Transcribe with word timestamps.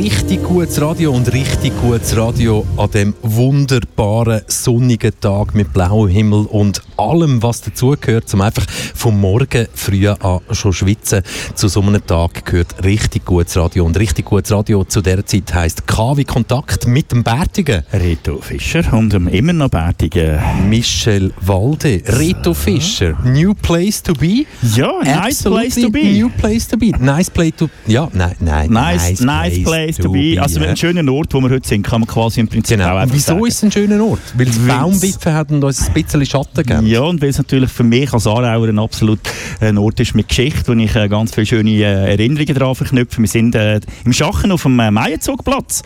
richtig 0.00 0.42
gutes 0.44 0.80
Radio 0.80 1.12
und 1.12 1.30
richtig 1.30 1.74
gutes 1.82 2.16
Radio 2.16 2.64
an 2.78 2.90
dem 2.90 3.14
wunderbaren 3.20 4.40
sonnigen 4.46 5.12
Tag 5.20 5.54
mit 5.54 5.74
blauem 5.74 6.08
Himmel 6.08 6.46
und 6.46 6.80
allem, 6.96 7.42
was 7.42 7.60
dazugehört, 7.60 8.32
um 8.32 8.40
einfach 8.40 8.64
vom 8.94 9.20
Morgen 9.20 9.66
früh 9.74 10.08
an 10.08 10.40
schon 10.52 10.72
schwitzen. 10.72 11.22
Zu 11.54 11.68
so 11.68 11.82
einem 11.82 12.04
Tag 12.06 12.46
gehört 12.46 12.82
richtig 12.82 13.26
gutes 13.26 13.58
Radio 13.58 13.84
und 13.84 13.98
richtig 13.98 14.24
gutes 14.24 14.52
Radio 14.52 14.84
zu 14.84 15.02
dieser 15.02 15.26
Zeit 15.26 15.52
heisst 15.52 15.86
KW 15.86 16.24
Kontakt 16.24 16.86
mit 16.86 17.12
dem 17.12 17.22
Bärtigen. 17.22 17.82
Reto 17.92 18.38
Fischer 18.40 18.92
und 18.94 19.12
dem 19.12 19.28
immer 19.28 19.52
noch 19.52 19.68
Bärtigen 19.68 20.38
Michel 20.68 21.32
Walde. 21.40 22.02
Reto 22.06 22.54
Fischer, 22.54 23.18
New 23.24 23.52
Place 23.54 24.02
to 24.02 24.14
be? 24.14 24.46
Ja, 24.74 24.92
nice 25.04 25.42
place 25.42 25.74
to 25.74 25.90
be. 25.90 26.04
New 26.04 26.30
Place 26.30 26.68
to 26.68 26.78
be. 26.78 26.90
Nice 26.98 27.30
place 27.30 27.56
to 27.56 27.68
Ja, 27.86 28.08
nein, 28.14 28.36
nein. 28.40 28.70
Nice, 28.70 29.20
nice, 29.20 29.62
place, 29.62 29.89
to 29.96 30.10
be. 30.10 30.40
Also 30.40 30.60
ein 30.60 30.76
schöner 30.76 31.10
Ort, 31.12 31.32
wo 31.34 31.40
wir 31.40 31.50
heute 31.50 31.68
sind, 31.68 31.82
kann 31.82 32.00
man 32.00 32.08
quasi 32.08 32.40
im 32.40 32.48
Prinzip 32.48 32.78
genau. 32.78 32.96
auch 32.96 33.06
Wieso 33.10 33.32
sagen. 33.32 33.46
ist 33.46 33.56
es 33.56 33.62
ein 33.64 33.72
schöner 33.72 34.04
Ort? 34.04 34.20
Weil 34.36 34.48
es 34.48 34.58
Baumwipfel 34.58 35.32
hat 35.32 35.50
und 35.50 35.64
uns 35.64 35.88
ein 35.88 35.92
bisschen 35.94 36.26
Schatten 36.26 36.62
gibt. 36.64 36.82
Ja, 36.82 37.00
und 37.02 37.20
weil 37.20 37.30
es 37.30 37.38
natürlich 37.38 37.70
für 37.70 37.84
mich 37.84 38.12
als 38.12 38.26
Aarauer 38.26 38.68
ein 38.68 38.78
absolut 38.78 39.20
ein 39.60 39.78
Ort 39.78 40.00
ist 40.00 40.14
mit 40.14 40.28
Geschichte, 40.28 40.68
wo 40.68 40.78
ich 40.78 40.94
äh, 40.94 41.08
ganz 41.08 41.34
viele 41.34 41.46
schöne 41.46 41.70
äh, 41.70 42.10
Erinnerungen 42.12 42.54
daran 42.54 42.74
verknüpfe. 42.74 43.20
Wir 43.20 43.28
sind 43.28 43.54
äh, 43.54 43.80
im 44.04 44.12
Schachen 44.12 44.52
auf 44.52 44.62
dem 44.62 44.78
äh, 44.80 44.90
Meierzugplatz. 44.90 45.82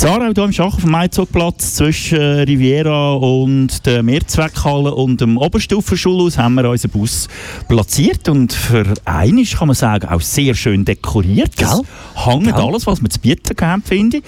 In 0.00 0.08
Aarau 0.08 0.32
hier 0.34 0.44
im 0.44 0.52
Schachen 0.52 0.74
auf 0.74 0.82
dem 0.82 0.90
Meierzugplatz 0.90 1.74
zwischen 1.74 2.18
äh, 2.18 2.42
Riviera 2.42 3.14
und 3.14 3.86
der 3.86 4.02
Mehrzweckhalle 4.02 4.94
und 4.94 5.20
dem 5.20 5.36
Oberstufenschulhaus 5.36 6.38
haben 6.38 6.54
wir 6.54 6.68
unseren 6.68 6.90
Bus 6.90 7.28
platziert 7.68 8.28
und 8.28 8.52
für 8.52 8.94
einiges 9.04 9.56
kann 9.56 9.68
man 9.68 9.74
sagen, 9.74 10.08
auch 10.08 10.20
sehr 10.20 10.54
schön 10.54 10.84
dekoriert. 10.84 11.56
Gell? 11.56 11.80
Hängt 12.14 12.44
Gell? 12.44 12.54
alles, 12.54 12.86
was 12.86 13.02
wir 13.02 13.08
zu 13.18 13.22
bieten 13.22 13.66
haben, 13.66 13.82
finde 13.82 14.18
ich. 14.18 14.24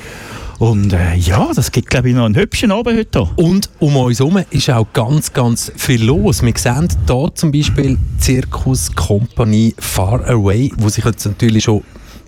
Und 0.59 0.93
äh, 0.93 1.15
ja, 1.15 1.51
das 1.55 1.73
gibt, 1.73 1.89
glaube 1.89 2.11
ich, 2.11 2.15
noch 2.15 2.27
einen 2.27 2.37
hübschen 2.37 2.71
Abend 2.71 2.99
heute. 2.99 3.21
hier. 3.21 3.45
Und 3.45 3.71
um 3.79 3.97
uns 3.97 4.19
herum 4.19 4.43
ist 4.51 4.69
auch 4.69 4.87
ganz, 4.93 5.33
ganz 5.33 5.73
viel 5.75 6.05
los. 6.05 6.43
Wir 6.43 6.53
sehen 6.55 6.89
hier 7.07 7.31
zum 7.35 7.51
Beispiel 7.51 7.97
Zirkus 8.19 8.95
Company 8.95 9.75
Far 9.79 10.29
Away, 10.29 10.71
wo 10.77 10.91
sich 10.91 11.05
jetzt 11.05 11.25
natürlich 11.25 11.65
schon 11.65 11.83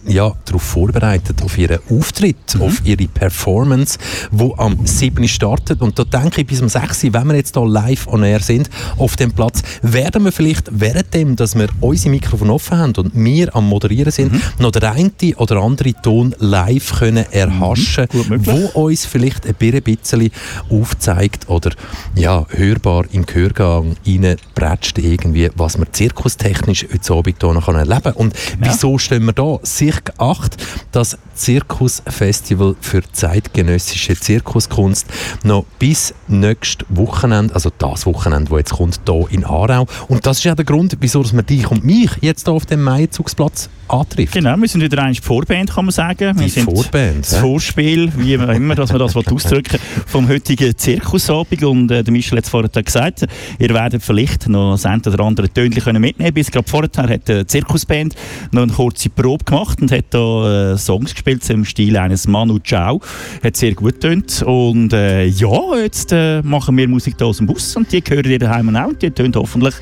ja, 0.06 0.33
darauf 0.45 0.62
vorbereitet, 0.62 1.42
auf 1.42 1.56
ihren 1.58 1.78
Auftritt, 1.91 2.55
Mhm. 2.56 2.62
auf 2.62 2.81
ihre 2.84 3.06
Performance, 3.08 3.98
wo 4.31 4.55
am 4.56 4.86
7. 4.86 5.28
startet. 5.28 5.81
Und 5.81 5.98
da 5.98 6.05
denke 6.05 6.41
ich, 6.41 6.47
bis 6.47 6.61
am 6.61 6.69
6. 6.69 7.12
wenn 7.12 7.27
wir 7.28 7.36
jetzt 7.36 7.56
hier 7.56 7.67
live 7.67 8.06
on 8.08 8.23
air 8.23 8.41
sind, 8.41 8.69
auf 8.98 9.17
dem 9.17 9.33
Platz, 9.33 9.62
werden 9.83 10.25
wir 10.25 10.33
vielleicht 10.33 10.69
währenddem, 10.78 11.36
dass 11.36 11.55
wir 11.55 11.69
unsere 11.80 12.11
Mikrofon 12.11 12.50
offen 12.50 12.78
haben 12.78 12.92
und 12.97 13.12
wir 13.14 13.55
am 13.55 13.69
Moderieren 13.69 14.11
sind, 14.12 14.33
Mhm. 14.33 14.41
noch 14.58 14.70
der 14.73 14.92
eine 14.92 15.11
oder 15.36 15.56
andere 15.62 15.92
Ton 16.03 16.34
live 16.39 16.98
können 16.98 17.25
erhaschen, 17.30 18.06
Mhm. 18.12 18.47
Wo 18.47 18.83
uns 18.84 19.05
vielleicht 19.06 19.47
ein 19.47 19.55
bisschen 19.55 20.30
aufzeigt 20.70 21.48
oder 21.48 21.70
ja, 22.14 22.47
hörbar 22.50 23.05
im 23.12 23.25
Gehörgang 23.27 23.97
reinbretscht 24.06 24.98
irgendwie, 24.98 25.50
was 25.56 25.78
man 25.78 25.86
zirkustechnisch 25.92 26.86
heute 26.92 27.12
Abend 27.12 27.36
hier 27.41 27.53
noch 27.53 27.69
erleben 27.69 28.03
kann. 28.03 28.12
Und 28.14 28.34
wieso 28.61 28.98
stehen 28.98 29.25
wir 29.25 29.33
da? 29.33 29.58
Sicher 29.62 29.92
acht, 30.19 30.57
das 30.93 31.19
Zirkusfestival 31.35 32.77
für 32.81 33.03
zeitgenössische 33.11 34.15
Zirkuskunst 34.15 35.07
noch 35.45 35.65
bis 35.79 36.15
nächstes 36.29 36.87
Wochenende, 36.91 37.55
also 37.55 37.71
das 37.77 38.07
Wochenende, 38.07 38.51
das 38.51 38.59
jetzt 38.59 38.73
kommt, 38.73 39.01
hier 39.07 39.27
in 39.31 39.45
Aarau. 39.45 39.87
Und 40.09 40.27
das 40.27 40.39
ist 40.39 40.45
ja 40.45 40.55
der 40.55 40.65
Grund, 40.65 40.97
wieso 41.01 41.23
man 41.33 41.47
dich 41.47 41.70
und 41.70 41.85
mich 41.85 42.11
jetzt 42.20 42.47
hier 42.47 42.55
auf 42.55 42.67
dem 42.67 42.83
Maienzugsplatz 42.83 43.69
antrifft. 43.89 44.35
Genau, 44.35 44.57
wir 44.57 44.69
sind 44.69 44.81
wieder 44.81 45.03
eine 45.03 45.15
Vorband, 45.15 45.70
kann 45.70 45.85
man 45.85 45.93
sagen. 45.93 46.35
Die 46.37 46.41
wir 46.41 46.48
sind 46.48 46.64
Vorband, 46.64 47.25
Das 47.25 47.36
hä? 47.36 47.41
Vorspiel, 47.41 48.13
wie 48.17 48.35
immer, 48.35 48.75
dass 48.75 48.91
man 48.91 48.98
das 49.01 49.17
ausdrücken 49.33 49.79
vom 50.07 50.29
heutigen 50.29 50.77
Zirkusabend. 50.77 51.63
Und 51.63 51.91
äh, 51.91 52.02
der 52.02 52.13
Michel 52.13 52.39
hat 52.39 52.45
es 52.45 52.51
vorher 52.51 52.70
gesagt, 52.70 53.27
ihr 53.58 53.70
werdet 53.70 54.02
vielleicht 54.02 54.48
noch 54.48 54.73
das 54.73 54.86
eine 54.86 55.02
oder 55.07 55.25
andere 55.25 55.48
Tönchen 55.48 55.83
können 55.83 56.01
mitnehmen 56.01 56.33
Bis 56.33 56.51
gerade 56.51 56.69
vorher 56.69 56.91
hat 56.97 57.29
die 57.29 57.47
Zirkusband 57.47 58.14
noch 58.51 58.63
eine 58.63 58.73
kurze 58.73 59.11
Probe 59.11 59.45
gemacht 59.45 59.81
und 59.83 59.93
hat 59.93 60.07
da 60.11 60.73
äh, 60.73 60.79
Songs 60.79 61.13
gespielt 61.13 61.48
im 61.51 61.65
Stil 61.65 61.97
eines 61.97 62.27
Manu 62.27 62.59
Chao. 62.61 63.01
Hat 63.43 63.57
sehr 63.57 63.75
gut 63.75 63.95
getönt. 63.95 64.43
Und 64.43 64.93
äh, 64.93 65.25
ja, 65.25 65.77
jetzt 65.77 66.13
äh, 66.13 66.41
machen 66.43 66.77
wir 66.77 66.89
Musik 66.89 67.17
hier 67.19 67.27
aus 67.27 67.39
dem 67.39 67.47
Bus 67.47 67.77
und 67.77 67.93
die 67.93 68.03
hören 68.09 68.31
ihr 68.31 68.39
daheim 68.39 68.75
auch 68.75 68.89
und 68.89 69.03
die 69.03 69.11
tönt 69.11 69.37
hoffentlich 69.37 69.75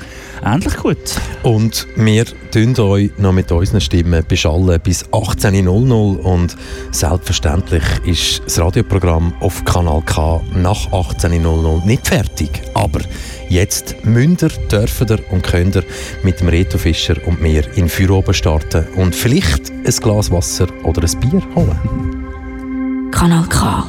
ähnlich 0.43 0.75
gut. 0.75 0.97
Und 1.43 1.87
wir 1.95 2.25
tun 2.51 2.77
euch 2.79 3.11
noch 3.17 3.31
mit 3.31 3.51
unseren 3.51 3.81
Stimmen 3.81 4.23
beschallen 4.27 4.79
bis 4.83 5.05
18.00 5.05 6.17
und 6.17 6.55
selbstverständlich 6.91 7.83
ist 8.05 8.41
das 8.45 8.59
Radioprogramm 8.59 9.33
auf 9.39 9.63
Kanal 9.65 10.01
K 10.05 10.41
nach 10.55 10.87
18.00 10.91 11.85
nicht 11.85 12.07
fertig. 12.07 12.61
Aber 12.73 13.01
jetzt 13.49 13.95
ihr, 14.05 14.49
dürft 14.71 15.09
ihr 15.09 15.19
und 15.31 15.43
könnt 15.43 15.75
ihr 15.75 15.83
mit 16.23 16.39
dem 16.39 16.49
Reto 16.49 16.77
Fischer 16.77 17.15
und 17.25 17.41
mir 17.41 17.63
in 17.75 17.89
Feuer 17.89 18.11
oben 18.11 18.33
starten 18.33 18.87
und 18.95 19.15
vielleicht 19.15 19.71
ein 19.91 20.03
Glas 20.03 20.31
Wasser 20.31 20.67
oder 20.83 21.03
ein 21.03 21.19
Bier 21.19 21.41
holen. 21.55 23.11
Kanal 23.11 23.45
K. 23.49 23.83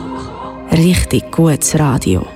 Richtig 0.72 1.30
gutes 1.30 1.78
Radio. 1.78 2.26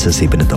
2017 0.00 0.49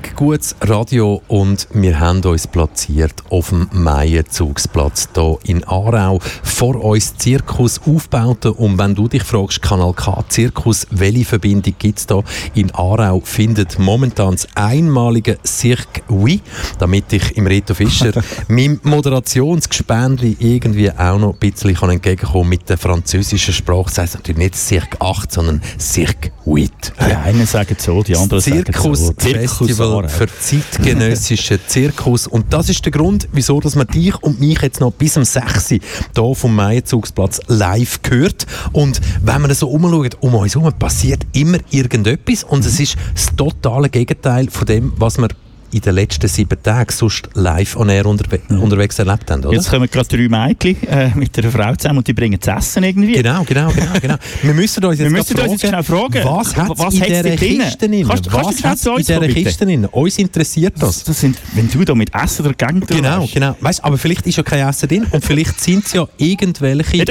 richtig 0.00 0.16
gutes 0.16 0.56
Radio 0.60 1.22
und 1.28 1.68
wir 1.72 1.98
haben 1.98 2.22
uns 2.22 2.46
platziert 2.46 3.14
auf 3.30 3.50
dem 3.50 3.68
Maienzugsplatz 3.72 5.08
hier 5.14 5.38
in 5.44 5.64
Aarau. 5.64 6.20
Vor 6.42 6.82
uns 6.82 7.16
Zirkus 7.16 7.80
aufbauten 7.86 8.52
und 8.52 8.78
wenn 8.78 8.94
du 8.94 9.08
dich 9.08 9.22
fragst, 9.22 9.62
Kanal 9.62 9.92
K 9.92 10.24
Zirkus, 10.28 10.86
welche 10.90 11.24
Verbindung 11.24 11.74
gibt 11.78 11.98
es 11.98 12.06
da 12.06 12.22
in 12.54 12.70
Aarau, 12.72 13.20
findet 13.24 13.78
momentan 13.78 14.32
das 14.32 14.48
einmalige 14.54 15.38
Cirque 15.44 16.02
Oui, 16.08 16.40
damit 16.78 17.12
ich 17.12 17.36
im 17.36 17.46
Reto 17.46 17.74
Fischer 17.74 18.12
meinem 18.48 18.80
Moderationsgespendli 18.82 20.36
irgendwie 20.38 20.90
auch 20.90 21.18
noch 21.18 21.34
ein 21.34 21.38
bisschen 21.38 21.74
kann 21.74 21.90
entgegenkommen 21.90 22.48
mit 22.48 22.68
der 22.68 22.78
französischen 22.78 23.54
Sprache. 23.54 23.84
Das 23.86 23.98
heisst 23.98 24.14
natürlich 24.14 24.38
nicht 24.38 24.56
Cirque 24.56 25.00
8, 25.00 25.32
sondern 25.32 25.62
Cirque 25.78 26.32
8. 26.46 26.92
Die 27.00 27.14
einen 27.14 27.46
sagen 27.46 27.76
so, 27.78 28.02
die 28.02 28.16
anderen 28.16 28.42
Zirkus 28.42 29.06
sagen 29.06 29.16
so. 29.18 29.30
Festival 29.30 29.89
für 30.08 30.26
zeitgenössischen 30.26 31.58
Zirkus. 31.66 32.26
Und 32.26 32.52
das 32.52 32.68
ist 32.68 32.84
der 32.84 32.92
Grund, 32.92 33.28
wieso 33.32 33.60
dass 33.60 33.76
man 33.76 33.86
dich 33.86 34.14
und 34.22 34.40
mich 34.40 34.60
jetzt 34.62 34.80
noch 34.80 34.92
bis 34.92 35.16
um 35.16 35.24
6 35.24 35.72
Uhr 35.72 35.78
hier 36.14 36.34
vom 36.34 36.54
Maienzugsplatz 36.54 37.40
live 37.48 38.02
gehört. 38.02 38.46
Und 38.72 39.00
wenn 39.22 39.42
man 39.42 39.52
so 39.54 39.68
umschaut, 39.68 40.16
um 40.20 40.34
uns 40.34 40.54
herum 40.54 40.72
passiert 40.72 41.26
immer 41.32 41.58
irgendetwas. 41.70 42.44
Und 42.44 42.64
es 42.64 42.78
ist 42.80 42.96
das 43.14 43.34
totale 43.36 43.88
Gegenteil 43.88 44.48
von 44.50 44.66
dem, 44.66 44.92
was 44.96 45.18
man 45.18 45.30
in 45.72 45.80
den 45.80 45.94
letzten 45.94 46.28
sieben 46.28 46.62
Tagen 46.62 46.90
sonst 46.92 47.28
live 47.34 47.76
on 47.76 47.88
air 47.88 48.06
unterwe 48.06 48.40
ja. 48.48 48.56
unterwegs 48.56 48.98
erlebt 48.98 49.30
haben, 49.30 49.44
oder? 49.44 49.54
Jetzt 49.54 49.70
kommen 49.70 49.88
gerade 49.90 50.08
drei 50.08 50.28
Mädchen 50.28 50.82
äh, 50.88 51.10
mit 51.14 51.38
einer 51.38 51.50
Frau 51.50 51.74
zusammen 51.74 51.98
und 51.98 52.08
die 52.08 52.12
bringen 52.12 52.40
zu 52.40 52.50
essen 52.50 52.82
irgendwie. 52.82 53.12
Genau, 53.12 53.44
genau, 53.44 53.70
genau. 53.70 53.92
genau. 54.02 54.16
Wir 54.42 54.54
müssen 54.54 54.84
uns 54.84 54.98
jetzt, 54.98 55.10
Wir 55.10 55.18
müssen 55.18 55.38
uns 55.38 55.62
jetzt 55.62 55.70
fragen, 55.70 55.84
fragen, 55.84 56.24
was 56.24 56.56
hat 56.56 56.78
was 56.78 56.94
in 56.94 57.02
dieser? 57.02 57.36
Kiste 57.36 57.88
drin? 57.88 58.06
Kannst- 58.06 58.30
kannst 58.30 58.64
Was 58.64 58.80
zu 58.80 58.90
in 58.92 58.96
dieser? 58.98 59.28
Kiste 59.28 59.64
drin? 59.64 59.84
Uns 59.86 60.18
interessiert 60.18 60.74
das. 60.78 61.04
Das 61.04 61.20
sind, 61.20 61.36
wenn 61.54 61.70
du 61.70 61.84
da 61.84 61.94
mit 61.94 62.12
Essen 62.14 62.44
dagegen 62.44 62.80
Genau, 62.86 63.28
genau. 63.32 63.56
Weißt, 63.60 63.84
aber 63.84 63.98
vielleicht 63.98 64.26
ist 64.26 64.36
ja 64.36 64.42
kein 64.42 64.68
Essen 64.68 64.88
drin 64.88 65.06
und 65.10 65.24
vielleicht 65.24 65.60
sind 65.60 65.86
es 65.86 65.92
ja 65.92 66.06
irgendwelche. 66.16 67.04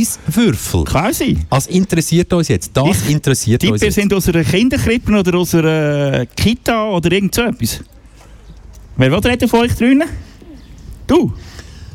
Eiswürfel. 0.00 0.84
Kann 0.84 1.12
sein. 1.12 1.44
Also 1.50 1.70
interessiert 1.70 2.32
uns 2.32 2.48
jetzt. 2.48 2.70
Das 2.74 3.02
Ich 3.02 3.10
interessiert 3.10 3.62
uns 3.64 3.80
wir 3.80 3.88
jetzt. 3.88 3.94
sind 3.94 4.12
aus 4.14 4.28
einer 4.28 4.44
Kinderkrippe 4.44 5.12
oder 5.12 5.38
aus 5.38 5.54
einer 5.54 6.26
Kita 6.26 6.88
oder 6.90 7.12
irgend 7.12 7.34
so 7.34 7.42
etwas. 7.42 7.80
Wer 9.00 9.10
will 9.10 9.20
reden 9.20 9.48
von 9.48 9.60
euch 9.60 9.74
drinnen? 9.74 10.06
Du. 11.06 11.32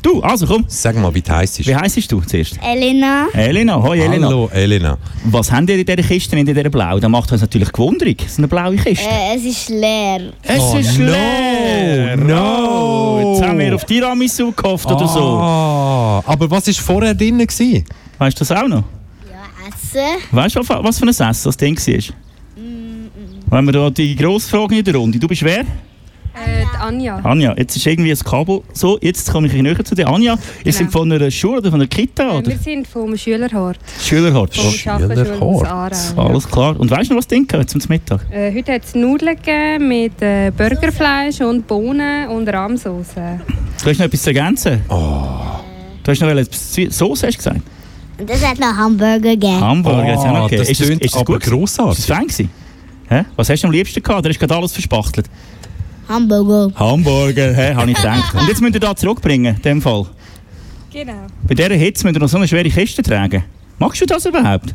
Du, 0.01 0.21
also 0.23 0.47
komm. 0.47 0.65
Sag 0.67 0.95
mal, 0.95 1.13
wie 1.13 1.21
heißt 1.21 1.59
es? 1.59 1.67
Wie 1.67 1.75
heisst 1.75 2.11
du 2.11 2.19
zuerst? 2.21 2.57
Elena. 2.63 3.27
Elena. 3.31 3.79
Hoi 3.79 3.99
Elena. 3.99 4.25
Hallo, 4.25 4.49
Elena. 4.51 4.97
Was 5.25 5.51
haben 5.51 5.67
ihr 5.67 5.77
in 5.77 5.85
dieser 5.85 6.01
Kiste, 6.01 6.35
in 6.35 6.47
dieser 6.47 6.67
blau? 6.67 6.99
Da 6.99 7.07
macht 7.07 7.31
uns 7.31 7.41
natürlich 7.41 7.71
gewundrig. 7.71 8.23
Es 8.25 8.31
ist 8.31 8.37
eine 8.39 8.47
blaue 8.47 8.75
Kiste. 8.77 9.07
Äh, 9.07 9.35
es 9.35 9.45
ist 9.45 9.69
leer. 9.69 10.33
es 10.41 10.59
oh, 10.59 10.77
ist 10.79 10.97
no, 10.97 11.05
leer. 11.05 12.17
no. 12.17 12.39
Oh, 12.39 13.33
Jetzt 13.35 13.47
haben 13.49 13.59
wir 13.59 13.75
auf 13.75 13.85
Tiramisu 13.85 14.51
gehofft 14.51 14.91
oder 14.91 15.07
so. 15.07 15.37
Ah, 15.39 16.23
aber 16.25 16.49
was 16.49 16.65
war 16.65 16.73
vorher 16.73 17.13
drin? 17.13 17.37
Gewesen? 17.37 17.85
Weißt 18.17 18.39
du 18.39 18.45
das 18.45 18.51
auch 18.51 18.67
noch? 18.67 18.83
Ja, 19.29 19.67
Essen. 19.67 20.23
Weißt 20.31 20.55
du, 20.55 20.61
was 20.67 20.97
für 20.97 21.05
ein 21.05 21.09
Essen 21.09 21.23
das 21.23 21.55
Ding 21.55 21.77
war? 21.77 22.15
Wenn 23.51 23.65
wir 23.65 23.71
da 23.73 23.91
die 23.91 24.15
grosse 24.15 24.49
Frage 24.49 24.79
in 24.79 24.83
der 24.83 24.95
Runde. 24.95 25.19
Du 25.19 25.27
bist 25.27 25.43
wer? 25.43 25.65
Äh, 26.35 26.65
Anja. 26.81 27.17
Anja, 27.23 27.53
jetzt 27.57 27.75
ist 27.77 27.85
irgendwie 27.87 28.09
das 28.09 28.23
Kabel 28.23 28.61
so. 28.73 28.97
Jetzt 29.01 29.31
komme 29.31 29.47
ich 29.47 29.53
ein 29.53 29.61
näher 29.63 29.83
zu 29.85 29.95
dir. 29.95 30.07
Anja, 30.07 30.37
ihr 30.65 30.73
seid 30.73 30.91
von 30.91 31.09
einer 31.11 31.31
Schule 31.31 31.59
oder 31.59 31.71
von 31.71 31.79
einer 31.79 31.87
Kita? 31.87 32.29
Äh, 32.29 32.37
Oder? 32.37 32.47
wir 32.51 32.57
sind 32.57 32.87
vom 32.87 33.15
Schülerhort, 33.17 33.79
Schülerhort. 34.01 34.53
vom 34.55 34.71
Schülerhort. 34.71 35.95
Alles 36.17 36.49
klar. 36.49 36.77
Und 36.79 36.91
weißt 36.91 37.09
du 37.09 37.13
noch, 37.13 37.19
was 37.19 37.27
Ding 37.27 37.47
gehört 37.47 37.69
zum 37.69 37.81
Mittag? 37.87 38.25
Äh, 38.31 38.53
heute 38.53 38.73
hat 38.73 38.83
es 38.83 38.95
Nudeln 38.95 39.35
gegeben 39.37 39.87
mit 39.87 40.21
äh, 40.21 40.51
Burgerfleisch 40.55 41.39
und 41.41 41.65
Bohnen 41.67 42.27
und 42.29 42.47
Rahmsauce. 42.49 43.13
Du 43.15 43.89
hast 43.89 43.97
noch 43.99 44.05
etwas 44.05 44.21
zu 44.23 44.29
ergänzen? 44.31 44.81
Du 44.89 46.11
hast 46.11 46.19
noch 46.21 46.27
etwas 46.29 46.71
zu- 46.73 46.91
Sauce, 46.91 47.23
hast 47.23 47.33
du 47.33 47.37
gesagt? 47.37 47.61
Und 48.17 48.29
es 48.29 48.45
hat 48.45 48.59
noch 48.59 48.75
Hamburger 48.75 49.19
gegeben. 49.19 49.59
Hamburger, 49.61 50.05
jetzt 50.07 50.19
auch 50.19 50.33
noch 50.33 50.49
gegeben. 50.49 50.63
Ah, 50.63 50.67
das 50.67 50.69
Ist 50.69 50.81
ist 50.81 51.01
es 51.05 51.13
aber 51.15 51.25
gut? 51.25 51.43
Ist 51.43 51.49
grossartig. 51.49 51.99
es 51.99 52.05
fein 52.05 52.21
gewesen? 52.27 52.49
Hä? 53.07 53.23
Was 53.35 53.49
hast 53.49 53.61
du 53.61 53.67
am 53.67 53.71
liebsten 53.73 54.01
gehabt? 54.01 54.25
Hast 54.27 54.35
du 54.35 54.39
gerade 54.39 54.55
alles 54.55 54.71
verspachtelt? 54.73 55.27
Hamburger. 56.07 56.71
Hamburger, 56.75 57.53
hä? 57.53 57.73
Habe 57.75 57.91
ich 57.91 57.97
gedacht. 57.97 58.33
Und 58.35 58.47
jetzt 58.47 58.61
müsst 58.61 58.75
ihr 58.75 58.79
da 58.79 58.95
zurückbringen, 58.95 59.55
in 59.55 59.61
dem 59.61 59.81
Fall. 59.81 60.05
Genau. 60.91 61.27
Bei 61.47 61.55
dieser 61.55 61.73
Hitze 61.73 62.05
müsst 62.05 62.17
ihr 62.17 62.19
noch 62.19 62.29
so 62.29 62.37
eine 62.37 62.47
schwere 62.47 62.69
Kiste 62.69 63.01
tragen. 63.03 63.43
Magst 63.79 64.01
du 64.01 64.05
das 64.05 64.25
überhaupt? 64.25 64.73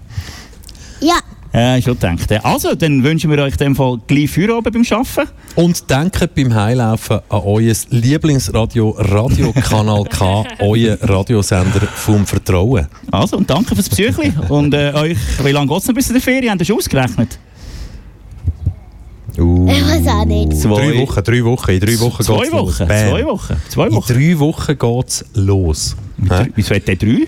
Ja. 1.01 1.19
Ja, 1.53 1.83
schon 1.83 1.99
gedacht. 1.99 2.31
Also, 2.45 2.77
dann 2.77 3.03
wünschen 3.03 3.29
wir 3.31 3.39
euch 3.43 3.53
in 3.55 3.59
dem 3.59 3.77
Fall 3.77 3.99
gleich 4.07 4.31
Feierabend 4.31 4.73
beim 4.73 4.85
Arbeiten. 4.99 5.31
Und 5.57 5.91
denkt 5.91 6.35
beim 6.37 6.55
Heilaufen 6.55 7.21
an 7.29 7.41
euer 7.45 7.75
Lieblingsradio, 7.91 8.91
Radio 8.99 9.53
Kanal 9.53 10.05
K, 10.05 10.45
euer 10.61 10.97
Radiosender 11.01 11.81
vom 11.95 12.25
Vertrauen. 12.25 12.87
Also, 13.11 13.37
und 13.39 13.51
danke 13.51 13.75
fürs 13.75 13.89
Besuchli. 13.89 14.33
und 14.49 14.75
äh, 14.75 14.93
euch, 14.95 15.17
wie 15.43 15.51
lange 15.51 15.67
geht 15.67 15.79
es 15.79 15.89
noch 15.89 15.95
bis 15.95 16.07
in 16.09 16.15
der 16.15 16.23
Ferien? 16.23 16.51
Habt 16.51 16.61
ihr 16.61 16.67
schon 16.67 16.77
ausgerechnet? 16.77 17.39
Uh, 19.39 19.69
Ich 19.71 19.85
weiß 19.87 20.07
auch 20.09 20.25
nicht. 20.25 20.57
Zwei- 20.57 20.91
Drei 20.91 20.99
Wochen, 21.01 21.23
drei 21.25 21.45
Wochen. 21.45 21.71
In 21.71 21.81
drei 21.81 22.01
Wochen 22.01 22.23
Zwei 22.23 22.39
geht's 22.41 22.53
los. 22.53 22.81
Wochen. 22.81 22.87
Zwei 22.89 23.25
Wochen. 23.25 23.57
Zwei 23.69 23.87
In 23.87 23.93
Wochen. 23.95 24.13
drei 24.13 24.39
Wochen 24.39 24.79
geht's 24.79 25.25
los. 25.35 25.97
Hä? 26.29 26.47
Wieso 26.55 26.75
hat 26.75 26.89
der 26.89 26.97
drei? 26.97 27.27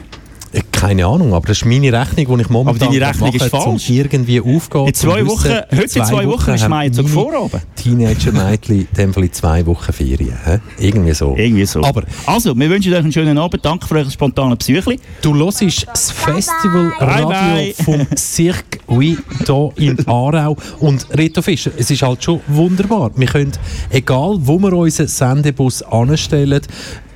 Äh, 0.53 0.61
Keine 0.71 1.07
Ahnung, 1.07 1.33
aber 1.35 1.47
das 1.49 1.59
ist 1.59 1.65
meine 1.65 1.93
Rechnung, 1.93 2.37
die 2.37 2.43
ich 2.43 2.51
momentan 2.51 2.83
Aber 2.89 2.93
deine 2.95 3.07
Rechnung 3.09 3.29
mache, 3.29 3.45
ist 3.45 3.51
falsch. 3.51 3.89
um 3.89 3.95
irgendwie 3.97 4.41
aufgehen. 4.41 4.87
In 4.87 4.95
zwei 4.95 5.27
Wochen, 5.27 5.45
Wissen, 5.45 5.63
heute 5.73 5.99
in 5.99 6.05
zwei 6.05 6.27
Wochen 6.27 6.51
ist 6.51 6.63
haben 6.63 6.71
Maizug 6.71 7.05
meine 7.05 7.15
Vorabend. 7.15 7.63
Teenager-Mädchen 7.77 8.81
in 8.81 8.89
dem 8.97 9.15
Fall 9.15 9.25
in 9.25 9.33
zwei 9.33 9.65
Wochen 9.67 9.93
Ferien. 9.93 10.37
hä? 10.45 10.59
Irgendwie 10.79 11.15
so. 11.15 11.35
Irgendwie 11.37 11.65
so. 11.67 11.83
Aber 11.83 12.03
also, 12.27 12.55
wir 12.57 12.69
wünschen 12.71 12.93
euch 12.93 12.99
einen 12.99 13.13
schönen 13.13 13.39
Abend. 13.39 13.65
Danke 13.65 13.87
für 13.87 13.97
euer 13.97 14.11
spontanes 14.11 14.59
Besuchli. 14.59 14.99
du 15.23 15.35
hörst 15.35 15.87
das 15.93 16.11
Festival 16.11 16.93
Bye, 16.99 17.09
Radio 17.09 17.29
bye. 17.29 17.75
vom 17.85 18.07
Cirque 18.17 18.81
Oui 18.89 19.17
hier 19.47 19.73
in 19.77 20.07
Aarau. 20.07 20.57
Und 20.81 21.07
Reto 21.17 21.41
Fischer, 21.43 21.71
es 21.79 21.91
ist 21.91 22.03
halt 22.03 22.23
schon 22.23 22.41
wunderbar. 22.49 23.11
Wir 23.17 23.27
können, 23.29 23.53
egal 23.91 24.37
wo 24.41 24.59
wir 24.59 24.73
unseren 24.75 25.09
Sendebus 25.09 25.83
anstellen, 25.83 26.61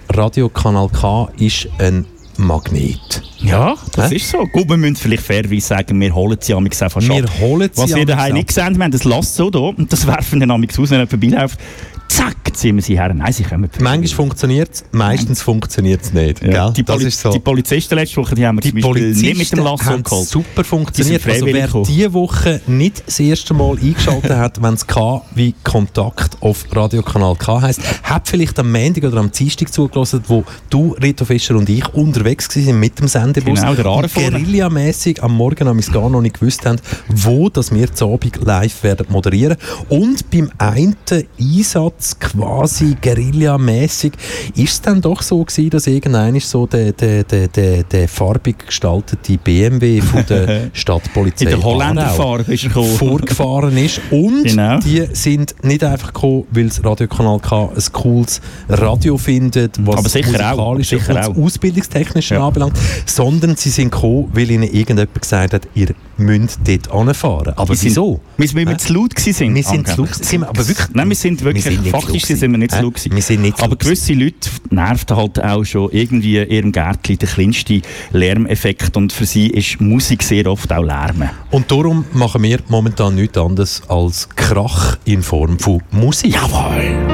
Radiokanal 0.08 0.88
K 0.88 1.28
ist 1.38 1.68
ein 1.78 2.06
Magnet. 2.38 3.22
Ja, 3.38 3.76
das 3.92 4.10
Hä? 4.10 4.16
ist 4.16 4.30
so. 4.30 4.46
Gut, 4.46 4.68
wir 4.68 4.76
müssen 4.76 4.96
vielleicht 4.96 5.22
fairerweise 5.22 5.66
sagen, 5.66 6.00
wir 6.00 6.14
holen 6.14 6.38
sie 6.40 6.54
amigs 6.54 6.82
einfach 6.82 7.00
schon. 7.00 7.16
Wir 7.16 7.40
holen 7.40 7.70
sie 7.72 7.82
Was 7.82 7.94
wir 7.94 8.06
daheim 8.06 8.34
nicht 8.34 8.56
haben, 8.56 8.76
wir 8.76 8.84
haben 8.84 8.92
das 8.92 9.04
Lasso 9.04 9.50
da 9.50 9.58
und 9.58 9.92
das 9.92 10.06
werfen 10.06 10.40
wir 10.40 10.50
amigs 10.50 10.78
aus, 10.78 10.90
wenn 10.90 10.98
jemand 10.98 11.10
vorbeiläuft. 11.10 11.60
Zack, 12.08 12.36
ziehen 12.56 12.76
wir 12.76 12.82
sie 12.82 12.98
her. 12.98 13.12
Nein, 13.12 13.32
sie 13.32 13.42
kommen. 13.42 13.68
Manchmal 13.80 14.08
funktioniert 14.08 14.70
es, 14.72 14.84
meistens 14.92 15.42
funktioniert 15.42 16.02
es 16.02 16.12
nicht. 16.12 16.42
Ja. 16.42 16.70
Die, 16.70 16.82
das 16.84 16.96
Poli 16.96 17.08
ist 17.08 17.20
so. 17.20 17.30
die 17.30 17.38
Polizisten 17.38 17.94
letzte 17.96 18.16
Woche, 18.18 18.34
die 18.34 18.46
haben 18.46 18.56
wir 18.56 18.62
Die 18.62 18.80
Polizisten 18.80 19.38
mit 19.38 19.52
dem 19.52 19.58
Lasso 19.64 20.02
geholt. 20.02 20.28
super 20.28 20.64
funktioniert. 20.64 21.24
Die 21.24 21.30
Also 21.30 21.46
wer 21.46 21.68
diese 21.68 22.12
Woche 22.12 22.60
nicht 22.66 23.02
das 23.06 23.20
erste 23.20 23.54
Mal 23.54 23.76
eingeschaltet 23.78 24.30
hat, 24.30 24.62
wenn 24.62 24.74
es 24.74 24.86
K 24.86 25.22
wie 25.34 25.54
Kontakt 25.64 26.40
auf 26.40 26.64
Radiokanal 26.72 27.34
K 27.36 27.60
heisst, 27.60 27.80
hat 28.02 28.28
vielleicht 28.28 28.58
am 28.58 28.70
Montag 28.70 29.04
oder 29.04 29.18
am 29.18 29.30
Dienstag 29.30 29.72
zugelassen, 29.72 30.22
wo 30.28 30.44
du, 30.70 30.96
Rito 31.02 31.24
Fischer 31.24 31.56
und 31.56 31.68
ich 31.68 31.86
unterwegs 31.94 32.54
waren 32.54 32.80
mit 32.80 32.98
dem 32.98 33.08
Sendebus. 33.08 33.60
Genau, 33.60 33.74
der 33.74 34.08
vorne. 34.08 34.30
guerillamässig 34.30 35.22
am 35.22 35.36
Morgen 35.36 35.68
am 35.68 35.80
gar 35.80 36.10
noch 36.10 36.20
nicht 36.20 36.38
gewusst 36.38 36.64
haben, 36.66 36.78
wo 37.08 37.48
dass 37.48 37.72
wir 37.72 37.92
zu 37.92 38.12
Abend 38.12 38.44
live 38.44 38.82
werden 38.82 39.06
moderieren. 39.08 39.56
Und 39.88 40.30
beim 40.30 40.50
einen 40.58 40.96
Einsatz 41.38 41.95
quasi 42.20 42.96
guerillamäßig 43.00 44.12
ist 44.54 44.72
es 44.72 44.80
dann 44.80 45.00
doch 45.00 45.22
so 45.22 45.42
gewesen, 45.44 45.70
dass 45.70 45.86
irgendeiner 45.86 46.40
so 46.40 46.66
der, 46.66 46.92
der, 46.92 47.24
der, 47.24 47.48
der, 47.48 47.82
der 47.84 48.08
farbig 48.08 48.66
gestaltete 48.66 49.38
BMW 49.38 50.00
von 50.00 50.24
der 50.26 50.70
Stadtpolizei 50.72 51.44
In 51.46 51.50
der 51.50 51.62
Holländerfarbe 51.62 52.52
ist 52.52 52.64
er 52.64 52.70
vorgefahren 52.70 53.76
ist. 53.76 54.00
Und 54.10 54.44
Genau. 54.44 54.78
die 54.78 55.04
sind 55.12 55.54
nicht 55.64 55.82
einfach 55.84 56.12
gekommen, 56.12 56.44
weil 56.50 56.66
das 56.68 56.82
Radiokanal 56.84 57.40
K 57.40 57.70
ein 57.74 57.82
cooles 57.92 58.40
Radio 58.68 59.16
findet, 59.18 59.76
was 59.86 59.96
Aber 59.98 60.08
sicher 60.08 60.52
auch, 60.52 60.74
musikalische 60.74 60.98
sicher 60.98 61.10
und 61.28 61.38
auch. 61.38 61.44
Ausbildungstechnische 61.44 62.34
Ja. 62.34 62.46
anbelangt, 62.46 62.76
sondern 63.06 63.56
sie 63.56 63.70
sind 63.70 63.90
gekommen, 63.90 64.30
weil 64.32 64.50
ihnen 64.50 64.64
irgendjemand 64.64 65.20
gesagt 65.20 65.54
hat, 65.54 65.68
ihr 65.74 65.88
müsst 66.18 66.60
dort 66.64 66.90
anfahren. 66.90 67.54
Aber 67.56 67.74
sind- 67.74 67.90
wieso? 67.90 68.20
Weil 68.36 68.66
wir 68.66 68.78
zu 68.78 68.92
laut 68.94 69.14
gewesen 69.14 69.54
Wir 69.54 69.62
sind 69.62 69.88
zu 69.88 70.02
laut, 70.02 70.32
wir 70.32 70.48
aber 70.48 70.68
wirklich... 70.68 70.88
Nein, 70.94 71.08
wir 71.08 71.16
sind 71.16 71.42
wirklich, 71.44 71.64
Wir 71.64 71.72
sind 71.72 71.85
nicht 71.92 72.02
faktisch 72.02 72.24
sind 72.24 72.50
wir 72.50 72.58
nicht 72.58 72.72
laut 72.72 72.94
gewesen. 72.94 73.14
Wir 73.14 73.22
sind 73.22 73.42
nicht 73.42 73.62
Aber 73.62 73.76
gewisse 73.76 74.12
Leute 74.12 74.50
nervt 74.70 75.10
halt 75.10 75.42
auch 75.42 75.64
schon 75.64 75.90
irgendwie 75.92 76.38
in 76.38 76.50
ihrem 76.50 76.72
Gärtchen 76.72 77.18
der 77.18 77.28
kleinste 77.28 77.82
Lärmeffekt 78.12 78.96
und 78.96 79.12
für 79.12 79.26
sie 79.26 79.48
ist 79.48 79.80
Musik 79.80 80.22
sehr 80.22 80.46
oft 80.46 80.72
auch 80.72 80.82
Lärm. 80.82 81.28
Und 81.50 81.70
darum 81.70 82.04
machen 82.12 82.42
wir 82.42 82.58
momentan 82.68 83.14
nichts 83.14 83.38
anderes 83.38 83.82
als 83.88 84.28
Krach 84.30 84.98
in 85.04 85.22
Form 85.22 85.58
von 85.58 85.82
Musik. 85.90 86.34
Jawohl! 86.34 87.06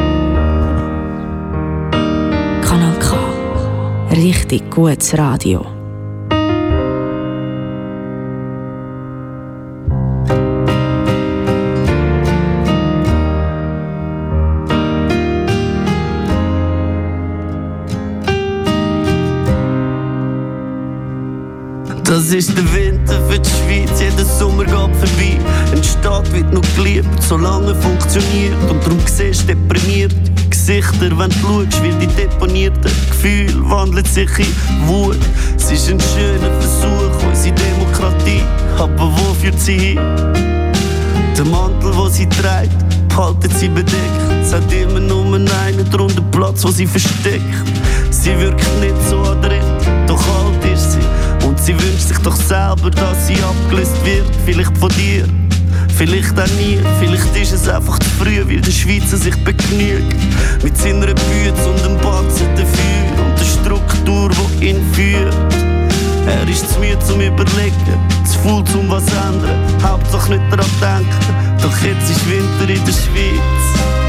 Kanal 2.63 2.99
K. 2.99 4.15
Richtig 4.15 4.71
gutes 4.71 5.17
Radio. 5.17 5.82
Das 22.23 22.33
ist 22.33 22.57
der 22.57 22.73
Winter 22.73 23.21
für 23.29 23.41
die 23.41 23.49
Schweiz, 23.51 24.01
jeder 24.01 24.25
Sommer 24.25 24.63
geht 24.63 24.73
vorbei. 24.73 25.41
Ein 25.73 25.83
Staat 25.83 26.33
wird 26.33 26.53
noch 26.53 26.63
geliebt, 26.77 27.09
solange 27.21 27.75
funktioniert. 27.75 28.55
Und 28.71 28.81
darum 28.85 29.01
siehst 29.07 29.43
du 29.43 29.47
deprimiert 29.49 30.15
Gesichter, 30.49 31.11
wenn 31.19 31.31
du 31.31 31.37
schaust, 31.41 31.83
wie 31.83 31.91
die 31.91 32.07
deponierten 32.07 32.93
Gefühle 33.11 33.69
wandeln 33.69 34.05
sich 34.05 34.31
in 34.39 34.87
Wut. 34.87 35.19
Es 35.57 35.73
ist 35.73 35.91
ein 35.91 35.99
schöner 35.99 36.61
Versuch, 36.61 37.27
unsere 37.29 37.57
Demokratie, 37.57 38.43
aber 38.79 39.11
wo 39.11 39.35
führt 39.35 39.59
sie 39.59 39.77
hin? 39.77 40.01
Der 41.37 41.45
Mantel, 41.47 41.93
wo 41.97 42.07
sie 42.07 42.29
trägt, 42.29 42.79
behaltet 43.09 43.53
sie 43.59 43.69
bedeckt. 43.69 43.97
Es 44.41 44.53
hat 44.53 44.73
immer 44.73 45.01
nur 45.01 45.25
einen 45.35 45.91
drunter 45.91 46.23
Platz, 46.31 46.63
wo 46.63 46.69
sie 46.69 46.87
versteckt. 46.87 47.43
Sie 48.11 48.39
wirkt 48.39 48.65
nicht 48.81 48.95
so 49.11 49.19
adrett, 49.23 49.65
doch 50.07 50.21
alt 50.21 50.65
ist 50.72 50.72
selber, 52.53 52.91
dass 52.91 53.27
sie 53.27 53.37
abgelöst 53.43 53.97
wird. 54.05 54.29
Vielleicht 54.45 54.77
von 54.77 54.91
dir, 54.91 55.25
vielleicht 55.97 56.39
auch 56.39 56.55
nie. 56.59 56.79
Vielleicht 57.01 57.35
ist 57.35 57.53
es 57.53 57.67
einfach 57.67 57.99
zu 57.99 58.11
früh, 58.11 58.45
weil 58.47 58.61
der 58.61 58.71
Schweizer 58.71 59.17
sich 59.17 59.37
begnügt. 59.43 60.17
Mit 60.63 60.77
seiner 60.77 61.07
Bütze 61.07 61.71
und 61.71 61.83
dem 61.83 61.97
Batzen 61.97 62.49
dafür 62.55 63.25
und 63.25 63.39
der 63.41 63.45
Struktur, 63.45 64.31
die 64.61 64.67
ihn 64.67 64.83
führt. 64.93 65.35
Er 66.27 66.47
ist 66.47 66.71
zu 66.71 66.79
müde 66.79 66.99
zum 66.99 67.21
Überlegen, 67.23 67.99
zu 68.25 68.39
faul 68.41 68.65
zum 68.65 68.89
was 68.91 69.05
ändern. 69.05 69.83
Hauptsache 69.83 70.33
nicht 70.33 70.45
daran 70.51 70.71
denken, 70.81 71.63
doch 71.63 71.77
jetzt 71.83 72.11
ist 72.11 72.29
Winter 72.29 72.69
in 72.69 72.85
der 72.85 72.93
Schweiz. 72.93 74.02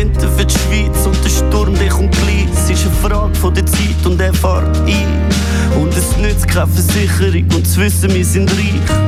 Winter 0.00 0.30
für 0.30 0.46
die 0.46 0.54
Schweiz 0.54 1.04
und 1.04 1.22
der 1.22 1.28
Sturm, 1.28 1.74
kommt 1.90 2.12
gleich. 2.12 2.48
Es 2.54 2.70
ist 2.70 2.86
eine 2.86 2.94
Frage 3.02 3.34
von 3.34 3.52
der 3.52 3.66
Zeit 3.66 4.06
und 4.06 4.18
er 4.18 4.32
fährt 4.32 4.74
ein. 4.86 5.78
Und 5.78 5.94
es 5.94 6.16
nützt 6.16 6.48
keine 6.48 6.68
Versicherung 6.68 7.44
und 7.54 7.66
zu 7.66 7.80
wissen, 7.80 8.14
wir 8.14 8.24
sind 8.24 8.50
reich. 8.50 8.98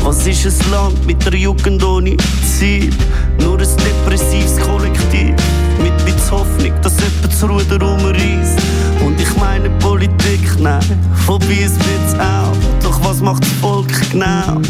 Was 0.00 0.26
ist 0.26 0.44
ein 0.44 0.70
Land 0.70 1.06
mit 1.06 1.24
der 1.24 1.34
Jugend 1.36 1.82
ohne 1.82 2.18
Ziel? 2.44 2.90
Nur 3.40 3.58
ein 3.58 3.66
depressives 3.66 4.58
Kollektiv. 4.58 5.34
Mit 5.82 5.96
bisschen 6.04 6.30
Hoffnung, 6.32 6.72
dass 6.82 6.96
jemand 7.00 7.32
das 7.32 7.42
Ruder 7.44 7.86
umreißt. 7.86 8.58
Und 9.06 9.18
ich 9.18 9.34
meine 9.36 9.70
Politik, 9.78 10.60
nein, 10.60 10.84
vorbei 11.24 11.64
ist 11.64 11.78
wird's 11.78 12.14
auch. 12.20 12.82
Doch 12.82 13.02
was 13.02 13.22
macht 13.22 13.42
das 13.42 13.52
Volk 13.52 14.10
genau? 14.10 14.60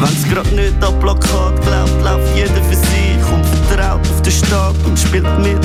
Wenn's 0.00 0.28
grad 0.28 0.50
nicht 0.50 0.82
an 0.82 0.98
Plakat 0.98 1.62
glaubt, 1.62 2.02
läuft 2.02 2.36
jeder 2.36 2.62
für 2.68 2.74
sich 2.74 3.03
vertraut 3.74 4.00
auf 4.08 4.22
den 4.22 4.32
Staat 4.32 4.74
und 4.84 4.98
spielt 4.98 5.38
mit. 5.40 5.58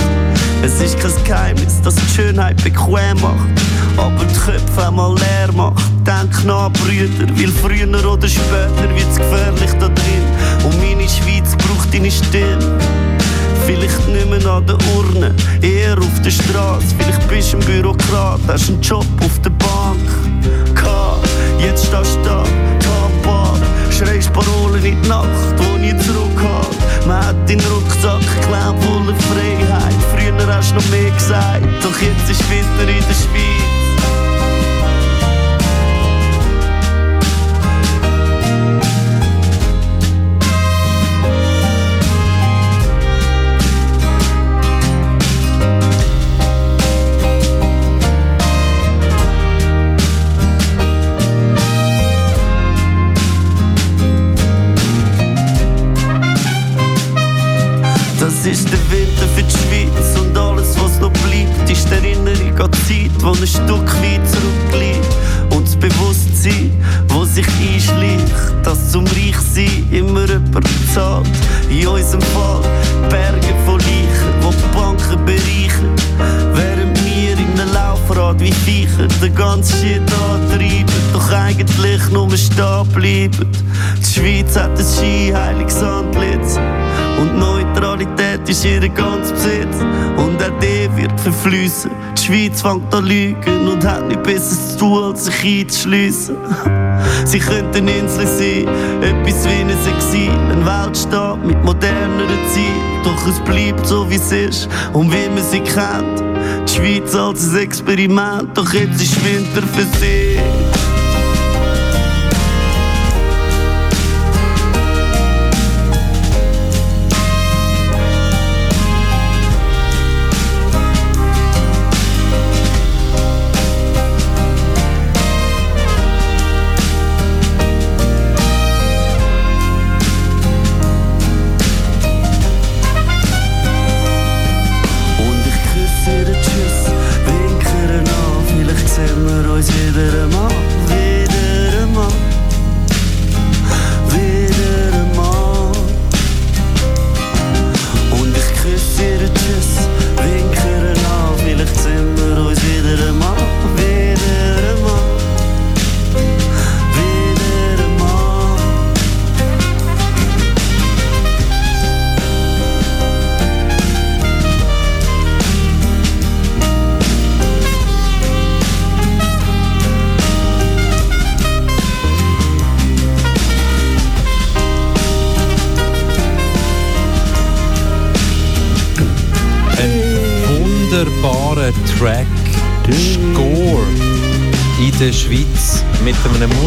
Es 0.64 0.82
ist 0.82 1.00
kein 1.00 1.24
Geheimnis, 1.24 1.82
dass 1.82 1.96
die 1.96 2.08
Schönheit 2.16 2.62
bequem 2.64 3.20
macht, 3.22 3.48
aber 3.98 4.26
die 4.26 4.40
Köpfe 4.40 4.88
einmal 4.88 5.16
leer 5.16 5.52
macht. 5.54 5.84
Denk 6.06 6.46
nach, 6.46 6.72
Brüder, 6.72 7.28
weil 7.36 7.48
früher 7.50 8.12
oder 8.12 8.28
später 8.28 8.90
wird's 8.90 9.18
gefährlich 9.18 9.72
da 9.80 9.88
drin. 9.88 10.26
Und 10.64 10.78
meine 10.82 11.08
Schweiz 11.08 11.56
braucht 11.56 11.94
deine 11.94 12.12
Stimme. 12.12 12.80
Vielleicht 13.66 14.08
nicht 14.08 14.30
mehr 14.30 14.52
an 14.52 14.66
der 14.66 14.78
Urne, 14.96 15.34
eher 15.62 15.98
auf 15.98 16.22
der 16.24 16.32
Straße. 16.32 16.96
Vielleicht 16.98 17.28
bist 17.28 17.54
du 17.54 17.58
ein 17.58 17.66
Bürokrat, 17.66 18.40
hast 18.48 18.70
einen 18.70 18.82
Job 18.82 19.06
auf 19.24 19.40
der 19.42 19.52
Bank. 19.52 20.00
Gehabt. 20.74 21.30
Jetzt 21.60 21.86
stehst 21.86 22.16
du 22.16 22.30
da, 22.30 22.44
schreist 24.00 24.32
Parolen 24.32 24.84
in 24.84 25.02
die 25.02 25.08
Nacht, 25.08 25.28
wo 25.58 25.78
nie 25.78 25.96
zurückhalt. 25.98 26.78
Man 27.06 27.26
hat 27.26 27.50
deinen 27.50 27.62
Rucksack 27.62 28.22
geklaut, 28.22 28.76
voller 28.84 29.16
Freiheit. 29.16 29.96
Früher 30.12 30.56
hast 30.56 30.72
du 30.72 30.76
noch 30.76 30.90
mehr 30.90 31.12
gesagt, 31.12 31.66
doch 31.84 32.00
jetzt 32.00 32.30
ist 32.30 32.50
Winter 32.50 32.90
in 32.90 33.04
der 33.08 33.14
Schweiz. 33.14 33.79
Bleiben. 83.40 83.52
Die 83.98 84.20
Schweiz 84.20 84.56
hat 84.56 84.78
ein 84.78 84.86
skiheiliges 84.86 85.82
Antlitz. 85.84 86.60
Und 87.20 87.38
Neutralität 87.38 88.48
ist 88.48 88.66
ihr 88.66 88.88
ganz 88.90 89.32
Besitz. 89.32 89.78
Und 90.18 90.42
auch 90.42 90.60
der 90.60 90.96
wird 90.96 91.20
verfließen. 91.20 91.92
Die 92.18 92.22
Schweiz 92.22 92.62
fängt 92.62 92.94
an 92.94 93.06
lügen 93.06 93.68
und 93.68 93.86
hat 93.86 94.08
nicht 94.08 94.24
besser 94.24 94.56
zu 94.70 94.78
tun, 94.78 95.04
als 95.06 95.26
sich 95.26 95.62
einzuschliessen. 95.62 96.38
Sie 97.26 97.40
könnten 97.40 97.88
Insel 97.88 98.28
sein, 98.28 98.68
etwas 99.02 99.46
wie 99.46 99.62
ein 99.62 99.70
Exil, 99.70 100.32
ein 100.52 100.66
Weltstaat 100.66 101.46
mit 101.46 101.64
moderneren 101.64 102.40
Zielen. 102.52 103.04
Doch 103.04 103.28
es 103.28 103.40
bleibt 103.42 103.86
so 103.86 104.10
wie 104.10 104.16
es 104.16 104.32
ist 104.32 104.70
und 104.94 105.12
wie 105.12 105.30
man 105.30 105.44
sie 105.44 105.62
kennt. 105.62 106.24
Die 106.68 106.74
Schweiz 106.74 107.16
als 107.16 107.50
ein 107.50 107.60
Experiment, 107.60 108.58
doch 108.58 108.74
jetzt 108.74 109.02
ist 109.02 109.16
Winter 109.24 109.66
für 109.68 109.86
sie. 110.00 110.40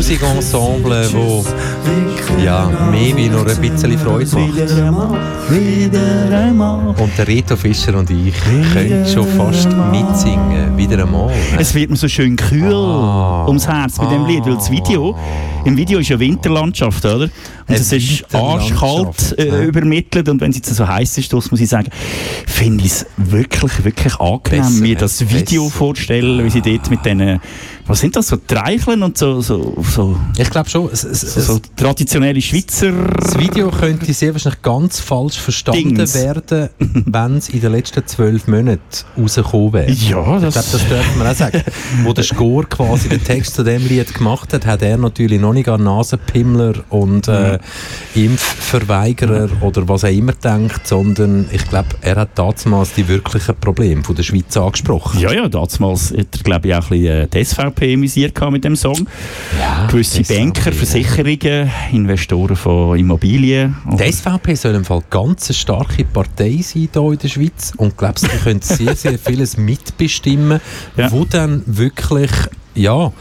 Einem 0.03 0.35
Musikensemble, 0.35 1.13
wo 1.13 1.45
ja, 2.45 2.71
mehr 2.91 3.17
wie 3.17 3.29
nur 3.29 3.47
ein 3.47 3.61
bisschen 3.61 3.99
Freude 3.99 4.91
macht. 4.91 5.51
Und 7.01 7.19
der 7.19 7.29
Reto 7.29 7.57
Fischer 7.57 7.97
und 7.97 8.11
ich 8.11 8.35
können 8.73 9.07
schon 9.07 9.27
fast 9.29 9.69
mitsingen. 9.91 10.77
Wieder 10.77 11.03
einmal. 11.03 11.31
Es 11.59 11.75
wird 11.75 11.91
mir 11.91 11.97
so 11.97 12.09
schön 12.09 12.37
kühl 12.37 12.73
Ah. 12.73 13.45
ums 13.47 13.67
Herz 13.67 13.99
mit 14.01 14.11
dem 14.11 14.27
Lied, 14.27 14.45
weil 14.45 14.55
das 14.55 14.71
Video, 14.71 15.17
im 15.65 15.77
Video 15.77 15.99
ist 15.99 16.09
ja 16.09 16.19
Winterlandschaft, 16.19 17.05
oder? 17.05 17.29
Und 17.69 17.75
es 17.77 17.93
ist 17.93 18.35
arschkalt 18.35 19.39
äh, 19.39 19.49
ja. 19.49 19.63
übermittelt 19.63 20.29
und 20.29 20.41
wenn 20.41 20.51
es 20.51 20.57
jetzt 20.57 20.75
so 20.75 20.87
heiß 20.87 21.17
ist, 21.19 21.33
muss 21.33 21.61
ich 21.61 21.69
sagen, 21.69 21.89
finde 22.47 22.85
ich 22.85 22.91
es 22.93 23.07
wirklich, 23.17 23.85
wirklich 23.85 24.15
angenehm, 24.19 24.63
Besser, 24.65 24.83
mir 24.83 24.97
das 24.97 25.19
besser. 25.19 25.39
Video 25.39 25.69
vorzustellen, 25.69 26.45
wie 26.45 26.51
sie 26.51 26.61
dort 26.61 26.91
mit 26.91 27.05
diesen, 27.05 27.41
was 27.87 28.01
sind 28.01 28.17
das, 28.17 28.29
so 28.29 28.37
Treicheln 28.37 29.03
und 29.03 29.17
so, 29.17 29.41
so, 29.41 29.77
so, 29.89 30.17
Ich 30.37 30.51
glaube 30.51 30.69
schon, 30.69 30.89
es, 30.93 31.05
es, 31.05 31.21
so, 31.21 31.55
so 31.55 31.61
traditionelle 32.33 32.43
Schweizer... 32.43 32.93
das 33.19 33.39
Video 33.39 33.71
könnte 33.71 34.13
sehr 34.13 34.33
wahrscheinlich 34.33 34.63
ganz 34.63 35.01
falsch 35.01 35.39
verstanden 35.39 35.95
Dings. 35.95 36.15
werden, 36.15 36.69
wenn 36.79 37.37
es 37.37 37.49
in 37.49 37.61
den 37.61 37.73
letzten 37.73 38.07
zwölf 38.07 38.47
Monaten 38.47 38.81
rausgekommen 39.19 39.73
wäre. 39.73 39.91
Ja, 39.91 39.93
Ich 39.93 40.09
glaube, 40.09 40.41
das... 40.41 40.55
das 40.55 40.89
dürfen 40.89 41.19
wir 41.19 41.31
auch 41.31 41.35
sagen. 41.35 41.63
Wo 42.03 42.13
der 42.13 42.25
Score 42.25 42.67
quasi 42.67 43.09
den 43.09 43.23
Text 43.23 43.55
zu 43.55 43.63
dem 43.63 43.87
Lied 43.87 44.13
gemacht 44.15 44.53
hat, 44.53 44.67
hat 44.67 44.83
er 44.83 44.97
natürlich 44.97 45.41
noch 45.41 45.53
nicht 45.53 45.69
an 45.69 45.85
Nasenpimmler 45.85 46.75
und 46.91 47.29
äh, 47.29 47.59
Impfverweigerer 48.15 49.49
oder 49.61 49.89
was 49.89 50.03
er 50.03 50.11
immer 50.11 50.33
denkt, 50.33 50.87
sondern 50.87 51.47
ich 51.53 51.69
glaube, 51.69 51.89
er 52.01 52.17
hat 52.17 52.31
damals 52.37 52.95
die 52.95 53.07
wirklichen 53.09 53.55
Probleme 53.57 54.03
von 54.03 54.15
der 54.15 54.23
Schweiz 54.23 54.57
angesprochen. 54.57 55.21
Ja, 55.21 55.33
ja, 55.33 55.49
damals 55.49 56.13
hat 56.13 56.29
er, 56.33 56.43
glaube 56.43 56.69
ich, 56.69 56.75
auch 56.75 56.91
ein 56.91 56.99
bisschen 57.01 57.07
äh, 57.07 57.29
die 57.29 57.45
SVP 57.45 57.93
imisiert 57.93 58.41
mit 58.51 58.65
dem 58.65 58.77
Song. 58.77 59.09
Ja, 59.59 59.87
Gewisse 59.87 60.25
SVP, 60.25 60.39
Banker, 60.39 60.71
ja. 60.71 60.77
Versicherungen, 60.77 61.71
Investoren 61.93 62.22
von 62.57 62.99
Immobilien. 62.99 63.77
Die 63.99 64.13
SVP 64.13 64.55
soll 64.55 64.75
im 64.75 64.85
Fall 64.85 65.03
ganz 65.11 65.49
eine 65.49 65.55
starke 65.55 66.05
Partei 66.05 66.61
sein 66.63 66.89
hier 66.93 67.03
in 67.13 67.19
der 67.19 67.29
Schweiz 67.29 67.73
und 67.77 67.97
glaubst, 67.97 68.25
die 68.25 68.37
können 68.39 68.61
sehr, 68.61 68.95
sehr 68.97 69.19
vieles 69.19 69.57
mitbestimmen, 69.57 70.61
Ja. 70.97 71.11
wo 71.13 71.25
dann 71.25 71.63
wirklich, 71.67 72.31
ja, 72.75 73.13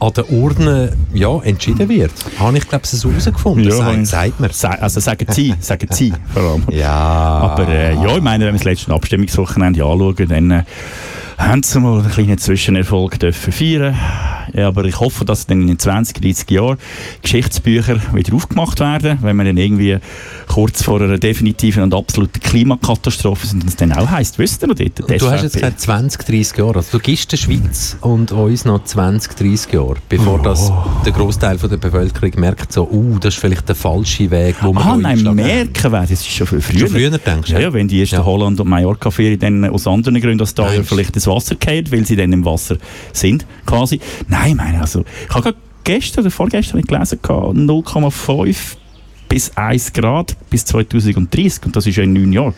an 0.00 0.12
den 0.12 0.24
Urnen 0.24 0.90
ja, 1.14 1.40
entschieden 1.42 1.88
wird. 1.88 2.12
Habe 2.38 2.58
ich, 2.58 2.68
glaube 2.68 2.84
ich, 2.84 2.90
so 2.90 3.10
herausgefunden. 3.10 3.64
Ja, 3.64 4.04
sagt, 4.04 4.06
sagt 4.06 4.40
man. 4.40 4.50
Also 4.80 5.00
sagen 5.00 5.26
Sie, 5.30 5.54
sagen 5.60 5.88
Sie 5.90 6.12
vor 6.32 6.42
allem. 6.42 6.62
Ja. 6.70 6.90
Aber 6.90 7.68
äh, 7.68 7.94
ja, 7.94 8.16
ich 8.16 8.22
meine, 8.22 8.46
wenn 8.46 8.54
wir 8.54 8.58
das 8.58 8.64
letzte 8.64 8.92
Abstimmungswochenende 8.92 9.84
anschauen, 9.84 10.28
dann 10.28 10.50
äh, 10.50 10.62
haben 11.38 11.62
sie 11.62 11.80
mal 11.80 12.00
einen 12.00 12.10
kleinen 12.10 12.38
Zwischenerfolg 12.38 13.18
dürfen 13.18 13.52
feiern. 13.52 13.96
Ja, 14.52 14.68
aber 14.68 14.84
ich 14.84 15.00
hoffe, 15.00 15.24
dass 15.24 15.46
dann 15.46 15.68
in 15.68 15.78
20, 15.78 16.20
30 16.20 16.50
Jahren 16.50 16.78
Geschichtsbücher 17.22 17.96
wieder 18.14 18.34
aufgemacht 18.34 18.80
werden, 18.80 19.18
wenn 19.22 19.36
wir 19.36 19.44
dann 19.44 19.56
irgendwie 19.56 19.98
kurz 20.46 20.82
vor 20.82 21.00
einer 21.00 21.18
definitiven 21.18 21.82
und 21.82 21.94
absoluten 21.94 22.40
Klimakatastrophe 22.40 23.46
sind 23.46 23.62
und 23.62 23.68
es 23.68 23.76
dann 23.76 23.92
auch 23.92 24.10
heisst, 24.10 24.38
wisst 24.38 24.62
ihr 24.62 24.68
noch 24.68 24.74
dort? 24.74 24.98
Du 24.98 25.04
hast 25.30 25.42
jetzt 25.42 25.52
SVP. 25.52 25.60
gesagt 25.60 25.80
20, 25.80 26.24
30 26.26 26.58
Jahre. 26.58 26.76
Also 26.76 26.98
du 26.98 27.02
gibst 27.02 27.32
der 27.32 27.36
Schweiz 27.36 27.96
und 28.00 28.32
uns 28.32 28.64
noch 28.64 28.84
20, 28.84 29.34
30 29.36 29.72
Jahre, 29.72 29.96
bevor 30.08 30.40
das 30.42 30.72
der 31.04 31.12
Großteil 31.12 31.56
der 31.56 31.76
Bevölkerung 31.76 32.32
merkt, 32.36 32.72
so, 32.72 32.88
uh, 32.90 33.18
das 33.18 33.34
ist 33.34 33.40
vielleicht 33.40 33.68
der 33.68 33.74
falsche 33.76 34.30
Weg, 34.30 34.56
wo 34.60 34.72
wir 34.72 34.84
Ah, 34.84 34.96
nein, 34.96 35.22
merken 35.22 35.92
werden, 35.92 36.08
das 36.10 36.20
ist 36.20 36.30
schon 36.30 36.46
viel 36.46 36.60
früher. 36.60 36.80
Schon 36.80 36.88
früher 36.90 37.10
denkst 37.10 37.48
du? 37.48 37.54
Ja, 37.54 37.60
ja, 37.60 37.72
wenn 37.72 37.88
die 37.88 38.00
ersten 38.00 38.16
Ja. 38.16 38.24
Holland- 38.24 38.60
und 38.60 38.68
Mallorca-Ferien 38.68 39.38
dann 39.38 39.64
aus 39.70 39.86
anderen 39.86 40.20
Gründen 40.20 40.40
als 40.40 40.54
da 40.54 40.66
vielleicht 40.84 41.14
ins 41.14 41.26
Wasser 41.26 41.56
fallen, 41.62 41.90
weil 41.90 42.04
sie 42.04 42.16
dann 42.16 42.32
im 42.32 42.44
Wasser 42.44 42.76
sind, 43.12 43.46
quasi. 43.66 43.98
Nein, 44.28 44.33
ich 44.46 44.54
meine, 44.54 44.80
also, 44.80 45.04
ich 45.28 45.34
habe 45.34 45.42
gerade 45.42 45.56
gestern 45.84 46.22
oder 46.22 46.30
vorgestern 46.30 46.80
gelesen, 46.82 47.18
gehabt, 47.22 47.56
0,5 47.56 48.56
bis 49.28 49.56
1 49.56 49.92
Grad 49.92 50.36
bis 50.50 50.64
2030 50.66 51.66
und 51.66 51.76
das 51.76 51.86
ist 51.86 51.96
ja 51.96 52.04
in 52.04 52.12
neun 52.12 52.32
Jahren. 52.32 52.54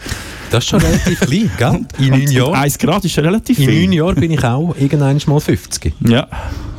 Das 0.50 0.64
ist 0.64 0.70
schon 0.70 0.80
relativ 0.80 1.20
klein, 1.20 1.50
gell? 1.58 1.86
In 1.98 2.08
neun 2.10 2.20
Und 2.22 2.30
Jahren. 2.32 2.54
1 2.54 2.78
Grad 2.78 3.04
ist 3.04 3.16
ja 3.16 3.22
relativ 3.22 3.58
In 3.58 3.68
viel. 3.68 3.80
neun 3.82 3.92
Jahren 3.92 4.14
bin 4.16 4.30
ich 4.30 4.44
auch 4.44 4.74
irgendwann 4.78 5.18
mal 5.26 5.40
50. 5.40 5.94
Ja, 6.06 6.26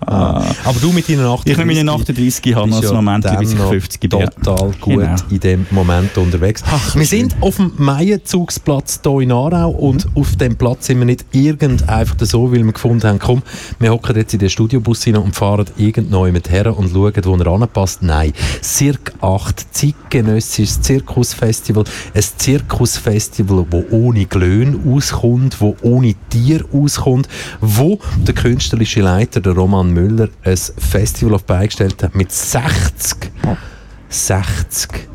Aber 0.00 0.80
du 0.80 0.92
mit 0.92 1.08
deinen 1.08 1.20
38 1.24 1.52
ich 1.52 1.56
mit 1.58 1.66
meinen 1.76 1.88
38 1.88 2.54
habe 2.54 2.70
noch 2.70 2.82
ein 2.82 2.94
Moment, 2.94 3.26
bis 3.38 3.52
ich 3.52 3.58
noch 3.58 3.68
50 3.70 4.00
bin. 4.00 4.10
Total 4.10 4.70
gut 4.80 4.98
Genau. 4.98 5.14
in 5.30 5.40
dem 5.40 5.66
Moment 5.70 6.16
unterwegs. 6.18 6.62
Ach, 6.66 6.94
wir 6.96 7.06
sind 7.06 7.36
auf 7.40 7.56
dem 7.56 7.72
Maienzugsplatz 7.76 9.00
hier 9.02 9.20
in 9.20 9.32
Aarau 9.32 9.70
und 9.70 10.06
Mhm. 10.06 10.10
auf 10.16 10.36
dem 10.36 10.56
Platz 10.56 10.86
sind 10.86 10.98
wir 10.98 11.04
nicht 11.06 11.24
irgend 11.32 11.88
einfach 11.88 12.16
so, 12.20 12.52
weil 12.52 12.64
wir 12.64 12.72
gefunden 12.72 13.06
haben, 13.06 13.18
komm, 13.18 13.42
wir 13.78 13.92
hocken 13.92 14.16
jetzt 14.16 14.32
in 14.34 14.40
den 14.40 14.50
Studiobus 14.50 15.06
rein 15.06 15.16
und 15.16 15.34
fahren 15.34 15.66
irgendwo 15.76 16.26
mit 16.30 16.50
her 16.50 16.76
und 16.76 16.90
schauen, 16.92 17.12
wo 17.24 17.36
er 17.36 17.46
anpasst. 17.46 18.02
Nein, 18.02 18.32
Cirque 18.62 19.12
8, 19.20 19.66
zeitgenössisches 19.74 20.80
Zirkusfestival, 20.80 21.84
ein 22.14 22.22
Zirkusfestival, 22.36 23.66
wo 23.70 23.84
ohne 23.90 24.26
Glöhn 24.26 24.80
auskommt, 24.94 25.60
wo 25.60 25.76
ohne 25.82 26.14
Tier 26.30 26.64
auskommt, 26.72 27.28
wo 27.60 27.98
der 28.26 28.34
künstlerische 28.40 29.00
Leiter, 29.00 29.40
der 29.40 29.52
Roman 29.52 29.92
Müller, 29.92 30.28
ein 30.44 30.56
Festival 30.56 31.34
auf 31.34 31.42
die 31.42 31.48
Beine 31.48 31.66
gestellt 31.66 32.02
hat 32.02 32.14
mit 32.14 32.30
60 32.30 33.32
60 34.08 35.08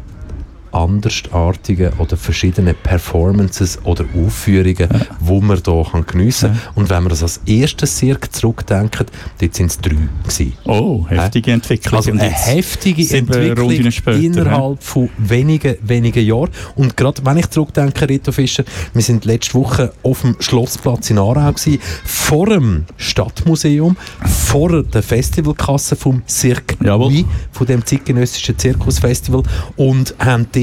andersartigen 0.74 1.94
oder 2.00 2.18
verschiedenen 2.18 2.76
Performances 2.82 3.80
oder 3.84 4.06
Aufführungen, 4.16 4.90
wo 5.20 5.40
man 5.40 5.62
hier 5.64 5.86
kann 5.92 6.06
geniessen 6.06 6.50
kann. 6.50 6.62
Und 6.76 6.90
wenn 6.90 7.04
wir 7.04 7.10
das 7.10 7.24
als 7.24 7.42
erstes 7.46 7.98
Cirque 7.98 8.30
zurückdenken, 8.32 9.06
dort 9.40 9.56
sind 9.56 9.68
es 9.68 9.78
drei 9.80 9.96
gewesen. 10.24 10.54
Oh, 10.66 11.06
heftige 11.08 11.52
Entwicklung. 11.52 11.96
Also 11.96 12.12
eine 12.12 12.24
heftige 12.24 13.18
Entwicklung 13.18 13.92
später, 13.92 14.20
innerhalb 14.20 14.82
von 14.82 15.10
wenigen, 15.18 15.76
wenigen 15.82 16.26
Jahren. 16.26 16.50
Und 16.76 16.98
gerade 16.98 17.24
wenn 17.26 17.38
ich 17.38 17.50
zurückdenke, 17.50 18.10
Rito 18.10 18.32
Fischer, 18.32 18.64
wir 18.94 19.02
sind 19.02 19.26
letzte 19.26 19.54
Woche 19.54 19.94
auf 20.02 20.22
dem 20.22 20.36
Schlossplatz 20.40 21.10
in 21.12 21.20
Aarau 21.20 21.52
gewesen, 21.52 21.80
vor 22.04 22.48
dem 22.48 22.86
Stadtmuseum, 22.98 23.96
vor 24.26 24.84
der 24.84 25.04
Festivalkasse 25.04 25.96
vom 25.96 26.24
Cirque 26.28 26.76
Jawohl. 26.84 27.26
Von 27.52 27.68
dem 27.68 27.86
zeitgenössischen 27.86 28.58
Zirkusfestival 28.58 29.44
und 29.76 30.16
haben 30.18 30.48
dort 30.52 30.63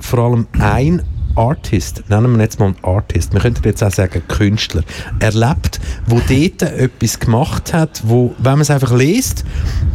vor 0.00 0.18
allem 0.18 0.46
ein 0.58 1.02
Artist, 1.36 2.04
nennen 2.08 2.36
wir 2.36 2.42
jetzt 2.44 2.60
mal 2.60 2.66
einen 2.66 2.76
Artist, 2.82 3.32
wir 3.32 3.40
könnten 3.40 3.64
jetzt 3.64 3.82
auch 3.82 3.90
sagen 3.90 4.22
Künstler, 4.28 4.82
erlebt, 5.18 5.80
wo 6.06 6.20
dort 6.28 6.62
etwas 6.62 7.18
gemacht 7.18 7.72
hat, 7.72 8.02
wo, 8.06 8.32
wenn 8.38 8.52
man 8.52 8.60
es 8.60 8.70
einfach 8.70 8.96
liest, 8.96 9.44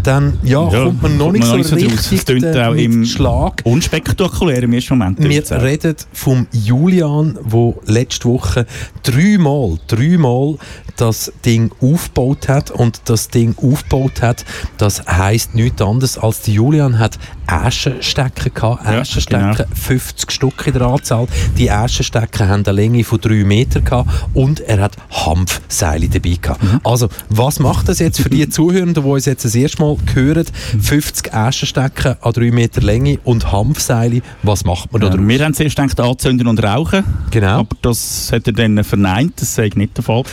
dann 0.03 0.37
ja, 0.43 0.69
Ja, 0.69 0.83
kommt 0.83 1.01
man 1.01 1.17
noch 1.17 1.31
nicht 1.31 1.45
so 1.45 1.55
draus. 1.55 1.71
richtig 1.71 2.11
Es 2.19 2.25
tönt 2.25 2.43
äh, 2.43 2.61
auch 2.63 2.73
im 2.73 3.05
Schlag. 3.05 3.61
unspektakulär 3.63 4.63
im 4.63 4.73
ersten 4.73 4.97
Moment. 4.97 5.19
Wir 5.23 5.41
auch. 5.43 5.61
reden 5.61 5.95
vom 6.11 6.45
Julian, 6.51 7.37
wo 7.41 7.79
letzte 7.85 8.27
Woche 8.27 8.65
dreimal, 9.03 9.77
dreimal 9.87 10.57
das 10.99 11.31
Ding 11.45 11.71
aufgebaut 11.81 12.47
hat 12.47 12.71
und 12.71 13.01
das 13.05 13.29
Ding 13.29 13.55
aufgebaut 13.57 14.21
hat, 14.21 14.45
das 14.77 15.05
heißt 15.07 15.55
nichts 15.55 15.81
anderes 15.81 16.17
als 16.17 16.41
der 16.41 16.53
Julian 16.55 16.99
hat 16.99 17.17
Äschenstecken 17.47 18.53
gehabt, 18.53 18.85
Ja, 18.85 18.99
Äschenstecken, 19.01 19.51
genau. 19.55 19.69
50 19.73 20.31
Stück 20.31 20.67
in 20.67 20.73
der 20.73 20.81
Anzahl. 20.83 21.27
Die 21.57 21.67
Äschenstecken 21.67 22.47
haben 22.47 22.63
eine 22.65 22.75
Länge 22.75 23.03
von 23.03 23.19
3 23.19 23.43
Meter 23.43 23.81
gehabt 23.81 24.09
und 24.33 24.59
er 24.61 24.81
hat 24.81 24.95
Hanfseile 25.11 26.07
dabei 26.09 26.37
gehabt. 26.41 26.63
Mhm. 26.63 26.79
Also, 26.83 27.09
was 27.29 27.59
macht 27.59 27.89
das 27.89 27.99
jetzt 27.99 28.21
für 28.21 28.29
die 28.29 28.47
Zuhörenden, 28.49 29.03
die 29.03 29.09
uns 29.09 29.25
jetzt 29.25 29.45
das 29.45 29.55
erste 29.55 29.81
Mal 29.81 29.97
hören? 30.13 30.45
50 30.81 31.33
Äschenstecken 31.33 32.15
an 32.21 32.33
3 32.33 32.51
Meter 32.51 32.81
Länge 32.81 33.19
und 33.23 33.51
Hanfseile, 33.51 34.21
was 34.43 34.63
macht 34.65 34.91
man 34.91 35.01
da 35.01 35.07
Ja, 35.07 35.15
draus? 35.15 35.27
wir 35.27 35.45
haben 35.45 35.53
zuerst 35.53 35.75
gedacht, 35.75 35.99
anzünden 35.99 36.47
und 36.47 36.63
rauchen. 36.63 37.03
Genau. 37.31 37.59
Aber 37.59 37.75
das 37.81 38.31
hat 38.31 38.47
er 38.47 38.53
dann 38.53 38.83
verneint, 38.83 39.41
das 39.41 39.55
sei 39.55 39.69
nicht 39.75 39.97
der 39.97 40.03
Fall. 40.03 40.23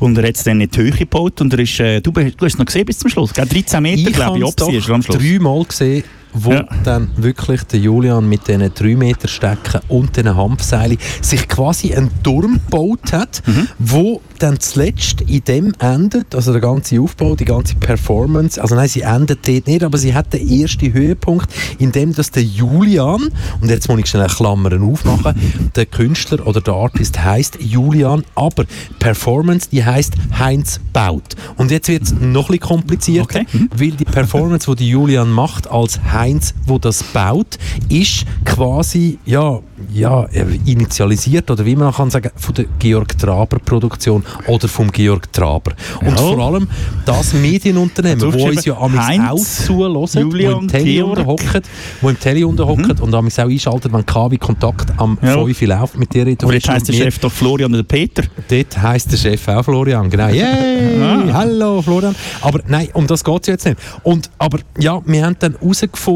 Und 0.00 0.07
er 0.16 0.28
hat 0.28 0.36
es 0.36 0.44
dann 0.44 0.60
in 0.60 0.70
die 0.70 0.78
Höhe 0.78 0.90
gebaut 0.92 1.40
und 1.40 1.52
er 1.52 1.58
ist, 1.58 1.80
äh, 1.80 2.00
du, 2.00 2.10
du 2.12 2.22
hast 2.22 2.42
es 2.42 2.58
noch 2.58 2.66
gesehen 2.66 2.86
bis 2.86 2.98
zum 2.98 3.10
Schluss, 3.10 3.34
gell? 3.34 3.46
13 3.46 3.82
Meter, 3.82 4.10
glaube 4.10 4.38
ich, 4.38 4.44
ob 4.44 4.60
sie 4.60 4.76
ist 4.76 4.88
am 4.88 5.02
Schluss. 5.02 5.18
dreimal 5.18 5.64
gesehen, 5.64 6.04
wo 6.44 6.52
Ja. 6.52 6.64
dann 6.84 7.10
wirklich 7.16 7.62
der 7.64 7.80
Julian 7.80 8.28
mit 8.28 8.46
diesen 8.48 8.72
3 8.74 8.96
Meter 8.96 9.28
Stecken 9.28 9.80
und 9.88 10.16
diesen 10.16 10.36
Hanfseilen 10.36 10.98
sich 11.20 11.46
quasi 11.48 11.94
einen 11.94 12.10
Turm 12.22 12.60
gebaut 12.64 13.12
hat, 13.12 13.42
Mhm. 13.46 13.68
wo 13.78 14.20
dann 14.38 14.60
zuletzt 14.60 15.20
in 15.22 15.42
dem 15.44 15.72
endet, 15.80 16.34
also 16.34 16.52
der 16.52 16.60
ganze 16.60 17.00
Aufbau, 17.00 17.34
die 17.34 17.44
ganze 17.44 17.74
Performance, 17.74 18.60
also 18.62 18.74
nein, 18.76 18.88
sie 18.88 19.00
endet 19.02 19.46
dort 19.48 19.66
nicht, 19.66 19.82
aber 19.82 19.98
sie 19.98 20.14
hat 20.14 20.32
den 20.32 20.48
ersten 20.48 20.92
Höhepunkt, 20.92 21.48
in 21.78 21.90
dem 21.92 22.14
dass 22.14 22.30
der 22.30 22.44
Julian, 22.44 23.30
und 23.60 23.68
jetzt 23.68 23.88
muss 23.88 23.98
ich 23.98 24.06
schnell 24.06 24.28
Klammern 24.28 24.82
aufmachen, 24.82 25.34
der 25.76 25.86
Künstler 25.86 26.46
oder 26.46 26.60
der 26.60 26.74
Artist 26.74 27.18
heißt 27.22 27.58
Julian, 27.60 28.24
aber 28.34 28.64
Performance, 28.98 29.68
die 29.70 29.84
heißt 29.84 30.14
Heinz 30.38 30.80
Baut. 30.92 31.34
Und 31.56 31.70
jetzt 31.70 31.88
wird 31.88 32.02
es 32.04 32.12
noch 32.12 32.48
ein 32.50 32.58
bisschen 32.58 32.60
komplizierter, 32.60 33.40
Okay. 33.40 33.46
Mhm. 33.52 33.70
weil 33.74 33.90
die 33.92 34.04
Performance, 34.04 34.70
die, 34.70 34.76
die 34.84 34.88
Julian 34.90 35.30
macht 35.30 35.68
als 35.70 35.98
Heinz, 36.12 36.27
wo 36.66 36.78
das 36.78 37.02
baut, 37.02 37.58
ist 37.88 38.24
quasi 38.44 39.18
ja, 39.24 39.58
ja, 39.94 40.24
äh, 40.24 40.44
initialisiert 40.66 41.50
oder 41.50 41.64
wie 41.64 41.76
man 41.76 41.92
kann 41.92 42.10
sagen, 42.10 42.30
von 42.36 42.54
der 42.54 42.66
Georg 42.78 43.16
Traber 43.18 43.58
Produktion 43.64 44.22
oder 44.46 44.68
vom 44.68 44.90
Georg 44.90 45.32
Traber. 45.32 45.72
Und 46.00 46.08
Ja. 46.10 46.16
vor 46.16 46.38
allem 46.38 46.68
das 47.04 47.32
Medienunternehmen, 47.34 48.32
wo 48.32 48.46
uns 48.46 48.64
ja 48.64 48.76
Heinz, 48.80 49.30
auch 49.30 49.38
zuhören, 49.66 49.94
wo 49.94 50.60
im 50.60 50.68
Tele 50.68 51.04
unterhocken, 51.04 51.62
wo 52.00 52.08
im 52.10 52.18
Tele 52.18 52.46
unterhocken 52.46 52.98
und 53.00 53.14
amigs 53.14 53.38
auch 53.38 53.48
einschalten, 53.48 53.92
wenn 53.92 54.04
KW 54.04 54.36
Kontakt 54.38 54.92
am 54.98 55.18
Ja. 55.22 55.34
5 55.34 55.62
Uhr 55.62 55.68
läuft 55.68 55.98
mit 55.98 56.12
dir. 56.14 56.26
Aber 56.42 56.54
jetzt 56.54 56.68
heisst 56.68 56.88
der. 56.88 56.94
Chef 56.94 57.18
doch 57.18 57.32
Florian 57.32 57.72
oder 57.72 57.82
Peter. 57.84 58.22
Dort 58.48 58.82
heisst 58.82 59.12
der 59.12 59.16
Chef 59.16 59.46
auch 59.48 59.62
Florian, 59.62 60.10
genau. 60.10 60.28
Yay! 60.28 61.00
Ah. 61.02 61.32
Hallo 61.32 61.80
Florian. 61.82 62.14
Aber 62.40 62.60
nein, 62.66 62.88
um 62.92 63.06
das 63.06 63.22
geht 63.24 63.42
es 63.42 63.46
jetzt 63.46 63.66
nicht. 63.66 63.78
Und, 64.02 64.30
aber 64.38 64.58
ja, 64.78 65.00
wir 65.04 65.24
haben 65.24 65.36
dann 65.38 65.54
herausgefunden, 65.60 66.07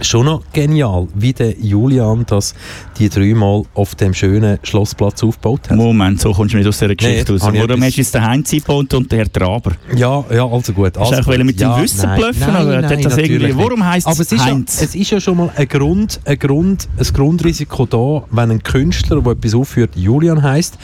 schon 0.00 0.26
noch 0.26 0.42
genial, 0.52 1.06
wie 1.14 1.32
der 1.32 1.56
Julian 1.58 2.24
das 2.26 2.54
die 2.98 3.08
dreimal 3.08 3.62
auf 3.74 3.94
dem 3.94 4.12
schönen 4.12 4.58
Schlossplatz 4.62 5.22
aufgebaut 5.22 5.70
hat. 5.70 5.76
Moment, 5.76 6.20
so 6.20 6.32
kommst 6.32 6.52
du 6.54 6.58
nicht 6.58 6.66
aus 6.66 6.78
dieser 6.78 6.94
Geschichte 6.96 7.32
Nee, 7.32 7.38
raus. 7.38 7.52
Warum 7.54 7.82
hast 7.82 7.96
du 7.96 8.00
jetzt 8.00 8.14
den 8.14 8.22
Heinz 8.26 8.52
eingebaut 8.52 8.92
und 8.94 9.10
den 9.12 9.18
Herr 9.18 9.32
Traber? 9.32 9.72
Ja, 9.94 10.24
ja, 10.32 10.46
also 10.46 10.72
gut. 10.72 10.98
Hast 10.98 11.12
du 11.12 11.16
Also 11.16 11.44
mit 11.44 11.60
dem 11.60 11.76
Wissen 11.76 12.02
nein, 12.02 12.18
bluffen, 12.20 12.40
Nein, 12.40 12.66
oder 12.66 12.80
nein, 12.82 12.84
hat 12.98 13.04
das 13.04 13.16
irgendwie- 13.18 13.32
natürlich 13.34 13.56
warum 13.56 13.84
heisst 13.84 14.08
es 14.08 14.18
es 14.18 14.32
ist, 14.32 14.38
ja, 14.38 14.44
Heinz? 14.46 14.82
es 14.82 14.94
ist 14.94 15.10
ja 15.10 15.20
schon 15.20 15.36
mal 15.36 15.50
ein, 15.54 15.68
Grund, 15.68 16.20
ein, 16.24 16.38
Grund, 16.38 16.88
ein 16.98 17.06
Grundrisiko 17.12 17.86
da, 17.86 18.24
wenn 18.30 18.50
ein 18.50 18.62
Künstler, 18.62 19.20
der 19.20 19.32
etwas 19.32 19.54
aufführt, 19.54 19.90
Julian 19.94 20.42
heißt, 20.42 20.76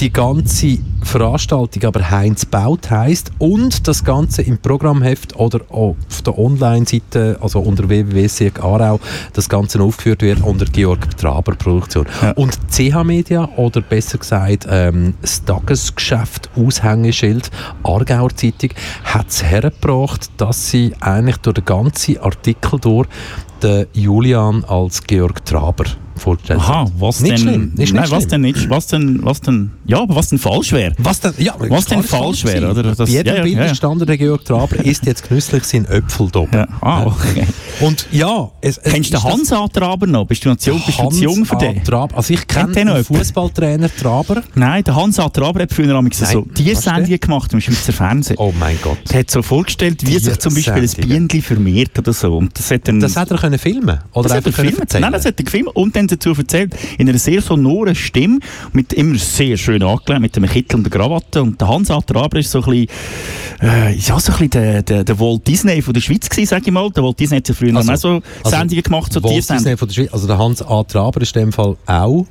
die 0.00 0.10
ganze 0.10 0.78
Veranstaltung 1.02 1.84
aber 1.84 2.10
Heinz 2.10 2.46
Baut 2.46 2.90
heißt 2.90 3.32
und 3.38 3.86
das 3.86 4.02
Ganze 4.02 4.40
im 4.40 4.56
Programmheft 4.56 5.36
oder 5.36 5.60
auf 5.68 5.96
der 6.24 6.38
Online-Seite, 6.38 7.36
also 7.40 7.60
unter 7.60 7.86
www.sieg 7.86 8.60
Aarau, 8.60 8.98
das 9.34 9.48
Ganze 9.48 9.82
aufgeführt 9.82 10.22
wird 10.22 10.42
unter 10.42 10.64
Georg 10.64 11.18
Traber 11.18 11.54
Produktion. 11.54 12.06
Ja. 12.22 12.30
Und 12.32 12.58
CH 12.70 13.04
Media 13.04 13.46
oder 13.56 13.82
besser 13.82 14.16
gesagt 14.16 14.66
ähm, 14.70 15.14
das 15.20 15.44
Tagesgeschäft 15.44 16.48
Aushängeschild 16.56 17.50
Aargauer 17.82 18.34
Zeitung 18.34 18.70
hat 19.04 19.28
es 19.28 19.42
hergebracht, 19.42 20.30
dass 20.38 20.70
sie 20.70 20.94
eigentlich 21.00 21.36
durch 21.38 21.56
den 21.56 21.64
ganzen 21.66 22.18
Artikel 22.18 22.78
durch 22.80 23.06
den 23.62 23.86
Julian 23.92 24.64
als 24.64 25.02
Georg 25.02 25.44
Traber 25.44 25.84
vorgestellt 26.20 26.60
Aha, 26.60 26.86
was 26.98 27.20
Nicht 27.20 27.32
denn? 27.32 27.38
schlimm, 27.38 27.72
ist 27.76 27.92
nein, 27.92 28.02
nicht 28.02 28.12
was 28.12 28.18
schlimm. 28.22 28.28
denn 28.30 28.40
nicht? 28.42 28.70
Was 28.70 28.86
denn? 28.86 29.20
Was 29.24 29.40
denn? 29.40 29.70
Ja, 29.86 30.00
aber 30.02 30.14
was 30.16 30.28
denn 30.28 30.38
falsch 30.38 30.72
wäre? 30.72 30.94
Was 30.98 31.20
denn, 31.20 31.32
ja, 31.38 31.54
Was 31.58 31.86
denn 31.86 32.02
falsch 32.02 32.44
wäre, 32.44 32.70
oder? 32.70 32.82
Das- 32.82 32.98
Bei 32.98 33.04
jedem 33.06 33.36
ja, 33.36 33.42
Bild 33.42 33.56
ja, 33.56 33.66
ja. 33.66 33.94
der 34.04 34.18
Georg 34.18 34.44
Traber 34.44 34.76
isst 34.84 35.06
jetzt 35.06 35.28
genüsslich 35.28 35.64
seinen 35.64 35.86
Äpfeldopp. 35.86 36.52
Ja. 36.54 36.66
Ah, 36.80 37.04
okay. 37.06 37.46
Und 37.80 38.06
ja, 38.12 38.50
es, 38.60 38.78
es 38.78 38.92
Kennst 38.92 39.14
du 39.14 39.22
Hans 39.22 39.52
A. 39.52 39.66
Traber 39.68 40.06
noch? 40.06 40.26
Bist 40.26 40.44
du 40.44 40.50
noch 40.50 40.56
zu 40.56 40.70
jung, 40.70 40.82
bist 40.84 40.98
du 40.98 41.08
zu 41.10 41.22
jung 41.22 41.44
für 41.44 41.52
Hans 41.54 41.62
den? 41.62 41.84
Traber. 41.84 42.16
Also 42.16 42.34
ich 42.34 42.46
kenne 42.46 42.72
den? 42.72 43.04
Fußballtrainer 43.04 43.90
Traber. 43.94 44.42
Nein, 44.54 44.84
der 44.84 44.94
Hans 44.96 45.18
A. 45.18 45.28
Traber 45.28 45.62
hat 45.62 45.72
früher 45.72 45.86
Nein, 45.92 46.10
so 46.12 46.42
Tiersendungen 46.54 47.20
gemacht 47.20 47.52
im 47.52 47.60
Schweizer 47.60 47.92
Fernsehen. 47.92 48.36
Oh 48.38 48.52
mein 48.58 48.78
Gott. 48.82 48.98
Er 49.10 49.20
hat 49.20 49.30
so 49.30 49.42
vorgestellt, 49.42 50.06
wie 50.06 50.18
sich 50.18 50.38
zum 50.38 50.54
Beispiel 50.54 50.74
ein. 50.82 50.90
Bienenli 51.08 51.40
vermehrt 51.40 51.98
oder 51.98 52.12
so. 52.12 52.36
Und 52.36 52.58
das 52.58 52.70
hat 52.70 52.86
dann 52.88 53.00
Das 53.00 53.16
hat 53.16 53.30
er 53.30 53.38
können 53.38 53.58
filmen 53.58 53.98
oder 54.12 54.28
Das 54.28 54.36
hat 54.38 54.46
er 54.46 54.64
erzählen? 54.80 55.02
Nein, 55.02 55.12
das 55.12 55.24
hat 55.24 55.38
er 55.38 55.44
gefilmt 55.44 55.68
und 55.74 55.96
dann 55.96 56.06
dazu 56.10 56.30
erzählt, 56.32 56.74
in 56.98 57.08
einer 57.08 57.18
sehr 57.18 57.40
sonoren 57.42 57.94
Stimme, 57.94 58.38
mit 58.72 58.92
immer 58.92 59.16
sehr 59.18 59.56
schön 59.56 59.82
angelegt, 59.82 60.20
mit 60.20 60.36
einem 60.36 60.48
Kittel 60.48 60.76
und 60.76 60.84
der 60.84 60.90
Krawatte. 60.90 61.42
Und 61.42 61.60
der 61.60 61.68
Hans 61.68 61.90
A. 61.90 62.00
Traber 62.00 62.38
ist 62.38 62.50
so 62.50 62.62
ein 62.62 62.70
bisschen, 62.70 62.88
äh, 63.62 63.94
ja, 63.96 64.18
so 64.20 64.32
ein 64.32 64.38
bisschen 64.38 64.50
der, 64.50 64.82
der, 64.82 65.04
der 65.04 65.18
Walt 65.20 65.46
Disney 65.46 65.82
von 65.82 65.94
der 65.94 66.00
Schweiz 66.00 66.28
gewesen, 66.28 66.48
sag 66.48 66.66
ich 66.66 66.72
mal. 66.72 66.90
Der 66.90 67.02
Walt 67.02 67.18
Disney 67.20 67.38
hat 67.38 67.48
ja 67.48 67.54
früher 67.54 67.76
Also- 67.76 67.92
auch 67.92 67.96
so 67.96 68.08
also 68.44 68.56
Sendungen 68.56 68.82
gemacht, 68.82 69.12
so 69.12 69.22
Walt. 69.22 69.36
Disney 69.36 69.76
von 69.76 69.88
der 69.88 69.94
Schweiz, 69.94 70.12
also 70.12 70.26
der 70.26 70.38
Hans 70.38 70.62
A. 70.62 70.82
Traber 70.84 71.20
ist 71.22 71.36
in 71.36 71.42
dem 71.46 71.52
Fall 71.52 71.76
auch 71.86 72.26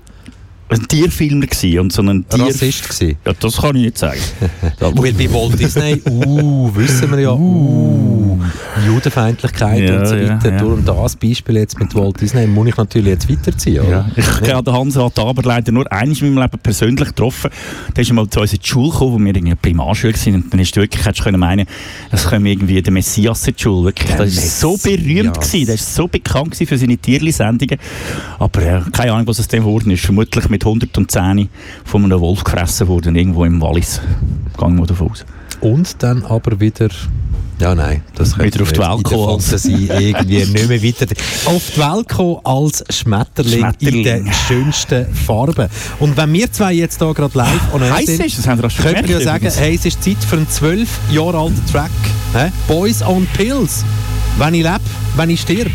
Ein 0.69 0.87
Tierfilmer 0.87 1.47
gewesen 1.47 1.79
und 1.79 1.91
so 1.91 2.01
ein 2.03 2.25
Tier... 2.29 2.45
Rassist 2.45 2.83
gewesen. 2.83 3.17
Ja, 3.25 3.33
das 3.39 3.57
kann 3.57 3.75
ich 3.75 3.83
nicht 3.85 3.97
sagen. 3.97 4.19
Weil 4.79 5.13
bei 5.13 5.31
Walt 5.33 5.59
Disney, 5.59 6.01
uh, 6.07 6.69
wissen 6.75 7.09
wir 7.11 7.19
ja, 7.19 7.31
uh, 7.31 8.39
Judenfeindlichkeit 8.85 9.89
Ja, 9.89 9.99
und 9.99 10.05
so 10.07 10.15
ja, 10.15 10.29
weiter. 10.29 10.51
ja. 10.51 10.57
Durch 10.59 10.85
das 10.85 11.15
Beispiel 11.15 11.57
jetzt 11.57 11.79
mit 11.79 11.93
Walt 11.95 12.21
Disney 12.21 12.47
muss 12.47 12.67
ich 12.67 12.77
natürlich 12.77 13.09
jetzt 13.09 13.29
weiterziehen. 13.29 13.81
Oder? 13.81 13.89
Ja, 13.89 14.11
ich 14.15 14.51
habe 14.53 14.63
den 14.63 14.73
Hans 14.73 14.97
A. 14.97 15.09
Taber 15.09 15.41
leider 15.43 15.71
nur 15.71 15.91
einmal 15.91 16.15
in 16.17 16.33
meinem 16.33 16.43
Leben 16.43 16.59
persönlich 16.61 17.07
getroffen. 17.07 17.49
Der 17.95 18.01
ist 18.01 18.13
mal 18.13 18.29
zu 18.29 18.39
uns 18.39 18.53
in 18.53 18.59
die 18.59 18.67
Schule 18.67 18.91
gekommen, 18.91 19.13
wo 19.13 19.19
wir 19.25 19.35
in 19.35 19.45
der 19.45 19.55
Primarschule 19.55 20.13
waren. 20.13 20.35
Und 20.35 20.53
dann 20.53 20.59
ist 20.59 20.75
wirklich, 20.75 21.03
hättest 21.05 21.19
du 21.19 21.23
können 21.23 21.39
meinen, 21.39 21.65
es 22.11 22.25
komme 22.25 22.49
irgendwie 22.49 22.81
der 22.81 22.93
Messias 22.93 23.47
in 23.47 23.55
die 23.55 23.63
Schule. 23.63 23.85
Wirklich, 23.85 24.07
Der 24.09 24.17
das 24.17 24.33
ist 24.33 24.59
so 24.59 24.77
berühmt 24.77 25.39
gewesen. 25.39 25.65
Der 25.65 25.75
ist 25.75 25.95
so 25.95 26.07
bekannt 26.07 26.51
gewesen 26.51 26.67
für 26.67 26.77
seine 26.77 26.97
Tierli-Sendungen. 26.97 27.79
Aber 28.37 28.61
äh, 28.61 28.81
keine 28.91 29.13
Ahnung, 29.13 29.27
was 29.27 29.39
aus 29.39 29.47
dem 29.47 29.63
geworden 29.63 29.91
ist. 29.91 30.05
Vermutlich 30.05 30.49
mit 30.49 30.58
110 30.65 31.49
von 31.85 32.03
einem 32.03 32.19
Wolf 32.19 32.43
gefressen 32.43 32.87
worden, 32.87 33.15
irgendwo 33.15 33.45
im 33.45 33.61
Wallis. 33.61 34.01
Gehen 34.57 34.77
wir 34.77 34.85
davon 34.85 35.11
aus. 35.11 35.25
Und 35.61 36.01
dann 36.03 36.23
aber 36.25 36.59
wieder. 36.59 36.89
Ja, 37.59 37.75
nein, 37.75 38.03
das 38.15 38.39
Wieder 38.39 38.61
auf 38.61 38.71
die 38.71 38.79
Welt 38.79 39.03
kommen 39.03 39.27
als- 39.33 39.47
Fantasie 39.47 39.89
irgendwie 39.91 40.45
nicht 40.45 40.69
mehr 40.69 40.81
weiter. 40.81 41.07
Auf 41.45 41.61
die 41.75 41.79
Welt 41.81 42.07
kommen 42.07 42.37
als 42.45 42.85
Schmetterling, 42.89 43.59
Schmetterling. 43.59 43.95
in 43.97 44.03
den 44.25 44.33
schönsten 44.47 45.13
Farben. 45.13 45.67
Und 45.99 46.15
wenn 46.15 46.31
wir 46.31 46.49
zwei 46.53 46.71
jetzt 46.71 46.99
hier 46.99 47.13
gerade 47.13 47.37
live 47.37 47.73
Heiß 47.73 48.05
sind, 48.05 48.25
ist, 48.25 48.37
das 48.37 48.47
haben 48.47 48.61
wir 48.61 48.67
auch 48.67 48.71
schon 48.71 48.85
könnte 48.85 49.01
man 49.01 49.11
ja 49.11 49.19
sagen, 49.19 49.37
übrigens. 49.39 49.59
hey, 49.59 49.75
es 49.75 49.85
ist 49.85 50.01
Zeit 50.01 50.23
für 50.25 50.37
einen 50.37 50.49
zwölf 50.49 50.87
Jahre 51.11 51.37
alten 51.37 51.61
Track. 51.69 51.91
Hä? 52.33 52.49
Boys 52.65 53.01
on 53.01 53.27
Pills. 53.33 53.83
Wenn 54.37 54.53
ich 54.53 54.63
lebe, 54.63 54.79
wenn 55.17 55.29
ich 55.29 55.41
sterbe. 55.41 55.71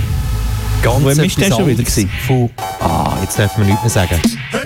Ganz 0.83 1.03
Wo 1.05 1.09
ist 1.11 1.19
der 1.19 1.25
etwas 1.27 1.59
schon 1.59 1.67
wieder 1.67 1.83
gewesen? 1.83 2.11
Von, 2.27 2.51
ah, 2.81 3.19
jetzt 3.21 3.37
dürfen 3.39 3.59
wir 3.61 3.67
nichts 3.67 3.83
mehr 3.83 3.91
sagen. 3.91 4.21
Say 4.25 4.64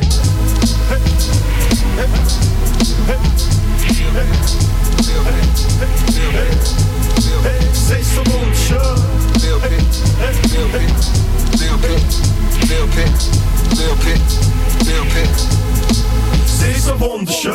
wunderschön, 17.18 17.52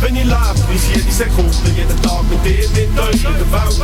wenn 0.00 0.16
ich 0.16 0.24
lebe, 0.24 0.74
ist 0.74 0.88
jede 0.88 1.12
Sekunde, 1.12 1.52
jeden 1.76 2.02
Tag 2.02 2.22
mit 2.30 2.44
dir, 2.44 2.68
mit 2.70 2.98
euch, 2.98 3.22
mit 3.28 3.40
der 3.40 3.52
Welt. 3.52 3.80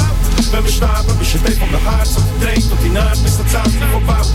Wenn 0.51 0.65
wir 0.65 0.73
sterben, 0.73 1.19
bist 1.19 1.35
du 1.35 1.39
Teil 1.39 1.57
von 1.57 1.71
meinem 1.71 1.97
Herz 1.97 2.17
und 2.17 2.43
dreht 2.43 2.71
und 2.71 2.83
die 2.83 2.89
Nerven 2.89 3.23
bis 3.23 3.37
zum 3.37 3.47
Zentrum 3.49 3.91
vom 3.93 4.07
Welt. 4.09 4.29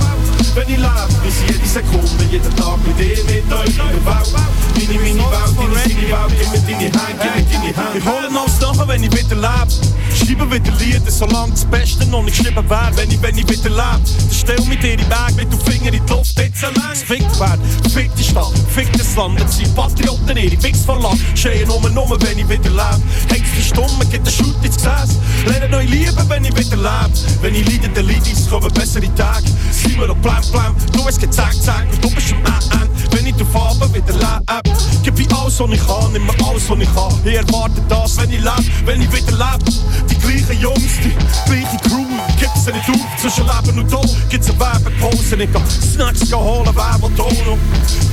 Wenn 0.55 0.69
ich 0.69 0.77
lebe, 0.77 1.27
ist 1.27 1.41
jede 1.49 1.67
Sekunde, 1.67 2.23
jeden 2.29 2.55
Tag 2.55 2.77
mit 2.85 2.97
dir, 2.99 3.23
mit 3.25 3.51
euch, 3.53 3.73
mit 3.73 3.93
der 3.93 4.05
Welt. 4.05 4.29
Meine, 4.33 4.99
meine 4.99 5.17
Welt, 5.17 5.53
deine, 5.57 5.77
seine 5.81 6.05
Welt, 6.13 6.65
gib 6.67 6.77
mir 6.77 6.89
deine 6.89 7.33
Hand, 7.33 7.47
gib 7.49 7.63
mir 7.63 7.73
deine 7.73 7.87
Hand. 7.87 7.97
Ich 7.97 8.05
hole 8.05 8.29
alles 8.39 8.59
nachher, 8.61 8.87
wenn 8.87 9.03
ich 9.03 9.11
wieder 9.11 9.35
lebe. 9.35 9.73
Schreibe 10.17 10.51
wieder 10.51 10.73
Lieder, 10.79 11.11
solange 11.11 11.51
das 11.51 11.65
Beste 11.65 12.05
noch 12.07 12.23
nicht 12.23 12.37
geschrieben 12.37 12.69
wäre. 12.69 12.91
Wenn 12.95 13.11
ich, 13.11 13.21
wenn 13.21 13.37
ich 13.37 13.47
wieder 13.47 13.69
lebe, 13.69 13.75
dann 13.77 14.01
stell 14.31 14.59
mit 14.67 14.81
dir 14.81 14.97
den 14.97 15.09
Weg, 15.09 15.35
mit 15.35 15.51
dem 15.51 15.59
Finger 15.59 15.93
in 15.93 16.03
die 16.03 16.11
Luft, 16.11 16.39
jetzt 16.39 16.63
allein. 16.63 16.95
Fickt 16.95 17.39
werden, 17.39 17.61
fickt 17.93 18.17
die 18.17 18.23
Stadt, 18.23 18.53
fickt 18.73 18.99
das 18.99 19.15
Land, 19.15 19.39
jetzt 19.39 19.57
sind 19.57 19.75
Patrioten 19.75 20.37
ihre 20.37 20.57
Fix 20.57 20.81
verlassen. 20.81 21.23
Schreien 21.35 21.67
nur, 21.67 21.89
nur, 21.89 22.21
wenn 22.21 22.39
ich 22.39 22.49
wieder 22.49 22.69
lebe. 22.69 23.01
Hängst 23.29 23.55
du 23.55 23.61
stumm, 23.61 24.09
geht 24.09 24.25
der 24.25 24.31
Schut 24.31 24.55
ins 24.63 24.75
Gesäß. 24.75 25.17
Lerne 25.45 25.69
neu 25.69 25.83
lieben, 25.83 26.29
wenn 26.29 26.45
ich 26.45 26.57
wieder 26.57 26.77
lebe. 26.77 27.11
Wenn 27.41 27.55
ich 27.55 27.65
leide, 27.69 27.89
dann 27.89 28.05
leide 28.05 28.21
ich, 28.25 28.33
es 28.33 28.49
kommen 28.49 28.71
bessere 28.73 29.13
Tage. 29.15 29.45
Sind 29.71 29.99
wir 29.99 30.07
noch 30.07 30.17
blam, 30.17 30.41
blam, 30.51 30.75
du 30.93 31.05
hast 31.05 31.19
gezeigt, 31.19 31.61
zeig, 31.63 31.87
und 31.91 32.03
du 32.03 32.09
bist 32.09 32.33
am 32.33 32.39
Ende. 32.39 32.87
Wenn 33.11 33.27
ich 33.27 33.35
durch 33.35 33.49
Farbe 33.49 33.87
wieder 33.93 34.13
lebe, 34.13 34.77
gib 35.03 35.19
ich 35.19 35.33
alles, 35.33 35.59
was 35.59 35.71
ich 35.71 35.87
kann, 35.87 36.11
nimm 36.13 36.25
mir 36.25 36.33
alles, 36.45 36.69
was 36.69 36.79
ich 36.79 36.93
kann. 36.93 37.13
Ich 37.23 37.35
erwarte 37.35 37.81
das, 37.87 38.17
wenn 38.17 38.31
ich 38.31 38.39
lebe, 38.39 38.85
wenn 38.85 39.01
ich 39.01 39.11
wieder 39.11 39.31
lebe. 39.31 39.71
Die 40.09 40.17
gleichen 40.17 40.61
Jungs, 40.61 40.99
die 41.03 41.15
gleiche 41.45 41.77
Crew, 41.87 42.05
gibt's 42.39 42.65
nicht 42.65 42.89
auf. 42.89 43.21
Zwischen 43.21 43.45
Leben 43.45 43.79
und 43.79 43.91
Tod 43.91 44.09
gibt's 44.29 44.49
eine 44.49 44.59
Werbepause. 44.59 45.35
Ich 45.35 45.51
kann 45.51 45.63
Snacks 45.69 46.33
holen, 46.33 46.75
Werbeton. 46.75 47.59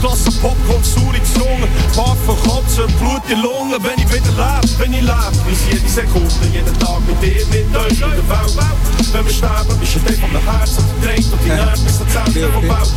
Klasse 0.01 0.31
Popcorn, 0.41 0.83
saure 0.85 1.23
Zunge, 1.35 1.69
Waffen, 1.95 2.37
Kotzen, 2.45 2.93
Blut 2.99 3.23
in 3.29 3.41
Lungen. 3.41 3.83
Wenn 3.83 3.99
ich 3.99 4.09
wieder 4.13 4.35
lebe, 4.37 4.79
wenn 4.79 4.93
ich 4.93 5.01
lebe, 5.01 5.51
ist 5.51 5.65
jede 5.73 5.89
Sekunde, 5.89 6.47
jeden 6.53 6.79
Tag 6.79 7.01
mit 7.07 7.23
dir, 7.23 7.47
mit 7.47 7.77
euch, 7.77 7.91
mit 7.91 8.01
der 8.01 8.29
Welt. 8.29 8.85
Wenn 9.13 9.25
wir 9.25 9.33
sterben, 9.33 9.79
bist 9.81 9.95
du 9.95 9.99
ein 10.01 10.07
Teil 10.07 10.17
von 10.17 10.33
meinem 10.33 10.59
Herz 10.59 10.77
dreht 11.01 11.33
und 11.33 11.45
die 11.45 11.49
Nerven 11.49 11.85
bis 11.85 11.99
zum 11.99 12.09
Zentrum 12.09 12.53
vom 12.53 12.69
Welt. 12.69 12.89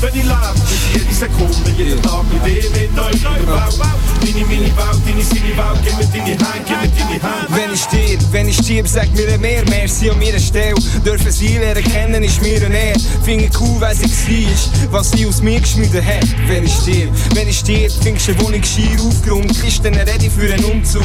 Wenn 0.00 0.14
ich 0.14 0.24
lebe, 0.24 0.54
ist 0.68 0.86
jede 0.92 1.14
Sekunde, 1.14 1.70
jeden 1.76 2.02
Tag 2.02 2.24
mit 2.30 2.44
dir, 2.44 2.70
mit 2.70 2.98
euch, 2.98 3.12
mit 3.14 3.48
der 3.48 3.48
Welt. 3.48 4.04
Meine, 4.24 4.44
meine 4.46 4.76
Welt, 4.76 5.00
deine, 5.06 5.24
seine 5.24 5.56
Welt, 5.56 5.78
gib 5.84 5.96
mir 5.96 6.36
deine 6.36 6.46
Hand, 6.46 6.92
gib 6.96 7.10
mir 7.10 7.18
deine 7.18 7.22
Hand. 7.22 7.48
Wenn 7.48 7.72
ich 7.72 7.82
stirb, 7.82 8.20
wenn 8.34 8.48
ich 8.48 8.56
stirb, 8.56 8.88
sag 8.88 9.08
mir 9.14 9.38
mehr, 9.38 9.62
merci 9.70 10.10
an 10.10 10.18
meiner 10.18 10.40
Stelle. 10.40 10.74
Dürfen 11.06 11.30
sie 11.30 11.56
lernen 11.56 11.84
kennen, 11.84 12.22
ist 12.24 12.42
mir 12.42 12.60
eine 12.66 12.76
Ehre. 12.76 12.98
Finde 13.24 13.48
cool, 13.60 13.80
weil 13.80 13.94
sie 13.94 14.10
war, 14.10 14.92
was 14.92 15.12
sie 15.12 15.24
aus 15.24 15.40
mir 15.40 15.60
geschmiedet 15.60 16.04
hat. 16.04 16.26
Wenn 16.48 16.64
ich 16.64 16.72
stirb, 16.72 17.10
wenn 17.34 17.48
ich 17.48 17.60
stirb, 17.60 17.92
findest 18.02 18.28
du 18.28 18.32
eine 18.32 18.42
Wohnung 18.42 18.62
schier 18.64 19.00
aufgeräumt, 19.00 19.60
kriegst 19.60 19.84
dann 19.84 19.94
ready 19.94 20.28
für 20.28 20.52
einen 20.52 20.64
Umzug. 20.64 21.02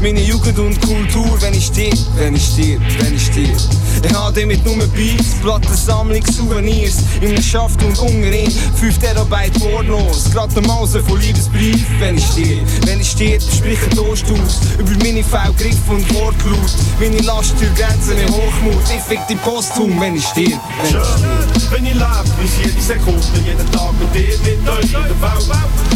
Meine 0.00 0.20
Jugend 0.20 0.58
und 0.58 0.80
Kultur, 0.80 1.40
wenn 1.40 1.54
ich 1.54 1.66
stirb, 1.66 1.98
wenn 2.16 2.36
ich 2.36 2.44
stirb, 2.44 2.80
wenn 3.00 3.14
ich 3.14 3.26
stirb. 3.26 3.58
Ich 4.02 4.14
habe 4.14 4.46
mit 4.46 4.64
nur 4.64 4.76
Beats, 4.88 5.34
Plattensammlung, 5.42 6.24
Souvenirs, 6.26 6.96
in 7.20 7.34
der 7.34 7.42
Schaft 7.42 7.82
und 7.82 7.98
Ungerin, 7.98 8.50
5 8.76 8.98
Terabyte 8.98 9.58
Pornos, 9.58 10.30
grad 10.32 10.54
der 10.56 10.66
Mause 10.66 11.02
von 11.02 11.20
Liebesbrief, 11.20 11.84
wenn 11.98 12.16
ich 12.16 12.24
stirb, 12.24 12.66
wenn 12.86 13.00
ich 13.00 13.10
stirb, 13.10 13.42
sprich 13.42 13.78
ein 13.82 13.90
Toast 13.96 14.24
aus, 14.30 14.60
über 14.78 14.92
meine 15.04 15.22
V-Griff 15.22 15.88
und 15.88 16.14
Wortlaut, 16.14 16.72
meine 16.98 17.18
Last 17.18 17.54
durch 17.60 17.74
Grenzen 17.74 18.16
in 18.16 18.28
Hochmut, 18.28 18.82
ich 18.96 19.02
fick 19.02 19.20
die 19.28 19.36
Posthum, 19.36 20.00
wenn 20.00 20.16
ich 20.16 20.24
stirb, 20.24 20.60
wenn 20.78 20.84
ich 20.84 20.90
stirb. 20.90 21.70
Wenn 21.70 21.86
ich 21.86 21.94
lebe, 21.94 22.30
bis 22.40 22.56
jede 22.64 22.80
Sekunde, 22.80 23.20
jeden 23.44 23.70
Tag 23.70 23.92
mit 24.00 24.14
dir, 24.14 24.36
mit 24.42 24.68
euch 24.68 24.84
in 24.84 24.90
der 24.92 25.20
Welt. 25.20 25.46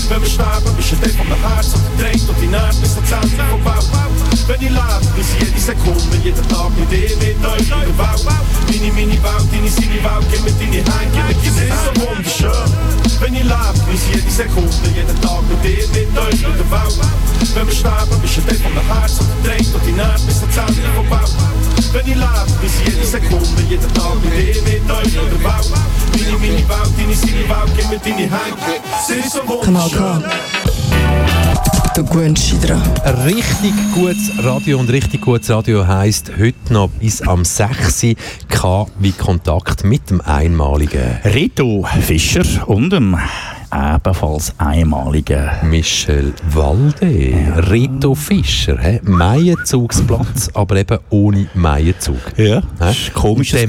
Wenn 0.08 0.20
wir 0.20 0.28
sterben, 0.28 0.76
bist 0.76 0.92
du 0.92 0.96
der 0.96 1.08
von 1.10 1.28
meinem 1.28 1.54
Herz 1.54 1.68
und 1.74 2.00
dreht 2.00 2.28
und 2.28 2.40
die 2.40 2.46
Nerven 2.46 2.80
bis 2.80 2.94
zum 2.94 3.04
Zentrum 3.06 3.63
Bau. 3.64 3.80
Wenn 4.46 4.60
ich 4.60 4.68
lebe, 4.68 5.06
bis 5.16 5.28
jede 5.40 5.58
Sekunde, 5.58 6.16
jeden 6.22 6.48
Tag 6.48 6.70
mit 6.78 6.90
dir, 6.92 7.16
euch 7.48 7.64
in 7.64 7.68
der 7.68 7.96
Welt. 7.96 8.24
Meine, 8.68 8.92
meine 8.92 9.16
Welt, 9.24 9.46
deine, 9.50 9.70
seine 9.70 9.98
Welt, 10.04 10.26
gib 10.30 10.44
mir 10.44 10.52
deine 10.52 10.84
Hand, 10.92 11.08
gib 11.12 11.24
mir 11.24 11.52
deine 11.56 11.72
Hand. 11.72 11.96
so 11.96 12.00
wunderschön. 12.04 12.70
Wenn 13.20 13.34
ich 13.34 13.42
lebe, 13.42 13.80
bis 13.88 14.02
jede 14.12 14.30
Sekunde, 14.30 14.86
jeden 14.94 15.20
Tag 15.20 15.42
mit 15.48 15.64
dir, 15.64 15.80
euch 15.80 16.42
in 16.44 16.56
der 16.60 16.70
Welt. 16.70 17.24
Wenn 17.54 17.66
wir 17.66 17.74
sterben, 17.74 18.20
bist 18.20 18.36
du 18.36 18.40
der 18.42 18.54
von 18.56 18.74
meinem 18.74 19.00
Herz 19.00 19.20
und 19.20 19.46
dreht 19.46 19.74
und 19.74 19.86
die 19.86 19.92
Nerven 19.92 20.26
bis 20.26 20.40
zum 20.40 20.50
Zentrum 20.50 20.94
vom 20.94 21.08
Bau. 21.08 21.24
Wenn 21.92 22.06
ich 22.06 22.14
lebe, 22.14 22.52
bis 22.60 22.74
jede 22.84 23.06
Sekunde, 23.06 23.62
jeden 23.68 23.94
Tag 23.94 24.14
mit 24.20 24.32
dir, 24.32 24.60
euch 24.92 25.14
in 25.14 25.30
der 25.30 25.40
Welt. 25.40 25.70
Meine, 26.12 26.36
meine 26.38 26.68
Welt, 26.68 26.92
deine, 26.98 27.14
seine 27.14 27.48
Welt, 27.48 27.70
gib 27.76 27.88
mir 27.88 27.98
deine 27.98 28.30
Hand. 28.30 28.60
Sie 29.06 29.14
ist 29.14 29.32
so 29.32 29.40
Kanal 29.40 30.22
Gewöhnst 31.94 32.52
dich 32.52 32.60
dran. 32.60 32.82
Richtig 33.24 33.72
gutes 33.94 34.30
Radio 34.38 34.78
und 34.78 34.90
richtig 34.90 35.20
gutes 35.20 35.50
Radio 35.50 35.86
heisst 35.86 36.32
heute 36.38 36.72
noch 36.72 36.88
bis 36.88 37.22
am 37.22 37.44
6. 37.44 38.06
K 38.48 38.86
wie 38.98 39.12
Kontakt 39.12 39.84
mit 39.84 40.10
dem 40.10 40.20
einmaligen 40.20 41.18
Rito 41.24 41.86
Fischer 42.00 42.68
und 42.68 42.90
dem 42.90 43.16
ebenfalls 43.74 44.52
einmaligen 44.58 45.50
Michel 45.64 46.32
Walde. 46.52 47.34
Rito 47.70 48.14
Fischer, 48.14 48.78
he? 48.80 49.00
Maienzugsplatz, 49.02 50.50
aber 50.54 50.76
eben 50.76 50.98
ohne 51.10 51.46
Maienzug. 51.54 52.16
Ja, 52.36 52.62
ein 52.78 52.94
komisches 53.14 53.62
Und 53.64 53.68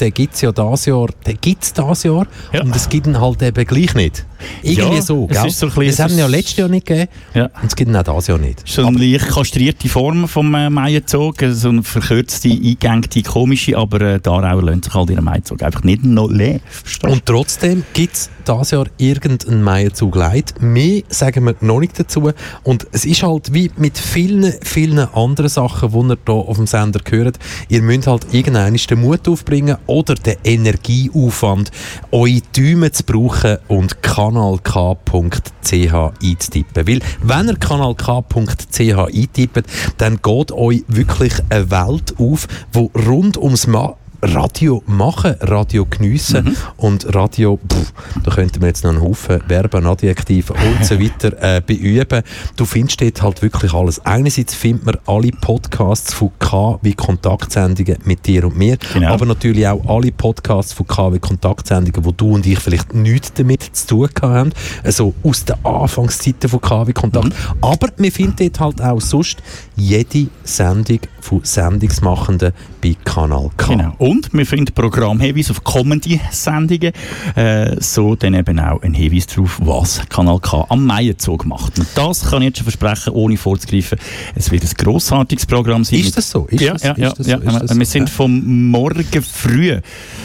den 0.00 0.14
gibt 0.14 0.34
es 0.34 0.40
ja 0.42 0.52
dieses 0.52 0.86
Jahr, 0.86 1.08
den 1.26 1.38
gibt's 1.40 1.72
dieses 1.72 2.02
Jahr 2.04 2.26
Ja. 2.52 2.62
und 2.62 2.74
es 2.76 2.88
gibt 2.88 3.06
ihn 3.06 3.20
halt 3.20 3.42
eben 3.42 3.64
gleich 3.66 3.94
nicht. 3.94 4.24
Irgendwie 4.62 4.96
Ja, 4.96 5.02
so, 5.02 5.26
es 5.30 5.36
gell? 5.38 5.46
ist 5.48 5.58
so 5.58 5.66
das 5.68 5.98
haben 5.98 6.10
wir 6.12 6.18
ja 6.18 6.26
letztes 6.26 6.56
Jahr 6.58 6.68
nicht 6.68 6.86
gegeben 6.86 7.10
Ja. 7.34 7.44
und 7.46 7.66
es 7.68 7.74
gibt 7.74 7.90
ihn 7.90 7.96
auch 7.96 8.02
dieses 8.04 8.26
Jahr 8.28 8.38
nicht. 8.38 8.62
So 8.68 8.86
eine 8.86 8.98
leicht 8.98 9.28
kastrierte 9.28 9.88
Form 9.88 10.28
vom 10.28 10.54
äh, 10.54 10.68
Maienzug, 10.70 11.40
äh, 11.42 11.52
so 11.52 11.70
eine 11.70 11.82
verkürzte, 11.82 12.50
eingängte, 12.50 13.22
komische, 13.22 13.76
aber 13.78 14.00
äh, 14.02 14.20
die 14.20 14.28
Aarauer 14.28 14.62
lassen 14.62 14.82
sich 14.82 14.94
halt 14.94 15.10
ihren 15.10 15.24
Maienzug 15.24 15.62
einfach 15.62 15.82
nicht 15.84 16.04
noch 16.04 16.30
leben. 16.30 16.60
Und 17.02 17.24
trotzdem 17.24 17.84
gibt 17.94 18.14
es 18.14 18.30
dieses 18.46 18.70
Jahr 18.72 18.86
irgendeinen 19.16 19.62
Maienzug 19.62 20.14
leid. 20.14 20.54
Mehr 20.60 21.02
sagen 21.08 21.44
wir 21.44 21.56
noch 21.60 21.80
nicht 21.80 21.98
dazu. 21.98 22.30
Und 22.62 22.86
es 22.92 23.04
ist 23.04 23.22
halt 23.22 23.52
wie 23.52 23.70
mit 23.76 23.98
vielen, 23.98 24.52
vielen 24.62 24.98
anderen 24.98 25.48
Sachen, 25.48 25.90
die 25.90 25.98
ihr 25.98 26.18
hier 26.24 26.34
auf 26.34 26.56
dem 26.56 26.66
Sender 26.66 27.00
hört. 27.08 27.38
Ihr 27.68 27.82
müsst 27.82 28.06
halt 28.06 28.26
irgendwann 28.32 28.74
den 28.74 29.00
Mut 29.00 29.28
aufbringen 29.28 29.76
oder 29.86 30.14
den 30.14 30.36
Energieaufwand, 30.44 31.70
eure 32.10 32.40
Däume 32.56 32.92
zu 32.92 33.04
brauchen 33.04 33.58
und 33.68 34.02
kanalk.ch 34.02 35.32
einzutippen. 35.72 36.86
Weil, 36.86 37.00
wenn 37.22 37.48
ihr 37.48 37.56
kanalk.ch 37.56 38.80
eintippt, 38.80 39.66
dann 39.98 40.20
geht 40.22 40.52
euch 40.52 40.84
wirklich 40.88 41.34
eine 41.48 41.70
Welt 41.70 42.14
auf, 42.18 42.46
wo 42.72 42.90
rund 43.06 43.36
ums 43.36 43.66
Ma 43.66 43.96
Radio 44.34 44.82
machen, 44.86 45.34
Radio 45.40 45.86
geniessen 45.88 46.44
Mhm. 46.46 46.56
und 46.76 47.14
Radio, 47.14 47.58
pff, 47.70 47.92
da 48.24 48.30
könnten 48.34 48.60
wir 48.60 48.68
jetzt 48.68 48.84
noch 48.84 48.90
einen 48.90 49.02
Haufen 49.02 49.40
Verben, 49.46 49.86
Adjektive 49.86 50.52
und 50.52 50.84
so 50.84 50.98
weiter 51.00 51.32
äh, 51.42 51.60
beüben. 51.60 52.22
Du 52.56 52.64
findest 52.64 53.00
dort 53.00 53.22
halt 53.22 53.42
wirklich 53.42 53.72
alles. 53.72 54.04
Einerseits 54.04 54.54
findet 54.54 54.86
man 54.86 54.96
alle 55.06 55.30
Podcasts 55.30 56.12
von 56.14 56.30
K 56.38 56.78
wie 56.82 56.94
Kontaktsendungen 56.94 57.96
mit 58.04 58.26
dir 58.26 58.44
und 58.44 58.56
mir, 58.56 58.76
Genau. 58.92 59.12
aber 59.12 59.26
natürlich 59.26 59.66
auch 59.66 59.84
alle 59.88 60.12
Podcasts 60.12 60.72
von 60.72 60.86
K 60.86 61.12
wie 61.12 61.18
Kontaktsendungen, 61.18 62.04
wo 62.04 62.12
du 62.12 62.32
und 62.34 62.46
ich 62.46 62.58
vielleicht 62.58 62.94
nichts 62.94 63.32
damit 63.34 63.62
zu 63.62 63.86
tun 63.86 64.08
haben, 64.22 64.50
also 64.84 65.14
aus 65.22 65.44
den 65.44 65.56
Anfangszeiten 65.64 66.48
von 66.50 66.60
K 66.60 66.86
wie 66.86 66.92
Kontakt. 66.92 67.32
Aber 67.60 67.88
wir 67.96 68.12
finden 68.12 68.36
dort 68.38 68.60
halt 68.60 68.82
auch 68.82 69.00
sonst 69.00 69.42
jede 69.76 70.28
Sendung 70.44 71.00
von 71.20 71.40
Sendungsmachenden 71.42 72.52
bei 72.82 72.96
Kanal 73.04 73.50
K. 73.56 73.74
Genau. 73.74 73.92
Und 73.98 74.15
wir 74.32 74.46
finden 74.46 74.72
Programmhinweise 74.74 75.52
auf 75.52 75.64
Comedy-Sendungen, 75.64 76.92
äh, 77.34 77.76
so 77.80 78.14
dann 78.16 78.34
eben 78.34 78.58
auch 78.58 78.82
ein 78.82 78.94
Hinweis 78.94 79.26
darauf, 79.26 79.58
was 79.62 80.02
Kanal 80.08 80.40
K 80.40 80.66
am 80.68 80.86
Maienzug 80.86 81.44
macht. 81.46 81.78
Und 81.78 81.88
das 81.94 82.28
kann 82.30 82.42
ich 82.42 82.46
jetzt 82.48 82.58
schon 82.58 82.64
versprechen, 82.64 83.12
ohne 83.12 83.36
vorzugreifen. 83.36 83.98
Es 84.34 84.50
wird 84.50 84.62
ein 84.64 84.70
grossartiges 84.76 85.46
Programm 85.46 85.84
sein. 85.84 86.00
Ist 86.00 86.16
das 86.16 86.30
so? 86.30 86.46
Ist 86.46 86.60
ja, 86.60 86.72
das- 86.74 86.82
ja, 86.82 86.92
ist 86.92 86.98
ja, 86.98 87.12
das 87.12 87.26
ja. 87.26 87.38
so? 87.38 87.44
Ist 87.46 87.60
das 87.62 87.70
so? 87.70 87.78
Wir 87.78 87.86
sind 87.86 88.08
Ja. 88.08 88.14
vom 88.14 88.70
Morgen 88.70 89.22
früh, 89.22 89.80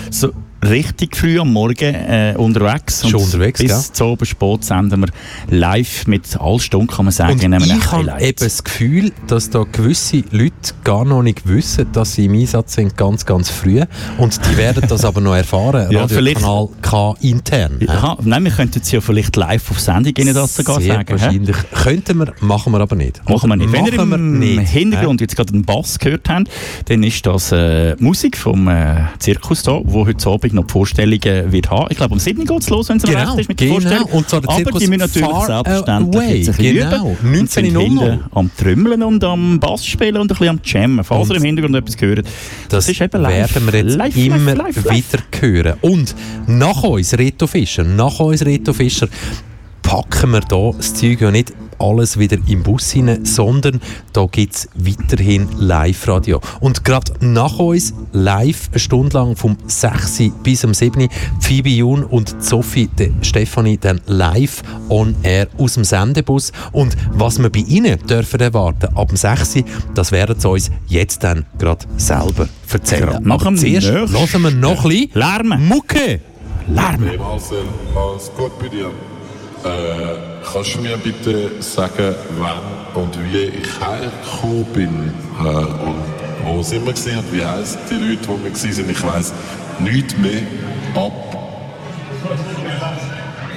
so 0.09 0.31
richtig 0.63 1.15
früh 1.17 1.39
am 1.39 1.51
Morgen 1.53 1.93
äh, 1.95 2.35
unterwegs. 2.37 3.07
Schon 3.07 3.21
unterwegs, 3.21 3.59
Bis 3.59 3.69
gell? 3.71 3.93
zu 3.93 4.05
oben 4.05 4.25
spät 4.25 4.63
senden 4.63 5.01
wir 5.01 5.09
live 5.49 6.07
mit 6.07 6.39
all 6.39 6.59
Stunden, 6.59 6.87
kann 6.87 7.05
man 7.05 7.11
sagen, 7.11 7.53
Und 7.53 7.65
ich 7.65 7.91
habe 7.91 8.11
eben 8.21 8.37
das 8.39 8.63
Gefühl, 8.63 9.11
dass 9.27 9.49
da 9.49 9.65
gewisse 9.71 10.23
Leute 10.31 10.53
gar 10.83 11.05
noch 11.05 11.23
nicht 11.23 11.47
wissen, 11.47 11.87
dass 11.93 12.13
sie 12.13 12.25
im 12.25 12.33
Einsatz 12.33 12.73
sind, 12.73 12.95
ganz, 12.97 13.25
ganz 13.25 13.49
früh. 13.49 13.81
Und 14.17 14.39
die 14.45 14.57
werden 14.57 14.83
das 14.87 15.03
aber 15.05 15.21
noch 15.21 15.35
erfahren, 15.35 15.91
Ja, 15.91 16.01
Radiokanal 16.03 16.69
K 16.81 17.15
intern. 17.21 17.77
hä? 17.79 17.87
Aha, 17.87 18.17
nein, 18.23 18.43
wir 18.43 18.51
könnten 18.51 18.79
es 18.81 18.91
ja 18.91 19.01
vielleicht 19.01 19.35
live 19.35 19.71
auf 19.71 19.79
Sendung 19.79 20.13
Ihnen 20.17 20.33
das 20.33 20.55
sogar 20.55 20.79
Sehr 20.79 20.95
sagen. 20.95 21.09
wahrscheinlich. 21.19 21.55
Könnten 21.83 22.17
wir, 22.19 22.33
machen 22.41 22.71
wir 22.71 22.79
aber 22.79 22.95
nicht. 22.95 23.27
Machen 23.27 23.49
wir 23.49 23.55
nicht. 23.55 23.71
Wenn 23.71 23.85
ihr 23.85 23.99
im 23.99 24.39
nicht. 24.39 24.69
Hintergrund 24.69 25.21
jetzt 25.21 25.35
gerade 25.35 25.53
einen 25.53 25.63
Bass 25.63 25.97
gehört 25.99 26.29
habt, 26.29 26.49
dann 26.85 27.03
ist 27.03 27.25
das 27.25 27.51
äh, 27.51 27.95
Musik 27.99 28.37
vom 28.37 28.67
äh, 28.67 29.05
Zirkus 29.19 29.63
da, 29.63 29.79
wo 29.83 30.05
heute 30.05 30.29
Abend 30.29 30.50
noch 30.53 30.65
die 30.65 30.71
Vorstellungen 30.71 31.51
wird 31.51 31.69
haben. 31.69 31.87
Ich 31.89 31.97
glaube, 31.97 32.13
um 32.13 32.19
7 32.19 32.45
geht 32.45 32.59
es 32.61 32.69
los, 32.69 32.89
wenn 32.89 32.97
es 32.97 33.03
Genau, 33.03 33.19
recht 33.19 33.39
ist 33.39 33.49
mit 33.49 33.59
der 33.59 33.67
genau. 33.67 33.79
Vorstellung. 33.79 34.09
Und 34.11 34.29
zwar 34.29 34.41
der 34.41 34.49
Aber 34.49 34.57
Zirkus 34.63 34.79
die 34.81 34.87
müssen 34.87 34.99
natürlich 34.99 35.45
selbstverständlich 35.45 36.21
Away. 36.23 36.37
jetzt 36.37 36.49
ein 36.49 36.55
bisschen 36.55 36.73
Genau, 36.89 37.11
üben 37.21 37.37
und 37.39 37.51
sind 37.51 37.65
19.00. 37.67 37.79
hinten 37.81 38.19
am 38.33 38.51
Trümmeln 38.57 39.03
und 39.03 39.23
am 39.23 39.59
Bass 39.59 39.85
spielen 39.85 40.15
und 40.17 40.23
ein 40.23 40.27
bisschen 40.27 40.47
am 40.49 40.59
Jammen. 40.63 41.03
Falls 41.03 41.29
Und 41.29 41.35
ihr 41.35 41.37
im 41.37 41.43
Hintergrund 41.45 41.75
etwas 41.75 41.95
hört, 42.01 42.25
Das, 42.69 42.89
ist 42.89 43.01
eben 43.01 43.21
live. 43.21 43.53
werden 43.55 43.71
wir 43.73 43.79
jetzt 43.81 43.95
live, 43.97 44.17
immer 44.17 44.55
live, 44.55 44.85
live, 44.85 45.13
wieder 45.13 45.23
hören. 45.39 45.77
Und 45.81 46.15
nach 46.47 46.83
uns, 46.83 47.17
Reto 47.17 47.47
Fischer, 47.47 47.83
nach 47.83 48.19
uns, 48.19 48.45
Reto 48.45 48.73
Fischer, 48.73 49.07
packen 49.81 50.31
wir 50.31 50.41
hier 50.49 50.73
das 50.77 50.93
Zeug 50.93 51.19
ja 51.21 51.31
nicht 51.31 51.53
alles 51.81 52.17
wieder 52.17 52.37
im 52.47 52.63
Bus 52.63 52.91
hinein, 52.91 53.25
sondern 53.25 53.81
da 54.13 54.27
gibt 54.31 54.55
es 54.55 54.69
weiterhin 54.75 55.47
Live-Radio. 55.57 56.39
Und 56.59 56.83
gerade 56.85 57.13
nach 57.19 57.59
uns 57.59 57.93
live 58.11 58.69
eine 58.71 58.79
Stunde 58.79 59.17
lang 59.17 59.35
vom 59.35 59.57
6 59.65 60.31
bis 60.43 60.63
um 60.63 60.73
7 60.73 61.09
Phoebe 61.39 61.69
Jun 61.69 62.03
und 62.03 62.41
Sophie 62.43 62.89
die 62.97 63.11
Stefanie 63.21 63.77
dann 63.77 64.01
live 64.05 64.61
on 64.89 65.15
air 65.23 65.47
aus 65.57 65.73
dem 65.73 65.83
Sendebus. 65.83 66.51
Und 66.71 66.95
was 67.11 67.39
wir 67.39 67.49
bei 67.49 67.59
ihnen 67.59 67.99
dürfen 68.07 68.39
erwarten 68.39 68.95
ab 68.95 69.09
dem 69.09 69.17
6 69.17 69.63
das 69.93 70.11
werden 70.11 70.39
sie 70.39 70.49
uns 70.49 70.71
jetzt 70.87 71.23
dann 71.23 71.45
gerade 71.57 71.85
selber 71.97 72.47
erzählen. 72.71 73.09
Gerade 73.09 73.27
nach 73.27 73.45
Aber 73.45 73.55
zuerst 73.55 73.87
hören 73.87 74.41
wir 74.41 74.51
noch 74.51 74.85
ein 74.85 74.89
bisschen 74.89 75.09
Lärmen. 75.13 75.67
Mucke. 75.67 76.21
Lärmen. 76.67 77.19
Äh, 79.63 80.17
kannst 80.51 80.75
du 80.75 80.81
mir 80.81 80.97
bitte 80.97 81.61
sagen, 81.61 82.15
wann 82.39 83.03
und 83.03 83.15
wie 83.31 83.45
ich 83.45 83.79
hergekommen 83.79 84.65
bin? 84.73 85.13
Äh, 85.39 85.47
und 85.47 86.03
wo 86.45 86.63
sind 86.63 86.85
wir 86.85 86.93
gewesen 86.93 87.19
und 87.19 87.33
wie 87.33 87.45
heißen 87.45 87.79
die 87.89 87.95
Leute, 87.95 88.27
wo 88.27 88.39
wir 88.43 88.49
gewesen 88.49 88.73
sind? 88.73 88.89
Ich 88.89 89.03
weiss 89.03 89.33
nichts 89.79 90.17
mehr 90.17 90.41
ab 90.95 91.11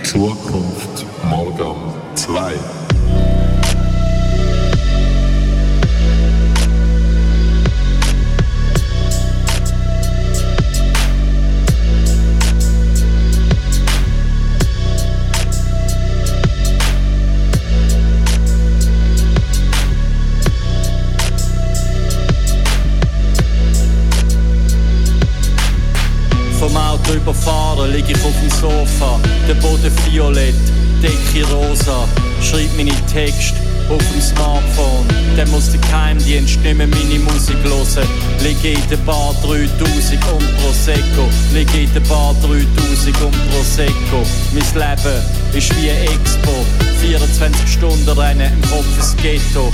Zukunft 0.02 1.06
Morgan 1.28 1.94
2. 2.14 2.52
Text 33.14 33.54
auf 33.88 34.02
dem 34.12 34.20
Smartphone. 34.20 35.06
Dann 35.36 35.48
muss 35.52 35.70
der 35.70 35.80
Geheimdienst 35.80 36.60
nicht 36.60 36.76
mehr 36.76 36.88
meine 36.88 37.18
Musik 37.20 37.56
hören. 37.62 38.08
Liege 38.42 38.72
in 38.72 38.88
der 38.90 38.96
Bar 38.98 39.32
3000 39.42 40.18
und 40.32 40.56
Prosecco. 40.58 41.28
Liege 41.52 41.82
in 41.82 41.94
der 41.94 42.00
Bar 42.00 42.34
3000 42.42 43.22
und 43.22 43.50
Prosecco. 43.50 44.26
Mein 44.52 44.64
Leben 44.74 45.22
ist 45.52 45.70
wie 45.76 45.90
eine 45.90 46.10
Expo. 46.10 46.66
24 47.00 47.72
Stunden 47.72 48.08
rennen 48.18 48.52
im 48.52 48.62
Kopf 48.68 48.96
ins 48.98 49.16
Ghetto. 49.22 49.70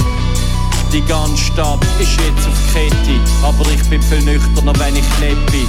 Die 0.93 1.03
ganze 1.03 1.39
Stadt 1.39 1.81
ist 1.99 2.21
jetzt 2.21 2.47
auf 2.47 2.75
Kette, 2.75 3.19
aber 3.43 3.65
ich 3.71 3.83
bin 3.89 4.03
viel 4.03 4.21
nüchterner, 4.21 4.79
wenn 4.79 4.97
ich 4.97 5.19
nicht 5.19 5.47
bin. 5.47 5.67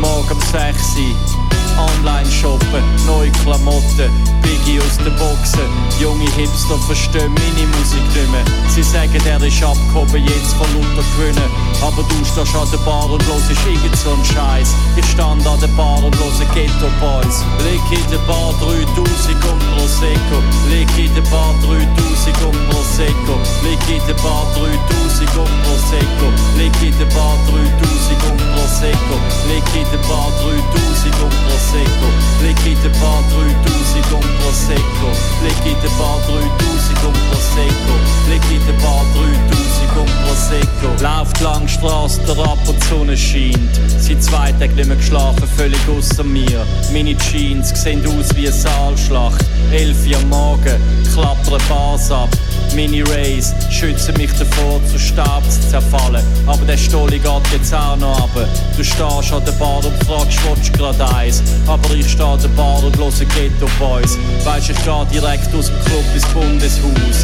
Morgen 0.00 0.32
um 0.32 0.40
6 0.40 0.52
Uhr, 0.52 1.33
online 1.78 2.30
shoppen, 2.30 2.84
neue 3.06 3.30
Klamotten, 3.42 4.10
Biggie 4.42 4.80
aus 4.80 4.98
den 4.98 5.14
Boxen. 5.16 5.68
Junge 6.00 6.30
Hipster 6.36 6.78
verstehen 6.86 7.32
meine 7.34 7.66
Musik 7.78 8.04
nicht 8.14 8.30
mehr. 8.30 8.44
Sie 8.68 8.82
sagen, 8.82 9.20
er 9.26 9.42
ist 9.42 9.62
abgehoben, 9.62 10.22
jetzt 10.22 10.54
von 10.54 10.66
lauter 10.74 11.04
Gewinnen. 11.16 11.63
Aber 11.82 12.02
du 12.02 12.24
stehst 12.24 12.54
an 12.54 12.68
der 12.70 12.78
Bar 12.78 13.10
und 13.10 13.24
hörst 13.26 13.50
irgend 13.50 13.96
so 13.96 14.12
einen 14.12 14.24
Scheiß. 14.24 14.74
Ich 14.96 15.06
stand 15.10 15.46
an 15.46 15.60
der 15.60 15.68
Bar 15.68 16.02
und 16.02 16.16
höre 16.16 16.46
Ghetto 16.54 16.88
Boys. 17.00 17.44
Leg 17.64 17.80
in 17.90 18.10
der 18.10 18.18
Bar 18.26 18.54
3000 18.60 19.44
und 19.44 19.62
Prosecco. 19.76 20.38
Leg 20.68 20.88
in 20.96 21.14
der 21.14 21.22
Bar 21.30 21.54
3000 21.62 22.44
und 22.44 22.58
Prosecco. 22.70 23.34
Leg 23.62 23.80
in 23.88 24.00
der 24.06 24.14
Bar 24.22 24.46
3000 24.54 25.36
und 25.36 25.50
Prosecco. 25.64 26.28
Leg 26.56 26.72
in 26.82 26.96
der 26.98 27.10
Bar 27.12 27.36
3000 27.48 28.24
und 28.28 28.40
Prosecco. 28.54 29.16
Leg 29.48 29.64
in 29.76 29.90
der 29.92 30.02
Bar 30.08 30.30
3000 30.40 31.22
und 31.22 31.34
Prosecco. 31.44 32.08
Leg 32.42 32.58
in 32.66 32.78
der 32.82 32.92
Bar 33.00 33.20
3000 33.28 34.12
und 34.12 34.26
Prosecco. 34.40 35.08
Leg 35.42 35.60
in 35.64 35.78
der 35.82 35.92
Bar 35.98 36.18
3000 36.28 37.04
und 37.04 37.18
Prosecco. 37.30 37.94
Leg 38.28 38.44
in 38.50 38.62
der 38.66 38.76
Bar 38.84 39.04
3000 39.14 39.96
und 39.96 40.10
Prosecco. 40.24 41.02
Lauft 41.02 41.40
lang 41.40 41.63
Straße, 41.68 42.20
der 42.26 42.34
Sonne 42.88 43.16
scheint. 43.16 43.80
Seit 43.98 44.22
zwei 44.22 44.52
Tagen 44.52 44.74
nicht 44.74 44.86
mehr 44.86 44.96
geschlafen, 44.96 45.48
völlig 45.56 45.78
außer 45.88 46.24
mir. 46.24 46.66
Meine 46.92 47.16
Jeans 47.16 47.70
sehen 47.80 48.02
aus 48.06 48.34
wie 48.34 48.48
eine 48.48 48.52
Saalschlacht. 48.52 49.44
Elf 49.72 50.06
Uhr 50.06 50.16
am 50.16 50.28
Morgen, 50.28 50.80
klappern 51.12 51.62
Bars 51.68 52.10
ab. 52.10 52.28
Mini 52.74 53.02
Rays 53.02 53.54
schützen 53.70 54.16
mich 54.16 54.32
davor, 54.32 54.80
zu 54.90 54.98
Staub 54.98 55.42
zu 55.48 55.60
zerfallen. 55.70 56.24
Aber 56.46 56.64
der 56.64 56.76
Stolli 56.76 57.18
geht 57.18 57.52
jetzt 57.52 57.72
auch 57.72 57.96
noch 57.96 58.20
runter. 58.34 58.48
Du 58.76 58.82
stehst 58.82 59.32
an 59.32 59.44
der 59.44 59.52
Bar 59.52 59.78
und 59.84 60.04
fragst, 60.04 60.38
willst 60.48 60.68
du 60.68 60.78
grad 60.78 61.00
eins? 61.14 61.42
Aber 61.66 61.94
ich 61.94 62.10
steh 62.10 62.22
an 62.22 62.40
der 62.40 62.48
Bar 62.48 62.82
und 62.82 62.96
höre 62.96 63.10
Ghetto 63.10 63.66
Boys. 63.78 64.18
Weisst, 64.44 64.70
ich 64.70 64.76
geh 64.84 65.18
direkt 65.18 65.54
aus 65.54 65.66
dem 65.66 65.84
Club 65.84 66.04
ins 66.14 66.26
Bundeshaus 66.26 67.23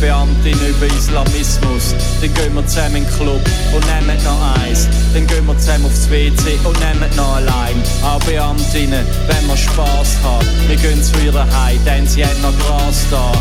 Beamten 0.00 0.52
über 0.52 0.86
Islamismus. 0.86 1.94
Dann 2.20 2.32
gehen 2.34 2.54
wir 2.54 2.66
zusammen 2.66 2.96
in 2.96 3.04
den 3.04 3.12
Club 3.16 3.40
und 3.74 3.84
nehmen 3.86 4.22
noch 4.24 4.62
eins. 4.62 4.88
Dann 5.12 5.26
gehen 5.26 5.46
wir 5.46 5.58
zusammen 5.58 5.86
aufs 5.86 6.08
WC 6.08 6.58
und 6.64 6.78
nehmen 6.80 7.10
noch 7.16 7.36
allein. 7.36 7.76
Auch 8.02 8.22
Beamtinnen, 8.24 9.04
wenn 9.26 9.46
wir 9.46 9.56
Spass 9.56 10.16
haben. 10.22 10.46
Wir 10.68 10.76
gehen 10.76 11.02
zu 11.02 11.18
ihrer 11.24 11.46
Heim, 11.62 11.78
denn 11.84 12.06
sie 12.06 12.24
haben 12.24 12.40
noch 12.42 12.56
Gras 12.58 13.06
da. 13.10 13.32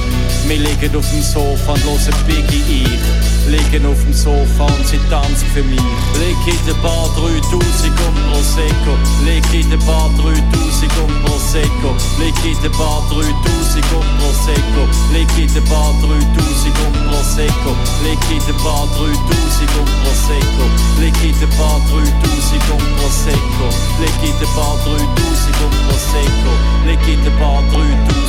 Wir 0.48 0.58
liegen 0.58 0.96
auf 0.96 1.10
dem 1.10 1.22
Sofa 1.22 1.74
und 1.74 1.84
hören 1.84 2.16
Biggie 2.26 2.86
ich. 2.86 3.52
Liegen 3.52 3.86
auf 3.86 4.02
dem 4.04 4.14
Sofa 4.14 4.66
und 4.66 4.88
sie 4.88 5.00
tanzt 5.10 5.46
für 5.54 5.64
mich. 5.64 5.80
Leg 6.20 6.36
in 6.48 6.66
der 6.68 6.76
Bar 6.82 7.10
3000 7.16 7.92
und 8.08 8.32
Prosecco. 8.32 8.94
Leg 9.26 9.44
in 9.54 9.70
der 9.70 9.78
Bar 9.86 10.10
3000 10.18 10.92
und 11.04 11.24
Prosecco. 11.24 11.96
Leg 12.20 12.36
in 12.44 12.62
der 12.62 12.70
Bar 12.70 13.04
3000 13.10 13.24
und 13.94 14.08
Prosecco. 14.20 14.84
Leg 15.14 15.28
in 15.38 15.54
der 15.54 15.62
Bar 15.62 15.94
3000 16.02 16.47
secondo 16.56 17.00
plan 17.10 17.24
secco 17.24 17.76
L'équipe 18.04 18.52
battre 18.64 19.06
tout 19.30 19.50
secondo 19.50 19.92
plan 20.02 20.14
secco 20.14 20.66
L'équipe 21.00 21.46
battre 21.58 22.02
tout 22.24 22.42
secondo 22.42 22.86
plan 22.96 23.10
secco 23.10 23.68
L'équipe 24.00 24.46
tout 25.18 25.36
L'équipe 26.86 27.20
tout 28.08 28.28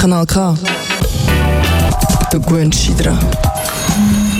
Kanal 0.00 0.24
K. 0.24 0.54
Du 2.30 2.40
gewöhnst 2.40 2.88
dich 2.88 2.96
dran. 2.96 3.18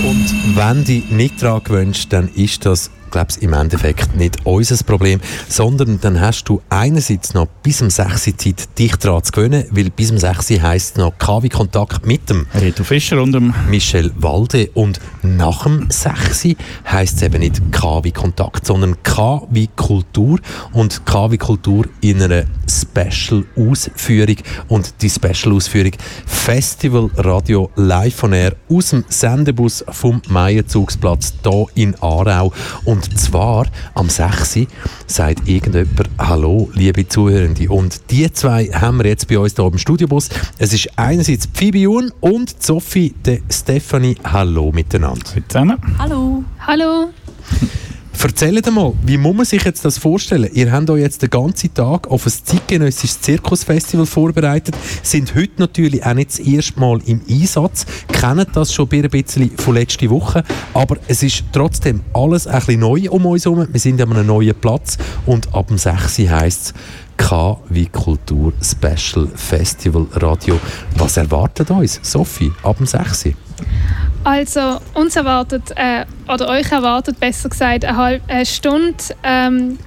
Und 0.03 0.55
wenn 0.55 0.83
du 0.83 1.15
nicht 1.15 1.43
daran 1.43 1.63
gewöhnst, 1.63 2.11
dann 2.11 2.29
ist 2.33 2.65
das 2.65 2.89
glaube 3.11 3.33
im 3.41 3.53
Endeffekt 3.53 4.15
nicht 4.15 4.37
unser 4.45 4.83
Problem, 4.83 5.19
sondern 5.47 5.99
dann 6.01 6.19
hast 6.19 6.45
du 6.45 6.61
einerseits 6.69 7.33
noch 7.33 7.47
bis 7.61 7.81
um 7.81 7.89
6 7.89 8.27
Uhr 8.27 8.37
Zeit, 8.37 8.79
dich 8.79 8.95
daran 8.95 9.23
zu 9.23 9.31
gewöhnen, 9.31 9.65
weil 9.71 9.89
bis 9.89 10.11
um 10.11 10.17
6 10.17 10.51
Uhr 10.51 10.61
heisst 10.61 10.97
noch 10.97 11.17
KW-Kontakt 11.17 12.05
mit 12.05 12.29
dem 12.29 12.47
Reto 12.55 12.83
Fischer 12.83 13.21
und 13.21 13.33
dem 13.33 13.53
Michel 13.69 14.11
Walde. 14.17 14.69
Und 14.73 14.99
nach 15.21 15.63
dem 15.63 15.87
6 15.89 16.45
Uhr 16.45 16.55
heisst 16.89 17.17
es 17.17 17.23
eben 17.23 17.39
nicht 17.39 17.61
KW-Kontakt, 17.71 18.65
sondern 18.65 19.01
K 19.03 19.47
wie 19.49 19.67
Kultur. 19.67 20.39
Und 20.71 21.05
K 21.05 21.31
wie 21.31 21.37
Kultur 21.37 21.85
in 22.01 22.21
einer 22.21 22.45
Special-Ausführung. 22.67 24.37
Und 24.67 25.01
die 25.01 25.09
Special-Ausführung 25.09 25.91
Festival 26.25 27.09
Radio 27.17 27.69
live 27.75 28.15
von 28.15 28.33
Air 28.33 28.55
aus 28.69 28.89
dem 28.89 29.03
Sendebus 29.09 29.83
vom 29.89 30.21
Meierzugsplatz 30.29 31.33
hier 31.43 31.65
in 31.75 31.95
Aarau. 32.01 32.53
Und 32.85 33.00
zwar 33.05 33.67
am 33.93 34.09
6. 34.09 34.57
Uhr 34.57 34.67
sagt 35.07 35.47
irgendjemand 35.47 36.09
Hallo, 36.17 36.69
liebe 36.73 37.07
Zuhörende. 37.07 37.69
Und 37.69 38.11
die 38.11 38.31
zwei 38.31 38.65
haben 38.67 38.99
wir 38.99 39.07
jetzt 39.07 39.27
bei 39.27 39.39
uns 39.39 39.55
hier 39.55 39.65
im 39.65 39.77
Studiobus. 39.77 40.29
Es 40.57 40.73
ist 40.73 40.89
einerseits 40.97 41.47
Phoebe 41.53 41.79
Jun 41.79 42.11
und 42.19 42.61
Sophie 42.61 43.13
de 43.25 43.41
Stefanie. 43.49 44.15
Hallo 44.23 44.71
miteinander. 44.71 45.25
Hallo. 45.97 46.43
Hallo. 46.59 47.09
Erzählt 48.23 48.71
mal, 48.71 48.93
wie 49.03 49.17
muss 49.17 49.35
man 49.35 49.45
sich 49.45 49.63
jetzt 49.63 49.83
das 49.85 49.97
vorstellen? 49.97 50.49
Ihr 50.53 50.71
habt 50.71 50.89
euch 50.89 51.01
jetzt 51.01 51.21
den 51.21 51.29
ganzen 51.29 51.73
Tag 51.73 52.07
auf 52.09 52.25
ein 52.25 52.31
zeitgenössisches 52.31 53.21
Zirkusfestival 53.21 54.05
vorbereitet, 54.05 54.75
sind 55.03 55.35
heute 55.35 55.53
natürlich 55.57 56.05
auch 56.05 56.13
nicht 56.13 56.29
das 56.29 56.39
erste 56.39 56.79
Mal 56.79 56.99
im 57.05 57.21
Einsatz, 57.29 57.85
kennen 58.07 58.45
das 58.53 58.73
schon 58.73 58.89
ein 58.91 59.09
bisschen 59.09 59.51
von 59.57 59.75
letzter 59.75 60.09
Woche, 60.09 60.43
aber 60.73 60.97
es 61.07 61.23
ist 61.23 61.43
trotzdem 61.51 62.01
alles 62.13 62.47
ein 62.47 62.59
bisschen 62.59 62.79
neu 62.79 63.09
um 63.09 63.25
uns 63.25 63.45
herum. 63.45 63.67
Wir 63.71 63.79
sind 63.79 64.01
an 64.01 64.11
einem 64.11 64.27
neuen 64.27 64.55
Platz 64.55 64.97
und 65.25 65.53
ab 65.53 65.67
dem 65.67 65.77
6. 65.77 66.19
heisst 66.29 66.67
es 66.67 66.73
K 67.17 67.59
wie 67.69 67.85
Kultur 67.85 68.53
Special 68.61 69.27
Festival 69.35 70.07
Radio. 70.13 70.59
Was 70.97 71.17
erwartet 71.17 71.69
uns, 71.69 71.99
Sophie, 72.01 72.51
ab 72.63 72.77
dem 72.77 72.87
6. 72.87 73.29
Also 74.23 74.79
uns 74.93 75.15
erwartet, 75.15 75.71
äh, 75.75 76.05
oder 76.31 76.49
euch 76.49 76.71
erwartet 76.71 77.19
besser 77.19 77.49
gesagt, 77.49 77.85
eine 77.85 77.97
halbe 77.97 78.45
Stunde 78.45 79.03
ähm, 79.23 79.79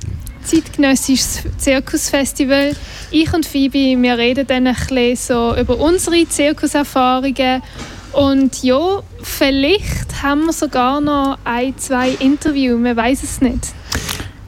zeitgenössisches 0.42 1.42
Zirkusfestival. 1.58 2.72
Ich 3.10 3.32
und 3.32 3.46
Phoebe, 3.46 4.00
wir 4.02 4.18
reden 4.18 4.46
dann 4.46 4.66
ein 4.66 4.74
bisschen 4.74 5.16
so 5.16 5.56
über 5.56 5.78
unsere 5.78 6.28
Zirkuserfahrungen 6.28 7.62
und 8.12 8.62
ja, 8.62 9.02
vielleicht 9.22 10.22
haben 10.22 10.46
wir 10.46 10.52
sogar 10.52 11.00
noch 11.00 11.38
ein, 11.44 11.76
zwei 11.78 12.10
Interviews, 12.10 12.78
man 12.78 12.96
weiß 12.96 13.22
es 13.22 13.40
nicht. 13.40 13.72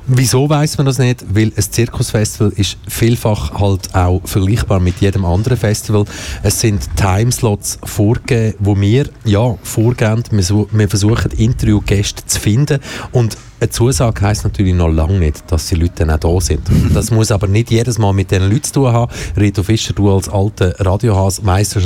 Wieso 0.09 0.49
weiß 0.49 0.79
man 0.79 0.87
das 0.87 0.99
nicht? 0.99 1.25
Weil 1.35 1.53
ein 1.57 1.63
Zirkusfestival 1.63 2.53
ist 2.55 2.77
vielfach 2.87 3.59
halt 3.59 3.93
auch 3.93 4.21
vergleichbar 4.25 4.79
mit 4.79 5.01
jedem 5.01 5.25
anderen 5.25 5.59
Festival. 5.59 6.05
Es 6.45 6.61
sind 6.61 6.89
Timeslots 6.97 7.79
vorgegeben, 7.83 8.55
wo 8.61 8.81
wir 8.81 9.09
ja 9.25 9.57
vorgehen. 9.65 10.23
Wir, 10.31 10.67
wir 10.71 10.89
versuchen 10.89 11.33
Interviewgäste 11.33 12.25
zu 12.25 12.39
finden 12.39 12.79
und 13.11 13.37
eine 13.61 13.71
Zusage 13.71 14.21
heisst 14.23 14.45
natürlich 14.45 14.75
noch 14.75 14.89
lange 14.89 15.19
nicht, 15.19 15.45
dass 15.51 15.67
die 15.67 15.77
Leute 15.77 16.07
dann 16.07 16.11
auch 16.11 16.19
da 16.19 16.41
sind. 16.41 16.61
Das 16.97 17.11
muss 17.11 17.31
aber 17.31 17.47
nicht 17.47 17.71
jedes 17.71 17.99
Mal 17.99 18.13
mit 18.13 18.31
den 18.31 18.45
Leuten 18.45 18.63
zu 18.63 18.73
tun 18.75 18.93
haben. 18.93 19.13
Reto 19.37 19.63
Fischer, 19.63 19.93
du 19.93 20.11
als 20.11 20.29
alter 20.29 20.75
Radiohas 20.79 21.45
weißt, 21.45 21.77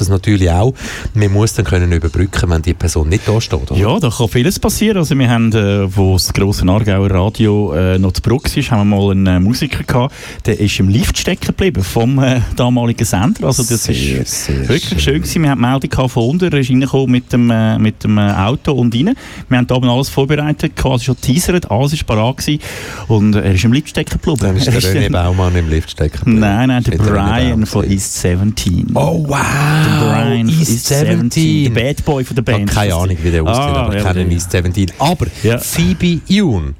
das 0.00 0.08
natürlich 0.08 0.50
auch. 0.50 0.74
Man 1.14 1.32
muss 1.32 1.54
dann 1.54 1.64
können 1.64 1.90
überbrücken, 1.90 2.50
wenn 2.50 2.62
die 2.62 2.74
Person 2.74 3.08
nicht 3.08 3.26
da 3.26 3.40
steht. 3.40 3.70
Oder? 3.70 3.80
Ja, 3.80 3.98
da 3.98 4.10
kann 4.10 4.28
vieles 4.28 4.58
passieren. 4.58 4.98
Also 4.98 5.18
wir 5.18 5.28
haben, 5.28 5.52
äh, 5.52 5.96
wo 5.96 6.12
das 6.12 6.32
grosse 6.32 6.66
Aargauer 6.68 7.10
Radio 7.10 7.72
äh, 7.72 7.98
noch 7.98 8.12
zu 8.12 8.22
Bruck 8.22 8.56
ist, 8.56 8.70
haben 8.70 8.90
wir 8.90 8.96
mal 8.96 9.10
einen 9.10 9.26
äh, 9.26 9.40
Musiker 9.40 9.82
gehabt, 9.82 10.14
der 10.46 10.60
ist 10.60 10.78
im 10.78 10.88
Lift 10.88 11.18
stecken 11.18 11.48
geblieben 11.48 11.82
vom 11.82 12.18
äh, 12.22 12.40
damaligen 12.56 13.04
Sender. 13.04 13.46
Also 13.46 13.62
das 13.64 13.84
Sehr, 13.84 14.20
ist 14.22 14.44
sehr 14.44 14.68
wirklich 14.68 14.84
schön. 14.84 15.00
schön 15.00 15.22
gewesen. 15.22 15.42
Wir 15.42 15.50
haben 15.50 15.62
die 15.62 15.66
Meldung 15.88 16.08
von 16.08 16.24
unten, 16.24 16.52
er 16.52 16.58
ist 16.58 16.70
reingekommen 16.70 17.10
mit 17.10 17.32
dem, 17.32 17.50
äh, 17.50 17.78
mit 17.78 18.04
dem 18.04 18.18
äh, 18.18 18.32
Auto 18.32 18.72
und 18.72 18.94
rein. 18.94 19.14
Wir 19.48 19.58
haben 19.58 19.66
da 19.66 19.74
oben 19.74 19.88
alles 19.88 20.08
vorbereitet, 20.08 20.76
quasi 20.76 21.06
schon 21.06 21.19
teasert, 21.20 21.70
alles 21.70 21.92
war 21.92 22.16
parat 22.16 22.36
gewesen. 22.38 22.60
und 23.08 23.34
er 23.34 23.52
ist 23.54 23.64
im 23.64 23.72
Lift 23.72 23.88
stecken 23.90 24.12
geblieben. 24.20 24.38
Dann 24.40 24.56
ist 24.56 24.66
Er 24.68 24.72
der 24.80 24.82
René 24.82 25.10
Baumann 25.12 25.54
im 25.56 25.68
Lift 25.68 25.90
stecken. 25.90 26.18
geblieben. 26.18 26.40
Nein, 26.40 26.68
nein, 26.68 26.82
der 26.84 26.94
Nicht 26.98 27.04
René 27.04 27.12
Brian 27.12 27.66
von 27.66 27.90
East 27.90 28.20
17. 28.20 28.90
Oh 28.94 29.24
wow! 29.28 29.36
Der 29.84 30.12
Brian 30.12 30.48
von 30.48 30.58
East 30.60 30.86
17. 30.86 31.74
Der 31.74 31.80
Bad 31.82 32.04
Boy 32.04 32.24
von 32.24 32.36
der 32.36 32.42
Ich 32.44 32.52
habe 32.52 32.64
Band. 32.64 32.70
keine 32.74 32.94
Ahnung, 32.94 33.16
wie 33.22 33.30
der 33.30 33.42
aussieht, 33.42 33.62
Ah, 33.62 33.82
aber 33.84 33.96
ich 33.96 34.02
ja, 34.04 34.12
kenne 34.12 34.24
ja. 34.24 34.30
East 34.32 34.50
17. 34.52 34.92
Aber 34.98 35.26
Ja. 35.42 35.58
Phoebe 35.58 36.20
Yoon, 36.26 36.74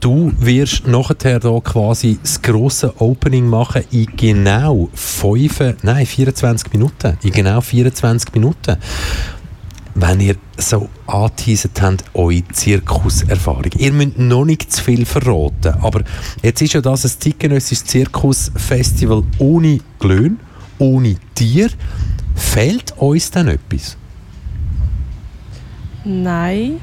du 0.00 0.32
wirst 0.38 0.86
nachher 0.86 1.40
da 1.40 1.60
quasi 1.60 2.18
das 2.22 2.40
grosse 2.42 2.92
Opening 3.00 3.46
machen 3.48 3.82
in 3.90 4.06
genau 4.16 4.88
5, 4.94 5.74
nein, 5.82 6.06
24 6.06 6.72
Minuten. 6.72 7.16
In 7.22 7.30
genau 7.32 7.60
24 7.60 8.32
Minuten. 8.34 8.76
Wenn 9.98 10.20
ihr 10.20 10.36
so 10.58 10.90
angeteasert 11.06 11.80
habt, 11.80 12.04
eure 12.12 12.46
Zirkuserfahrung. 12.52 13.70
Ihr 13.78 13.92
müsst 13.92 14.18
noch 14.18 14.44
nicht 14.44 14.70
zu 14.70 14.84
viel 14.84 15.06
verraten, 15.06 15.72
aber 15.80 16.02
jetzt 16.42 16.60
ist 16.60 16.74
ja 16.74 16.82
das 16.82 17.06
ein 17.06 17.18
zeitgenössisches 17.18 17.86
Zirkusfestival 17.86 19.22
ohne 19.38 19.80
Glöhn, 19.98 20.38
ohne 20.78 21.16
Tier. 21.34 21.70
Fehlt 22.34 22.92
uns 22.98 23.30
denn 23.30 23.48
etwas? 23.48 23.96
Nein. 26.08 26.80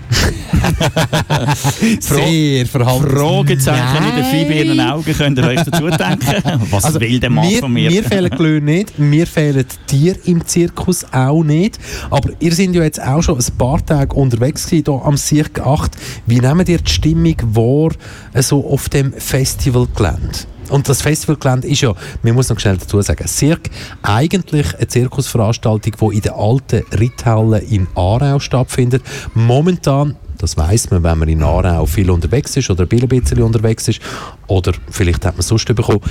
Sehr 2.01 2.65
verhalten. 2.65 3.09
Fragezeichen 3.09 4.03
in 4.09 4.15
den 4.15 4.67
den 4.67 4.82
Augen, 4.82 5.13
könnt 5.13 5.38
ihr 5.38 5.45
euch 5.45 5.63
dazu 5.63 5.88
denken? 5.88 6.61
Was 6.71 6.99
will 6.99 7.21
der 7.21 7.30
Mann 7.30 7.47
mir, 7.47 7.59
von 7.59 7.71
mir? 7.71 7.89
Mir 7.89 8.03
fehlen 8.03 8.30
Glöhne 8.30 8.65
nicht, 8.65 8.99
mir 8.99 9.26
fehlen 9.26 9.65
Tiere 9.88 10.17
im 10.26 10.45
Zirkus 10.45 11.05
auch 11.13 11.41
nicht. 11.41 11.80
Aber 12.09 12.32
ihr 12.39 12.53
seid 12.53 12.76
ja 12.76 12.84
jetzt 12.84 13.01
auch 13.01 13.21
schon 13.21 13.39
ein 13.39 13.57
paar 13.57 13.86
Tage 13.86 14.13
unterwegs 14.13 14.65
gewesen, 14.65 14.84
hier 14.88 15.01
am 15.05 15.15
Cirque 15.15 15.65
8. 15.65 15.91
Wie 16.26 16.41
nehmt 16.41 16.67
ihr 16.67 16.80
die 16.80 16.91
Stimmung 16.91 17.38
wahr, 17.43 17.91
so 18.41 18.67
auf 18.67 18.89
dem 18.89 19.13
Festivalgelände? 19.13 20.53
Und 20.70 20.88
das 20.89 21.01
Festivalgelände 21.01 21.68
ist 21.68 21.82
ja, 21.82 21.93
man 22.22 22.34
muss 22.34 22.49
noch 22.49 22.59
schnell 22.59 22.78
dazu 22.78 23.01
sagen, 23.01 23.28
Cirque 23.28 23.70
eigentlich 24.01 24.76
eine 24.76 24.88
Zirkusveranstaltung, 24.88 25.93
die 26.11 26.16
in 26.16 26.22
der 26.22 26.36
alten 26.36 26.84
Ritthalle 26.97 27.59
in 27.59 27.88
Aarau 27.95 28.39
stattfindet. 28.39 29.03
Momentan 29.34 30.16
das 30.43 30.57
weiß 30.57 30.91
man, 30.91 31.03
wenn 31.03 31.20
man 31.20 31.30
in 31.30 31.41
Aarau 31.41 31.86
viel 31.86 32.11
unterwegs 32.11 32.57
ist 32.57 32.70
oder 32.70 32.84
ein 32.84 33.07
bisschen 33.07 33.41
unterwegs 33.41 33.88
ist. 33.88 34.01
Oder 34.47 34.74
vielleicht 34.89 35.26
hat 35.26 35.36
man 35.36 35.39
es 35.39 35.47
sonst 35.47 35.66
bekommen. 35.74 36.01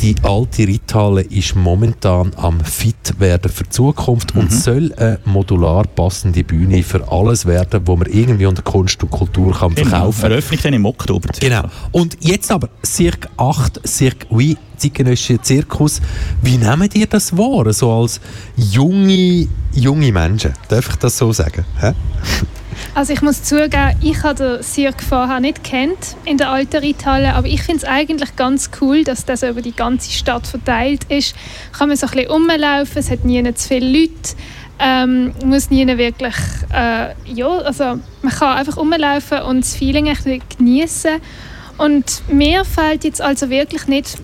Die 0.00 0.14
alte 0.22 0.66
Ritthalle 0.66 1.22
ist 1.22 1.56
momentan 1.56 2.32
am 2.36 2.60
fit 2.60 3.18
werden 3.18 3.50
für 3.50 3.64
die 3.64 3.70
Zukunft 3.70 4.34
und 4.36 4.52
soll 4.52 4.92
eine 4.94 5.18
modular 5.24 5.86
passende 5.86 6.44
Bühne 6.44 6.82
für 6.82 7.10
alles 7.10 7.46
werden, 7.46 7.80
wo 7.86 7.96
man 7.96 8.06
irgendwie 8.08 8.46
unter 8.46 8.62
Kunst 8.62 9.02
und 9.02 9.10
Kultur 9.10 9.52
kann 9.52 9.72
verkaufen 9.72 10.20
kann. 10.20 10.30
Eröffnet 10.30 10.64
dann 10.64 10.74
im 10.74 10.84
Oktober. 10.84 11.28
Genau. 11.40 11.62
Und 11.92 12.16
jetzt 12.20 12.50
aber 12.50 12.68
Cirque 12.84 13.28
8, 13.36 13.86
Cirque 13.86 14.26
Oui, 14.30 14.56
zeitgenössischer 14.76 15.42
Zirkus. 15.42 16.00
Wie 16.42 16.58
nehmen 16.58 16.88
ihr 16.94 17.06
das 17.06 17.36
wahr, 17.36 17.72
so 17.72 17.92
als 17.92 18.20
junge, 18.56 19.48
junge 19.72 20.12
Menschen? 20.12 20.52
Darf 20.68 20.88
ich 20.90 20.96
das 20.96 21.18
so 21.18 21.32
sagen? 21.32 21.64
Hä? 21.80 21.92
Also 22.94 23.12
ich 23.12 23.22
muss 23.22 23.42
zugeben, 23.42 23.96
ich 24.00 24.22
habe 24.22 24.34
den 24.34 24.62
Cirque 24.62 25.02
vorher 25.02 25.40
nicht 25.40 25.64
kennt 25.64 26.16
in 26.24 26.38
der 26.38 26.50
alten 26.50 26.82
Reithalle, 26.82 27.34
aber 27.34 27.46
ich 27.46 27.62
finde 27.62 27.78
es 27.78 27.84
eigentlich 27.84 28.36
ganz 28.36 28.70
cool, 28.80 29.04
dass 29.04 29.24
das 29.24 29.42
über 29.42 29.62
die 29.62 29.74
ganze 29.74 30.10
Stadt 30.10 30.46
verteilt 30.46 31.04
ist. 31.10 31.34
Kann 31.76 31.88
man 31.88 31.96
so 31.96 32.06
ein 32.06 32.12
bisschen 32.12 32.30
rumlaufen, 32.30 32.98
es 32.98 33.10
hat 33.10 33.24
nie 33.24 33.42
zu 33.54 33.68
viele 33.68 34.00
Leute, 34.00 34.36
ähm, 34.78 35.32
muss 35.44 35.70
nie 35.70 35.86
wirklich, 35.86 36.34
äh, 36.72 37.14
ja, 37.26 37.48
also 37.48 37.98
man 38.22 38.32
kann 38.32 38.56
einfach 38.56 38.76
rumlaufen 38.76 39.42
und 39.42 39.64
das 39.64 39.74
Feeling 39.74 40.06
bisschen 40.06 40.42
genießen. 40.58 41.20
Und 41.78 42.22
mir 42.28 42.64
fällt 42.64 43.04
jetzt 43.04 43.20
also 43.20 43.50
wirklich 43.50 43.86
nicht 43.86 44.16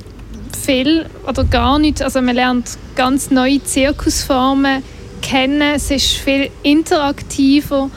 viel 0.64 1.06
oder 1.26 1.44
gar 1.44 1.78
nicht, 1.78 2.02
also 2.02 2.22
man 2.22 2.34
lernt 2.34 2.78
ganz 2.94 3.30
neue 3.30 3.62
Zirkusformen 3.62 4.82
kennen, 5.20 5.74
es 5.74 5.90
ist 5.90 6.12
viel 6.16 6.50
interaktiver 6.62 7.90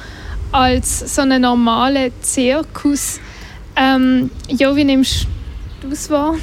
als 0.52 1.16
so 1.16 1.22
einen 1.22 1.42
normalen 1.42 2.12
Zirkus. 2.22 3.20
Ähm, 3.76 4.30
ja, 4.48 4.76
wie 4.76 4.84
nimmst 4.84 5.28
du 5.82 5.90
es 5.90 6.10
wahr? 6.10 6.36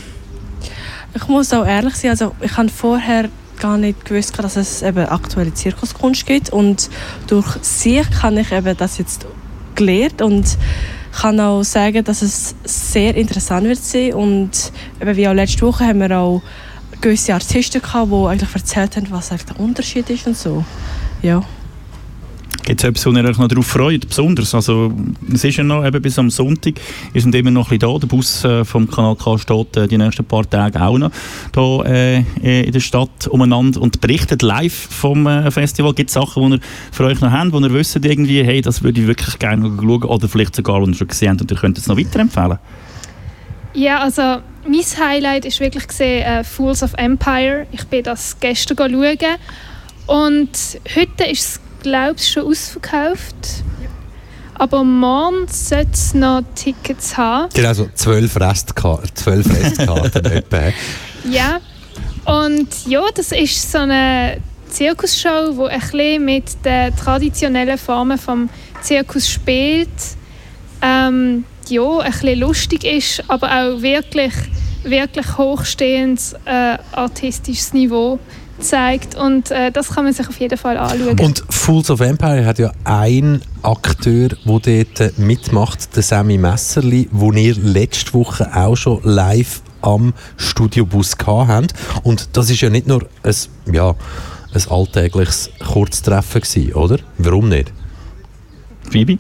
Ich 1.15 1.29
muss 1.29 1.53
auch 1.53 1.67
ehrlich 1.67 1.95
sein, 1.95 2.11
also 2.11 2.35
ich 2.41 2.57
habe 2.57 2.69
vorher 2.69 3.29
gar 3.59 3.79
nicht 3.79 4.05
gewusst, 4.05 4.39
dass 4.39 4.57
es 4.57 4.83
eben 4.83 5.07
aktuelle 5.07 5.55
Zirkuskunst 5.55 6.27
gibt 6.27 6.51
und 6.51 6.91
durch 7.27 7.47
sie 7.63 8.03
habe 8.23 8.41
ich 8.41 8.53
eben 8.53 8.77
das 8.77 8.99
jetzt 8.99 9.27
gelernt 9.75 10.21
und 10.21 10.59
kann 11.13 11.39
auch 11.41 11.63
sagen, 11.63 12.03
dass 12.05 12.23
es 12.23 12.55
sehr 12.65 13.15
interessant 13.15 13.67
wird 13.67 13.79
sein 13.79 14.15
und 14.15 14.73
eben 15.01 15.17
wie 15.17 15.29
auch 15.29 15.35
letzte 15.35 15.67
Woche 15.67 15.85
haben 15.85 16.01
wir 16.01 16.19
auch 16.19 16.43
gewisse 17.01 17.35
Artisten 17.35 17.83
gehabt, 17.83 18.11
die 18.11 18.27
eigentlich 18.27 18.55
erzählt 18.55 18.97
haben, 18.97 19.11
was 19.11 19.31
eigentlich 19.31 19.47
der 19.47 19.61
Unterschied 19.61 20.09
ist 20.11 20.27
und 20.27 20.37
so. 20.37 20.65
Ja. 21.21 21.43
Es 22.79 22.85
etwas, 22.85 23.07
wo 23.07 23.11
ihr 23.11 23.25
euch 23.25 23.39
noch 23.39 23.49
darauf 23.49 23.67
freut, 23.67 24.09
besonders? 24.09 24.55
Also, 24.55 24.93
es 25.33 25.45
ist 25.45 25.57
ja 25.57 25.65
noch 25.65 25.85
eben 25.85 26.01
bis 26.01 26.19
am 26.19 26.31
Sonntag, 26.31 26.75
seid 27.15 27.35
immer 27.35 27.51
noch 27.51 27.71
ein 27.71 27.79
bisschen 27.79 27.93
da, 27.93 27.99
der 27.99 28.07
Bus 28.07 28.45
äh, 28.45 28.65
vom 28.65 28.91
Kanal 28.91 29.17
K 29.17 29.39
steht 29.39 29.77
äh, 29.77 29.87
die 29.87 29.99
nächsten 29.99 30.25
paar 30.25 30.49
Tage 30.49 30.81
auch 30.81 30.97
noch 30.97 31.11
da 31.53 31.83
äh, 31.85 32.19
in 32.41 32.73
der 32.73 32.81
Stadt 32.81 33.27
umeinander 33.29 33.81
und 33.81 34.01
berichtet 34.01 34.43
live 34.43 34.73
vom 34.73 35.27
äh, 35.27 35.51
Festival. 35.51 35.93
Gibt 35.95 36.11
es 36.11 36.15
Sachen, 36.15 36.45
die 36.47 36.57
ihr 36.57 36.61
für 36.91 37.05
euch 37.05 37.21
noch 37.21 37.31
habt, 37.31 37.53
wo 37.53 37.61
ihr 37.61 37.73
wisst 37.73 37.97
irgendwie, 37.97 38.43
hey, 38.43 38.61
das 38.61 38.83
würde 38.83 39.01
ich 39.01 39.07
wirklich 39.07 39.39
gerne 39.39 39.65
schauen 39.65 40.05
oder 40.05 40.29
vielleicht 40.29 40.57
sogar, 40.57 40.81
wo 40.81 40.87
ihr 40.87 40.95
schon 40.95 41.09
gesehen 41.09 41.31
habt 41.31 41.43
und 41.43 41.51
ihr 41.51 41.57
könnt 41.57 41.79
es 41.79 41.87
noch 41.87 41.99
weiterempfehlen? 41.99 42.59
Ja, 43.75 44.01
also 44.01 44.23
mein 44.67 44.85
Highlight 44.99 45.45
ist 45.45 45.61
wirklich 45.61 45.87
gesehen 45.89 46.23
äh, 46.23 46.45
Fools 46.45 46.83
of 46.83 46.95
Empire. 46.95 47.67
Ich 47.73 47.85
bin 47.85 48.03
das 48.03 48.39
gestern 48.41 48.77
schauen 48.77 49.19
und 50.07 50.51
heute 50.95 51.25
ist 51.25 51.41
es 51.41 51.61
glaube 51.83 52.15
ich 52.17 52.29
schon 52.29 52.47
ausverkauft. 52.47 53.35
Aber 54.55 54.85
morgen 54.85 55.49
sollte 55.49 55.91
es 55.93 56.15
noch 56.15 56.43
Tickets 56.55 57.17
haben. 57.17 57.49
Genau, 57.55 57.73
so 57.73 57.89
zwölf 57.95 58.39
Restkarten, 58.39 59.11
zwölf 59.15 59.49
Restkarten 59.49 60.25
etwa. 60.33 60.73
Ja, 61.29 61.61
und 62.25 62.69
ja, 62.87 63.03
das 63.15 63.33
ist 63.33 63.73
so 63.73 63.79
eine 63.79 64.41
Zirkusshow, 64.69 65.53
die 65.53 65.71
ein 65.71 65.81
bisschen 65.81 66.25
mit 66.25 66.65
den 66.65 66.97
traditionellen 66.97 67.79
Formen 67.79 68.19
vom 68.19 68.49
Zirkus 68.83 69.29
spielt. 69.29 69.89
Ähm, 70.81 71.45
ja, 71.69 71.99
ein 71.99 72.13
bisschen 72.13 72.39
lustig 72.39 72.85
ist, 72.85 73.23
aber 73.29 73.49
auch 73.49 73.83
wirklich, 73.83 74.33
wirklich 74.85 75.39
hochstehendes 75.39 76.35
äh, 76.45 76.79
artistisches 76.93 77.73
Niveau 77.73 78.19
zeigt. 78.63 79.15
Und 79.15 79.51
äh, 79.51 79.71
das 79.71 79.91
kann 79.91 80.05
man 80.05 80.13
sich 80.13 80.29
auf 80.29 80.39
jeden 80.39 80.59
Fall 80.59 80.77
anschauen. 80.77 81.19
Und 81.21 81.45
Fools 81.49 81.91
of 81.91 82.01
Empire 82.01 82.45
hat 82.45 82.59
ja 82.59 82.73
einen 82.85 83.43
Akteur, 83.63 84.29
der 84.29 84.85
dort 84.85 85.19
mitmacht, 85.19 85.95
der 85.97 86.03
Sammy 86.03 86.39
Messerli, 86.39 87.09
wo 87.13 87.33
ihr 87.33 87.55
letzte 87.55 88.15
Woche 88.15 88.51
auch 88.55 88.77
schon 88.77 89.01
live 89.03 89.63
am 89.83 90.15
Studiobus 90.37 91.19
gehabt 91.19 91.49
habt. 91.49 91.75
Und 92.03 92.37
das 92.37 92.51
ist 92.51 92.61
ja 92.61 92.71
nicht 92.71 92.87
nur 92.87 93.07
ein, 93.23 93.35
ja, 93.73 93.95
ein 94.55 94.71
alltägliches 94.71 95.51
Kurztreffen 95.73 96.41
gewesen, 96.41 96.73
oder? 96.75 96.99
Warum 97.19 97.49
nicht? 97.49 97.73
Phoebe? 98.91 99.19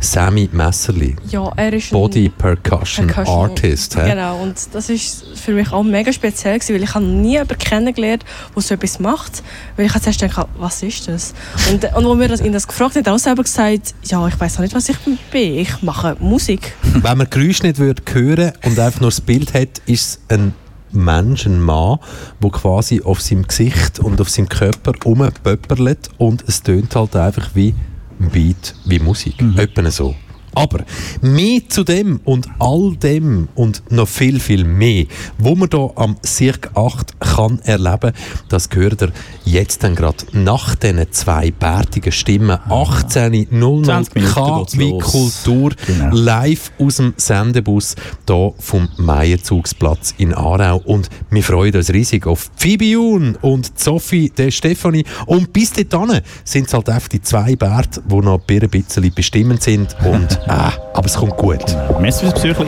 Sammy 0.00 0.48
Messerli. 0.52 1.16
Ja, 1.28 1.50
er 1.56 1.72
ist 1.72 1.92
ein 1.92 1.98
Body 1.98 2.28
Percussion, 2.28 3.08
Percussion. 3.08 3.50
Artist. 3.50 3.96
hä? 3.96 4.10
Genau, 4.10 4.42
und 4.42 4.56
das 4.72 4.88
ist 4.88 5.24
für 5.36 5.52
mich 5.52 5.72
auch 5.72 5.82
mega 5.82 6.12
speziell 6.12 6.58
gewesen, 6.58 6.74
weil 6.74 6.82
ich 6.82 6.94
habe 6.94 7.04
nie 7.04 7.32
jemanden 7.32 7.58
kennengelernt, 7.58 8.24
der 8.54 8.62
so 8.62 8.74
etwas 8.74 9.00
macht. 9.00 9.42
Weil 9.76 9.86
ich 9.86 9.92
habe 9.92 10.02
zuerst 10.02 10.20
gedacht, 10.20 10.48
was 10.56 10.82
ist 10.82 11.08
das? 11.08 11.34
Und, 11.70 11.84
und 11.94 12.04
wo 12.04 12.18
wir 12.18 12.28
das, 12.28 12.40
ihn 12.40 12.52
das 12.52 12.68
gefragt 12.68 12.94
haben, 12.94 13.00
hat 13.00 13.06
er 13.08 13.14
auch 13.14 13.18
selber 13.18 13.42
gesagt, 13.42 13.94
ja, 14.04 14.26
ich 14.28 14.38
weiß 14.38 14.56
auch 14.56 14.60
nicht, 14.60 14.74
was 14.74 14.88
ich 14.88 14.98
bin. 15.30 15.54
Ich 15.58 15.82
mache 15.82 16.16
Musik. 16.20 16.74
Wenn 16.94 17.18
man 17.18 17.28
Geräusche 17.28 17.66
nicht 17.66 17.78
würde 17.78 18.02
hören 18.12 18.52
und 18.64 18.78
einfach 18.78 19.00
nur 19.00 19.10
das 19.10 19.20
Bild 19.20 19.52
hat, 19.54 19.80
ist 19.86 20.06
es 20.06 20.20
ein 20.28 20.54
Mensch, 20.92 21.44
ein 21.44 21.60
Mann, 21.60 21.98
der 22.42 22.50
quasi 22.50 23.02
auf 23.02 23.20
seinem 23.20 23.46
Gesicht 23.46 23.98
und 23.98 24.20
auf 24.20 24.30
seinem 24.30 24.48
Körper 24.48 24.92
rumpöpperlet 25.04 26.08
und 26.18 26.44
es 26.46 26.62
tönt 26.62 26.94
halt 26.96 27.14
einfach 27.14 27.50
wie 27.54 27.74
Beat, 28.18 28.74
wie 28.84 28.98
Musik. 28.98 29.40
Mhm. 29.40 29.58
Etwa 29.58 29.90
so. 29.90 30.14
Aber 30.58 30.84
mehr 31.20 31.60
zu 31.68 31.84
dem 31.84 32.20
und 32.24 32.48
all 32.58 32.96
dem 32.96 33.48
und 33.54 33.82
noch 33.90 34.08
viel, 34.08 34.40
viel 34.40 34.64
mehr, 34.64 35.04
wo 35.38 35.54
man 35.54 35.68
hier 35.72 35.90
am 35.96 36.16
Cirque 36.24 36.70
8 36.74 37.20
kann 37.20 37.60
erleben, 37.60 38.12
das 38.48 38.68
gehört 38.68 39.02
ihr 39.02 39.12
jetzt 39.44 39.82
dann 39.84 39.94
gerade 39.94 40.24
nach 40.32 40.74
diesen 40.74 41.10
zwei 41.12 41.50
bärtigen 41.50 42.12
Stimmen. 42.12 42.58
18.00 42.68 43.84
20 43.84 44.14
Minuten 44.14 44.34
K 44.34 44.58
geht's 44.58 44.78
wie 44.78 44.90
los. 44.90 45.04
Kultur 45.04 45.70
Genau. 45.86 46.14
live 46.14 46.70
aus 46.78 46.96
dem 46.96 47.14
Sendebus 47.16 47.94
hier 48.26 48.52
vom 48.58 48.88
Meierzugsplatz 48.98 50.14
in 50.18 50.34
Aarau. 50.34 50.78
Und 50.84 51.08
wir 51.30 51.42
freuen 51.42 51.74
uns 51.74 51.90
riesig 51.90 52.26
auf 52.26 52.50
Phoebe 52.56 52.84
Jun 52.84 53.36
und 53.40 53.78
Sophie 53.78 54.30
De 54.30 54.50
Stefani. 54.50 55.04
Und 55.26 55.52
bis 55.52 55.72
dahin 55.72 56.20
sind 56.44 56.66
es 56.66 56.74
halt 56.74 56.88
einfach 56.88 57.08
die 57.08 57.22
zwei 57.22 57.56
Bärte, 57.56 58.02
die 58.06 58.16
noch 58.16 58.40
ein 58.48 58.68
bisschen 58.70 59.12
bestimmend 59.14 59.62
sind. 59.62 59.96
Und 60.04 60.38
äh, 60.48 60.70
aber 60.92 61.06
es 61.06 61.14
kommt 61.16 61.36
gut. 61.36 61.64
Merci 62.00 62.26
fürs 62.26 62.34
Besuchli. 62.34 62.66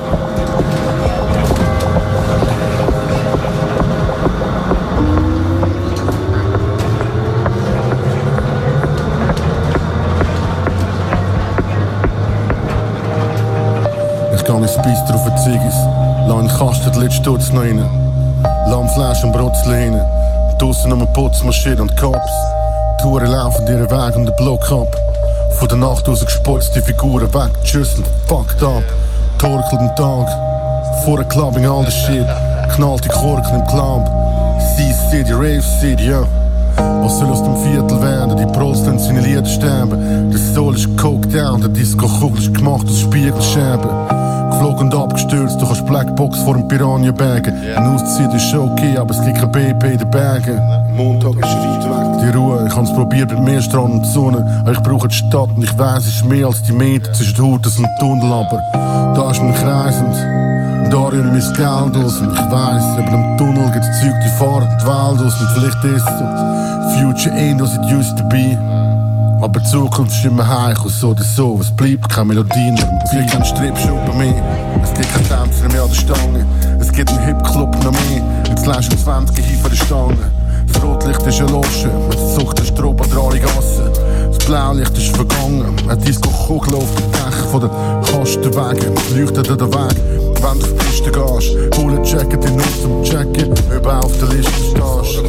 Ich 14.34 14.44
geh 14.44 14.52
ins 14.52 14.76
Bistro 14.76 15.18
für 15.18 15.34
Ziggis. 15.36 15.74
Lass 16.26 16.38
einen 16.38 16.48
Kasten 16.48 16.92
die 16.92 16.98
letzte 17.00 17.16
Sturz 17.16 17.52
noch 17.52 17.62
rein. 17.62 17.84
Lammfleisch 18.66 19.24
und 19.24 19.32
Brotzel 19.32 19.74
hin. 19.74 20.00
Draussen 20.58 20.92
um 20.92 21.00
eine 21.00 21.10
Putzmaschine 21.12 21.82
und 21.82 21.96
Cops. 21.96 22.30
Touren 23.00 23.30
laufen 23.30 23.66
ihren 23.66 23.90
Weg 23.90 24.16
und 24.16 24.26
den 24.26 24.36
Block 24.36 24.70
ab. 24.70 24.94
Von 25.60 25.68
der 25.68 25.76
Nacht 25.76 26.08
aus 26.08 26.24
gespotzt 26.24 26.74
die 26.74 26.80
Figuren 26.80 27.32
weg, 27.34 27.50
geschüsselt, 27.60 28.06
fucked 28.26 28.62
up. 28.62 28.82
Torkelt 29.38 29.78
den 29.78 29.94
Tag. 29.94 30.26
Vor 31.04 31.18
der 31.18 31.26
Clubbing 31.26 31.66
all 31.66 31.84
the 31.84 31.90
shit. 31.90 32.26
Knallt 32.74 33.04
die 33.04 33.10
Korken 33.10 33.56
im 33.56 33.66
Club. 33.66 34.08
Sea 34.74 34.94
City, 35.10 35.34
Rave 35.34 35.60
City, 35.60 36.12
ja. 36.12 36.22
Was 37.02 37.18
soll 37.18 37.28
aus 37.28 37.42
dem 37.42 37.56
Viertel 37.56 38.00
werden? 38.00 38.38
Die 38.38 38.46
Prols 38.58 38.82
dann 38.84 38.98
seine 38.98 39.20
Lieder 39.20 39.44
sterben. 39.44 40.30
Der 40.30 40.40
Soul 40.54 40.74
ist 40.76 40.96
coked 40.96 41.34
down, 41.34 41.60
der 41.60 41.68
Disco-Kugel 41.68 42.38
ist 42.38 42.54
gemacht 42.54 42.86
aus 42.88 43.00
Spiegelscherben. 43.00 43.90
Geflogen 44.52 44.86
und 44.86 44.94
abgestürzt, 44.94 45.60
du 45.60 45.66
kannst 45.66 45.84
Blackbox 45.84 46.38
vor 46.38 46.54
dem 46.54 46.68
Piranha 46.68 47.12
bergen. 47.12 47.54
Ein 47.76 47.94
Auszeit 47.94 48.32
ist 48.32 48.54
okay, 48.54 48.96
aber 48.96 49.10
es 49.10 49.22
liegt 49.26 49.38
kein 49.38 49.52
BP 49.52 49.92
in 49.92 49.98
den 49.98 50.10
Bergen. 50.10 50.58
Montag 51.00 51.34
ist 51.36 51.42
weit 51.42 51.84
weg. 51.84 52.20
Die 52.20 52.36
Ruhe, 52.36 52.66
ich 52.68 52.76
hab's 52.76 52.92
probiert 52.92 53.30
mit 53.30 53.42
mehr 53.42 53.62
Strand 53.62 53.94
und 53.94 54.04
Sonne. 54.04 54.64
Ich 54.70 54.78
brauche 54.80 55.08
die 55.08 55.14
Stadt 55.14 55.48
und 55.56 55.62
ich 55.62 55.78
weiss, 55.78 56.06
es 56.06 56.16
ist 56.16 56.24
mehr 56.26 56.46
als 56.46 56.62
die 56.62 56.72
Meter 56.72 57.10
zwischen 57.14 57.42
Hutes 57.42 57.78
und 57.78 57.88
Tunnel. 57.98 58.30
Aber 58.30 58.60
da 59.14 59.30
ist 59.30 59.42
mein 59.42 59.54
kreisend. 59.54 60.14
Und 60.84 60.92
da 60.92 60.98
rührt 61.08 61.24
mein 61.24 61.40
Geld 61.40 62.04
aus. 62.04 62.20
Und 62.20 62.34
ich 62.34 62.50
weiss, 62.50 62.84
über 62.98 63.10
dem 63.10 63.38
Tunnel 63.38 63.70
gibt's 63.72 64.00
Zeug, 64.00 64.12
die 64.22 64.28
fahren 64.38 64.68
die 64.78 64.86
Welt 64.86 65.26
aus. 65.26 65.40
Und 65.40 65.48
vielleicht 65.54 65.84
ist 65.84 66.04
so. 66.04 67.00
Future 67.00 67.34
ain't 67.34 67.62
as 67.62 67.74
it 67.76 67.84
used 67.90 68.18
to 68.18 68.24
be. 68.24 68.58
Aber 69.40 69.58
die 69.58 69.66
Zukunft 69.70 70.12
ist 70.12 70.24
immer 70.26 70.46
heich 70.46 70.84
und 70.84 70.90
so 70.90 71.08
oder 71.08 71.24
so. 71.24 71.58
Es 71.62 71.70
bleibt 71.70 72.10
keine 72.10 72.26
Melodie 72.26 72.72
mehr. 72.72 73.00
Es 73.04 73.10
gibt 73.10 73.30
keinen 73.30 73.44
Stripschuppen 73.46 74.18
mehr. 74.18 74.34
Es 74.82 74.92
gibt 74.92 75.10
keinen 75.14 75.28
Tänzer 75.28 75.68
mehr 75.72 75.82
an 75.82 75.88
der 75.88 75.96
Stange. 75.96 76.46
Es 76.78 76.92
gibt 76.92 77.08
einen 77.08 77.24
Hip-Club 77.24 77.74
noch 77.84 77.92
mehr. 77.92 78.22
Jetzt 78.50 78.66
lässt 78.66 78.92
du 78.92 78.96
20 78.98 79.42
hin 79.42 79.58
von 79.60 79.70
der 79.70 79.76
Stange. 79.78 80.39
Das 80.72 80.82
Rotlicht 80.82 81.26
ist 81.26 81.40
erloschen. 81.40 81.90
Es 82.10 82.34
sucht 82.34 82.58
eine 82.58 82.66
Strobe 82.66 83.04
an 83.04 83.30
der 83.32 83.40
Gasse. 83.40 83.92
Das 84.28 84.38
Blaulicht 84.46 84.96
ist 84.96 85.16
vergangen. 85.16 85.74
Eine 85.88 85.96
Disco-Kugel 85.98 86.74
auf 86.74 86.94
dem 86.96 87.12
Dach 87.12 87.46
von 87.50 87.60
den 87.60 87.70
Kastenwagen. 88.02 88.94
Leuchtet 89.14 89.50
an 89.50 89.58
der 89.58 89.68
Weg. 89.68 89.96
Wenn 90.42 90.58
du 90.58 90.64
auf 90.64 90.72
die 90.72 90.84
Piste 90.84 91.10
gehst, 91.10 91.56
ein 91.78 92.04
Jacket 92.04 92.44
in 92.44 92.56
Not 92.56 92.66
zum 92.82 93.02
Checken, 93.04 93.54
du 93.54 93.90
auf 93.90 94.18
der 94.18 94.28
Liste 94.28 94.52
stehst. 94.52 95.22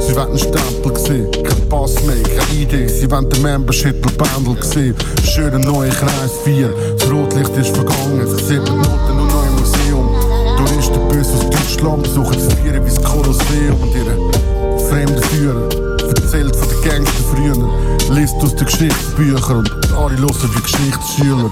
Sie 0.00 0.14
wollen 0.14 0.28
einen 0.28 0.38
Stempel 0.38 0.96
sehen, 0.96 1.30
kein 1.32 1.68
Pass 1.68 1.94
mehr, 2.04 2.22
keine 2.22 2.60
Idee. 2.60 2.88
Sie 2.88 3.10
wollen 3.10 3.28
den 3.30 3.42
Membership 3.42 4.00
Bändel 4.18 4.62
sehen. 4.62 4.94
Schöner 5.24 5.58
neuer 5.58 5.90
Kreis 5.90 6.32
4, 6.44 6.70
das 6.98 7.10
Rotlicht 7.10 7.56
ist 7.56 7.74
vergangen. 7.74 8.26
Sie 8.26 8.44
sehen 8.44 8.64
die 8.64 8.72
Noten 8.72 9.16
noch 9.16 9.46
im 9.46 9.54
Museum. 9.58 10.08
Touristenbus 10.56 11.32
aus 11.32 11.50
Deutschland 11.50 12.02
besuchen 12.02 12.34
das 12.34 12.54
Vieren 12.54 12.84
wie 12.84 12.90
das 12.90 13.02
Kolosseum. 13.02 13.80
Und 13.80 13.94
ihre 13.94 14.77
fremden 14.88 15.22
Führer 15.24 15.68
erzählt 16.08 16.56
von 16.56 16.68
den 16.68 16.82
Gangster 16.82 17.22
früher. 17.30 18.16
Liest 18.16 18.36
aus 18.36 18.54
den 18.56 18.66
Geschichtsbüchern 18.66 19.58
und 19.58 19.92
alle 19.92 20.16
hören 20.16 20.50
wie 20.54 20.62
Geschichtsschüler. 20.62 21.50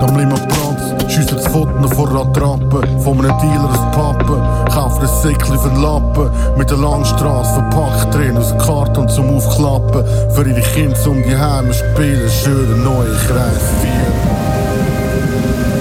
Am 0.00 0.16
Limmerplatz 0.16 1.12
schiessen 1.12 1.36
das 1.36 1.44
noch 1.52 1.94
vor 1.94 2.10
einer 2.10 2.32
Trappe. 2.32 2.86
Von 3.00 3.18
einem 3.20 3.38
Dealer 3.38 3.70
ein 3.70 3.90
Pappen, 3.92 4.40
kaufen 4.70 5.00
ein 5.00 5.22
Säckchen 5.22 5.58
für 5.58 5.68
den 5.70 5.80
Lappen. 5.80 6.30
Mit 6.58 6.70
der 6.70 6.78
Langstrasse 6.78 7.54
verpackt 7.54 8.14
drin 8.14 8.36
aus 8.36 8.54
Karton 8.58 9.08
zum 9.08 9.34
Aufklappen. 9.34 10.04
Für 10.34 10.46
ihre 10.46 10.60
Kinder 10.60 11.08
um 11.08 11.22
die 11.22 11.36
Heime 11.36 11.72
spielen, 11.72 12.30
schöne 12.30 12.76
neue 12.76 13.14
Kreis 13.26 13.62
4. 13.80 15.73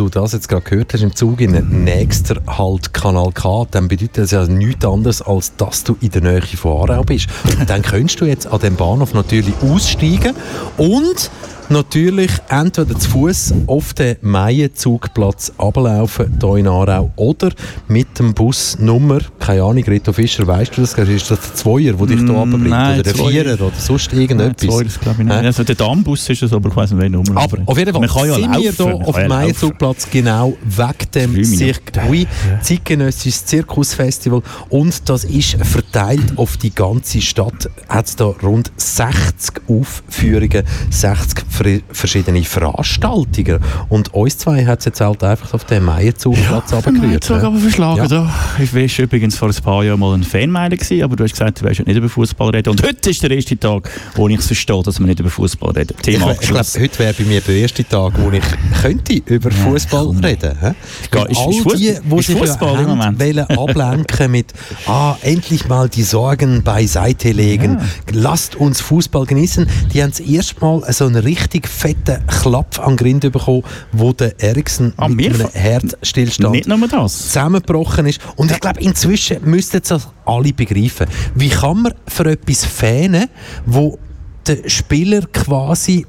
du 0.00 0.08
das 0.08 0.32
jetzt 0.32 0.48
gerade 0.48 0.62
gehört 0.62 0.94
hast 0.94 1.02
im 1.02 1.14
Zug 1.14 1.42
in 1.42 1.52
den 1.52 1.84
nächster 1.84 2.36
Halt 2.46 2.94
Kanal 2.94 3.32
K, 3.32 3.66
dann 3.70 3.86
bedeutet 3.86 4.16
das 4.16 4.30
ja 4.30 4.46
nichts 4.46 4.84
anderes, 4.84 5.20
als 5.20 5.54
dass 5.56 5.84
du 5.84 5.96
in 6.00 6.10
der 6.10 6.22
Nähe 6.22 6.40
von 6.40 6.90
Aarau 6.90 7.04
bist. 7.04 7.28
Und 7.58 7.68
dann 7.68 7.82
könntest 7.82 8.20
du 8.20 8.24
jetzt 8.24 8.46
an 8.46 8.60
dem 8.60 8.76
Bahnhof 8.76 9.12
natürlich 9.12 9.54
aussteigen 9.62 10.34
und 10.78 11.30
natürlich 11.70 12.30
entweder 12.48 12.98
zu 12.98 13.10
Fuß 13.10 13.54
auf 13.66 13.94
den 13.94 14.16
Meienzugplatz 14.22 15.52
ablaufen 15.56 16.36
hier 16.40 16.56
in 16.56 16.66
Aarau 16.68 17.10
oder 17.16 17.50
mit 17.88 18.18
dem 18.18 18.34
Bus 18.34 18.76
Nummer, 18.78 19.20
keine 19.38 19.62
Ahnung, 19.62 19.84
Reto 19.84 20.12
Fischer, 20.12 20.46
weißt 20.46 20.76
du 20.76 20.80
das? 20.82 20.94
Ist 20.94 21.30
das 21.30 21.40
der 21.40 21.54
Zweier, 21.54 21.92
der 21.94 22.06
dich 22.06 22.18
hier 22.20 22.30
runterbringt? 22.30 22.66
Mm, 22.66 22.70
nein, 22.70 22.94
Oder 22.94 23.02
der 23.04 23.14
Zweier. 23.14 23.30
Vierer 23.30 23.54
oder 23.66 23.72
sonst 23.78 24.12
irgendetwas? 24.12 24.62
Nein, 24.62 24.70
zwei, 24.78 24.84
das 24.84 25.00
glaube 25.00 25.22
ich 25.22 25.28
nicht. 25.28 25.36
Also 25.36 25.64
der 25.64 25.74
Dammbus 25.76 26.28
ist 26.28 26.42
es, 26.42 26.52
aber 26.52 26.68
ich 26.68 26.76
weiß 26.76 26.90
nicht, 26.90 27.00
welche 27.00 27.12
Nummer. 27.12 27.40
Aber 27.40 27.58
auf 27.66 27.78
jeden 27.78 27.92
Fall 27.92 28.00
Man 28.00 28.10
kann 28.10 28.28
ja 28.28 28.34
sind 28.34 28.42
laufen. 28.44 28.62
wir 28.62 28.72
hier 28.72 29.08
auf 29.08 29.14
dem 29.14 29.22
ja. 29.22 29.28
Meienzugplatz 29.28 30.10
genau 30.10 30.56
wegen 30.64 31.10
dem. 31.14 31.44
Circuit, 31.44 32.28
zeitgenössisches 32.62 33.46
Zirkusfestival 33.46 34.42
und 34.68 35.08
das 35.08 35.24
ist 35.24 35.56
verteilt 35.64 36.32
auf 36.36 36.56
die 36.56 36.74
ganze 36.74 37.20
Stadt. 37.20 37.70
Hat 37.88 38.06
es 38.06 38.16
da 38.16 38.26
rund 38.26 38.72
60 38.76 39.62
Aufführungen, 39.68 40.64
60 40.90 41.44
fri- 41.50 41.59
verschiedene 41.92 42.42
Veranstaltungen 42.42 43.60
und 43.88 44.14
uns 44.14 44.38
zwei 44.38 44.64
hat 44.64 44.80
es 44.80 44.86
jetzt 44.86 45.00
halt 45.00 45.22
einfach 45.22 45.54
auf 45.54 45.64
den 45.64 45.84
Meienzugplatz 45.84 46.70
ja, 46.70 46.80
Jetzt 47.10 47.30
ne? 47.30 47.42
aber 47.42 47.58
verschlagen. 47.58 48.06
Ja. 48.08 48.34
Ich 48.58 48.74
war 48.74 49.04
übrigens 49.04 49.36
vor 49.36 49.48
ein 49.48 49.54
paar 49.62 49.84
Jahren 49.84 50.00
mal 50.00 50.14
ein 50.14 50.22
Fanmeiler 50.22 50.76
aber 51.04 51.16
du 51.16 51.24
hast 51.24 51.32
gesagt, 51.32 51.60
du 51.60 51.64
willst 51.64 51.86
nicht 51.86 51.96
über 51.96 52.08
Fußball 52.08 52.50
reden. 52.50 52.70
Und 52.70 52.82
heute 52.82 53.10
ist 53.10 53.22
der 53.22 53.30
erste 53.30 53.58
Tag, 53.58 53.90
wo 54.14 54.28
ich 54.28 54.38
es 54.38 54.46
verstehe, 54.46 54.82
dass 54.82 54.98
wir 54.98 55.06
nicht 55.06 55.20
über 55.20 55.30
Fußball 55.30 55.72
reden. 55.72 55.94
Ich, 55.98 56.02
Thema 56.02 56.14
ich 56.14 56.18
glaube, 56.20 56.32
abgeschlossen. 56.32 56.82
heute 56.82 56.98
wäre 56.98 57.14
bei 57.14 57.24
mir 57.24 57.40
der 57.40 57.54
erste 57.56 57.84
Tag, 57.86 58.12
wo 58.18 58.30
ich 58.30 58.42
könnte 58.80 59.22
über 59.26 59.50
Fußball 59.50 60.08
reden 60.22 60.56
hä? 60.60 60.72
Ja, 61.14 61.24
ist- 61.24 61.38
all 61.38 61.52
ist 61.52 61.78
die, 61.78 61.98
die 62.02 62.22
sich 62.22 62.36
Fußball 62.36 62.74
ja 62.74 62.80
wollen 63.18 63.38
ablenken 63.38 64.30
mit 64.30 64.52
ah, 64.86 65.16
endlich 65.22 65.68
mal 65.68 65.88
die 65.88 66.02
Sorgen 66.02 66.62
beiseite 66.62 67.32
legen, 67.32 67.78
lasst 68.12 68.56
uns 68.56 68.80
Fußball 68.80 69.26
genießen, 69.26 69.66
die 69.92 70.02
haben 70.02 70.10
das 70.10 70.20
erste 70.20 70.60
Mal 70.60 70.92
so 70.92 71.06
einen 71.06 71.22
richtig 71.52 71.68
fetten 71.68 72.24
Klapp 72.26 72.78
an 72.78 72.96
den 72.96 72.96
Grind 72.96 73.32
bekommen, 73.32 73.62
wo 73.92 74.12
der 74.12 74.38
Eriksen 74.40 74.92
Ah, 74.96 75.08
mit 75.08 75.34
einem 75.34 75.48
Herzstillstand 75.52 76.54
Nicht 76.54 76.68
nur 76.68 76.86
das. 76.88 77.18
zusammengebrochen 77.28 78.06
ist. 78.06 78.20
Und 78.36 78.50
ich 78.52 78.60
glaube, 78.60 78.80
inzwischen 78.80 79.38
müssten 79.44 79.80
das 79.86 80.08
alle 80.24 80.52
begreifen. 80.52 81.06
Wie 81.34 81.48
kann 81.48 81.82
man 81.82 81.94
für 82.06 82.26
etwas 82.30 82.64
fähnen, 82.64 83.28
wo 83.66 83.98
der 84.46 84.68
Spieler 84.68 85.22
quasi 85.32 86.06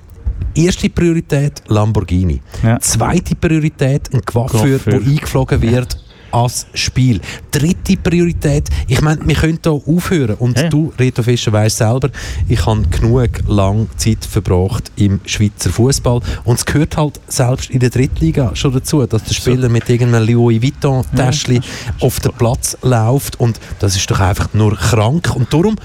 Erste 0.54 0.90
Priorität 0.90 1.62
Lamborghini. 1.68 2.42
Zweite 2.82 3.36
Priorität 3.36 4.14
ein 4.14 4.22
Coiffeur. 4.26 4.80
der 4.80 4.96
eingeflogen 5.00 5.62
wird 5.62 6.01
als 6.32 6.68
Spiel. 6.74 7.20
Dritte 7.52 7.98
Priorität, 7.98 8.70
ich 8.88 9.02
meine, 9.02 9.26
wir 9.26 9.36
können 9.36 9.60
hier 9.64 9.72
aufhören. 9.72 10.36
Und 10.36 10.58
du, 10.70 10.94
Reto 10.98 11.24
Fischer, 11.24 11.52
weißt 11.52 11.78
selber, 11.78 12.10
ich 12.48 12.66
habe 12.66 12.84
genug 12.90 13.30
lang 13.48 13.88
Zeit 13.98 14.26
verbracht 14.26 14.92
im 14.96 15.20
Schweizer 15.26 15.70
Fußball. 15.70 16.22
Und 16.44 16.60
es 16.60 16.66
gehört 16.66 16.98
halt 16.98 17.20
selbst 17.28 17.70
in 17.70 17.80
der 17.80 17.90
Drittliga 17.90 18.56
schon 18.56 18.74
dazu, 18.74 19.06
dass 19.06 19.24
der 19.24 19.34
Spieler 19.34 19.70
mit 19.70 19.90
irgendeinem 19.90 20.28
Louis 20.28 20.62
Vuitton-Täschchen 20.62 21.64
auf 22.00 22.20
den 22.20 22.34
Platz 22.34 22.78
läuft. 22.82 23.40
Und 23.40 23.60
das 23.80 23.96
ist 23.96 24.10
doch 24.10 24.20
einfach 24.20 24.54
nur 24.54 24.76
krank. 24.76 25.36
Und 25.36 25.54
darum 25.54 25.76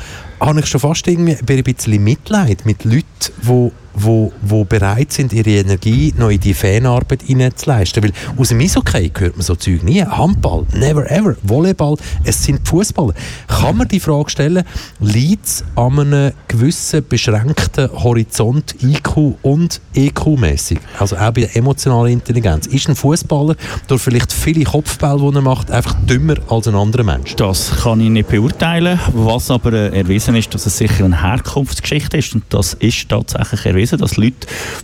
habe 0.41 0.61
ich 0.61 0.67
schon 0.67 0.81
fast 0.81 1.07
irgendwie 1.07 1.37
ein 1.37 1.65
bisschen 1.65 2.03
Mitleid 2.03 2.67
mit 2.67 2.85
Leuten, 2.85 3.05
die 3.43 3.71
wo, 3.97 4.33
wo 4.43 4.65
bereit 4.65 5.13
sind, 5.13 5.33
ihre 5.33 5.51
Energie 5.51 6.15
noch 6.17 6.31
in 6.31 6.39
die 6.39 6.55
Fanarbeit 6.55 7.23
hineinzuleisten. 7.23 8.03
Weil 8.03 8.13
aus 8.37 8.51
dem 8.51 8.61
Eishockey 8.61 9.11
hört 9.19 9.37
man 9.37 9.45
so 9.45 9.57
Zeug 9.57 9.83
nie. 9.83 10.05
Handball, 10.05 10.67
never 10.75 11.11
ever. 11.11 11.35
Volleyball, 11.43 11.97
es 12.25 12.45
sind 12.45 12.67
Fußballer. 12.67 13.15
Kann 13.49 13.79
man 13.79 13.89
die 13.89 14.01
Frage 14.01 14.31
stellen, 14.31 14.65
liegt 15.01 15.47
es 15.47 15.65
an 15.75 15.99
einem 15.99 16.33
gewissen 16.47 17.07
beschränkten 17.09 17.91
Horizont 17.93 18.77
IQ 18.83 19.37
und 19.43 19.81
EQ-mäßig? 19.95 20.79
Also 20.99 21.17
auch 21.17 21.33
bei 21.33 21.43
der 21.43 21.57
emotionalen 21.57 22.13
Intelligenz. 22.13 22.67
Ist 22.67 22.89
ein 22.89 22.97
Fußballer 22.97 23.57
durch 23.87 24.03
vielleicht 24.03 24.33
viele 24.33 24.65
Kopfbälle, 24.65 25.31
die 25.31 25.37
er 25.37 25.43
macht, 25.43 25.71
einfach 25.71 25.95
dümmer 26.07 26.35
als 26.49 26.69
ein 26.69 26.75
anderer 26.75 27.05
Mensch? 27.05 27.35
Das 27.37 27.71
kann 27.83 28.01
ich 28.01 28.11
nicht 28.11 28.29
beurteilen. 28.29 28.99
Was 29.13 29.51
aber 29.51 29.73
äh, 29.73 29.99
erwiesen 29.99 30.37
ist, 30.37 30.53
dass 30.55 30.67
es 30.67 30.77
sicher 30.77 31.05
eine 31.05 31.23
Herkunftsgeschichte 31.23 32.19
ist. 32.19 32.35
Und 32.35 32.45
das 32.51 32.75
ist 32.75 33.09
tatsächlich 33.09 33.65
erwiesen, 33.65 33.86
dass 33.93 34.17
Leute, 34.17 34.35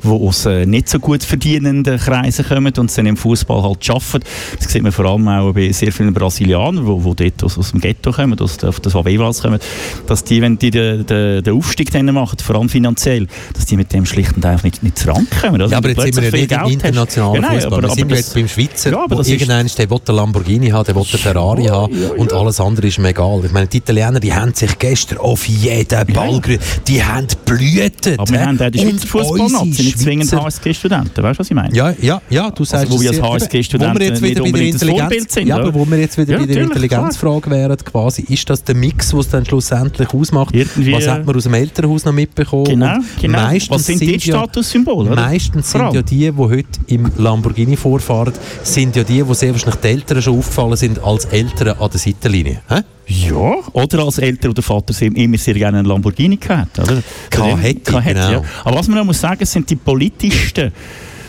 die 0.03 0.09
aus 0.09 0.47
äh, 0.47 0.67
nicht 0.67 0.89
so 0.89 0.99
gut 0.99 1.23
verdienenden 1.23 1.99
Kreisen 1.99 2.45
kommen 2.47 2.73
und 2.77 2.97
dann 2.97 3.07
im 3.07 3.17
Fußball 3.17 3.63
halt 3.63 3.89
arbeiten, 3.91 4.21
das 4.59 4.73
sieht 4.73 4.83
man 4.83 4.93
vor 4.93 5.07
allem 5.07 5.29
auch 5.29 5.53
bei 5.53 5.71
sehr 5.73 5.93
vielen 5.93 6.13
Brasilianern, 6.15 6.85
die, 6.87 7.15
die 7.17 7.31
dort 7.31 7.45
aus, 7.45 7.59
aus 7.59 7.71
dem 7.73 7.81
Ghetto 7.81 8.13
kommen, 8.13 8.39
aus, 8.39 8.57
der- 8.59 8.69
auf 8.71 8.81
das 8.81 8.93
Favelas 8.93 9.43
kommen, 9.43 9.59
dass 10.07 10.25
die, 10.25 10.41
wenn 10.43 10.59
die 10.59 10.71
den, 10.71 11.07
den, 11.07 11.43
den 11.43 11.55
Aufstieg 11.55 11.91
dann 11.91 12.07
machen, 12.07 12.39
vor 12.39 12.57
allem 12.57 12.69
finanziell, 12.69 13.27
dass 13.55 13.67
die 13.67 13.77
mit 13.77 13.93
dem 13.93 14.07
schlicht 14.07 14.37
und 14.37 14.45
einfach 14.47 14.65
nicht, 14.65 14.83
nicht 14.83 14.99
zurankommen. 14.99 15.61
Also, 15.61 15.73
ja, 15.73 15.79
aber 15.79 15.89
jetzt 15.91 16.03
sind 16.15 16.17
wir 16.33 16.39
ja 16.41 16.63
nicht 16.65 16.67
im 16.67 16.73
internationalen 16.73 17.35
Ja, 17.35 17.41
nein, 17.49 17.61
Fußball. 17.61 17.73
aber- 17.73 17.83
Wir 17.83 17.89
aber 17.89 17.95
sind 17.97 18.11
das- 18.11 18.19
jetzt 18.19 18.35
beim 18.35 18.49
Schweizer, 18.49 18.91
Ja, 18.91 18.99
aber 19.05 19.11
wo 19.17 19.19
das 19.19 19.27
ist- 19.29 19.33
irgendeiner 19.35 19.69
der 19.69 19.91
will 19.91 19.99
den 20.07 20.15
Lamborghini 20.17 20.69
haben, 20.71 20.85
der 20.85 20.95
will 20.97 21.05
den 21.11 21.19
Ferrari 21.19 21.65
haben 21.65 21.93
und 22.17 22.33
alles 22.33 22.61
andere 22.61 22.87
ist 22.87 22.99
mir 22.99 23.09
egal. 23.09 23.41
Ich 23.45 23.53
meine, 23.53 23.67
die 23.67 23.79
Italiener, 23.79 24.21
die 24.21 24.33
haben 24.33 24.53
sich 24.55 24.79
gestern 24.79 25.19
auf 25.19 25.47
jeden 25.49 26.07
Ball 26.13 26.41
gerührt. 26.41 26.61
Die 26.89 27.03
haben 27.03 27.27
blühtet. 27.45 28.19
Aber 28.19 28.31
wir 28.33 28.41
haben 28.47 28.61
auch 28.61 28.71
die 28.71 28.79
Schweizer 28.99 29.29
Fußballnazi, 29.29 29.83
nicht 29.83 29.99
zwingend 29.99 30.33
HSG-Studenten. 30.33 31.23
Weißt 31.23 31.39
du, 31.39 31.41
was 31.41 31.51
ich 31.51 31.55
meine? 31.55 31.75
Ja, 31.75 31.95
ja, 32.01 32.21
ja, 32.31 32.51
du 32.51 32.65
sagst 32.65 32.87
Also, 32.87 32.99
wo 32.99 33.01
wir 33.03 33.11
als 33.11 33.43
HSG-Studenten 33.45 34.01
jetzt 34.03 34.21
nicht 34.23 34.31
wieder 34.31 34.35
der 34.35 34.45
unbedingt 34.45 34.75
das 34.83 34.89
Vorbild 34.89 35.31
sind, 35.33 35.47
ja, 35.49 35.57
aber 35.57 35.75
wo 35.75 35.85
wir 35.87 35.99
jetzt 35.99 36.19
wieder 36.19 36.33
Ja, 36.33 36.39
bei 36.39 36.47
der 36.47 36.63
Intelligenzfrage 36.63 37.51
wären, 37.51 37.77
quasi, 37.79 38.23
ist 38.29 38.49
das 38.51 38.65
der 38.65 38.75
Mix, 38.75 39.13
was 39.15 39.27
es 39.27 39.33
dann 39.33 39.45
schlussendlich 39.45 40.13
ausmacht? 40.13 40.55
Irgendwie, 40.55 40.93
Was 40.93 41.07
hat 41.09 41.27
man 41.27 41.37
aus 41.37 41.43
dem 41.45 41.55
Elternhaus 41.55 42.05
noch 42.05 42.13
mitbekommen? 42.13 42.65
Genau, 42.65 42.97
genau. 43.21 43.39
Meistens 43.43 43.71
Was 43.71 43.87
sind 43.87 44.01
die 44.01 44.13
ja- 44.13 44.21
Statussymbole? 44.21 45.15
Meistens 45.15 45.71
sind 45.71 45.81
allem. 45.81 45.95
ja 45.95 46.03
die, 46.03 46.31
die 46.31 46.33
heute 46.37 46.69
im 46.87 47.11
Lamborghini 47.19 47.77
vorfahren, 47.77 48.33
sind 48.63 48.97
ja 48.97 49.05
die, 49.05 49.27
wo 49.27 49.35
sehr 49.35 49.53
wahrscheinlich 49.53 49.81
die 49.81 49.89
Eltern 49.89 50.23
schon 50.23 50.39
aufgefallen 50.39 50.77
sind 50.77 51.03
als 51.03 51.25
Eltern 51.27 51.77
an 51.79 51.91
der 51.91 51.99
Seitenlinie. 52.01 52.63
Hä? 52.69 52.81
Ja, 53.13 53.55
oder 53.73 54.05
als 54.05 54.19
Eltern 54.19 54.53
oder 54.53 54.63
Vater 54.63 54.93
sie 54.93 55.07
immer 55.07 55.39
sehr 55.39 55.55
gerne 55.55 55.79
einen 55.79 55.87
Lamborghini 55.87 56.37
gehabt, 56.37 56.79
oder? 56.79 57.03
Gehabt 57.31 57.63
hätte, 57.63 57.83
genau. 57.83 58.31
ja. 58.31 58.43
Aber 58.65 58.79
was 58.79 58.89
man 58.89 58.99
noch 58.99 59.05
muss 59.05 59.21
sagen, 59.21 59.45
sind 59.45 59.69
die 59.69 59.77
politischsten 59.77 60.73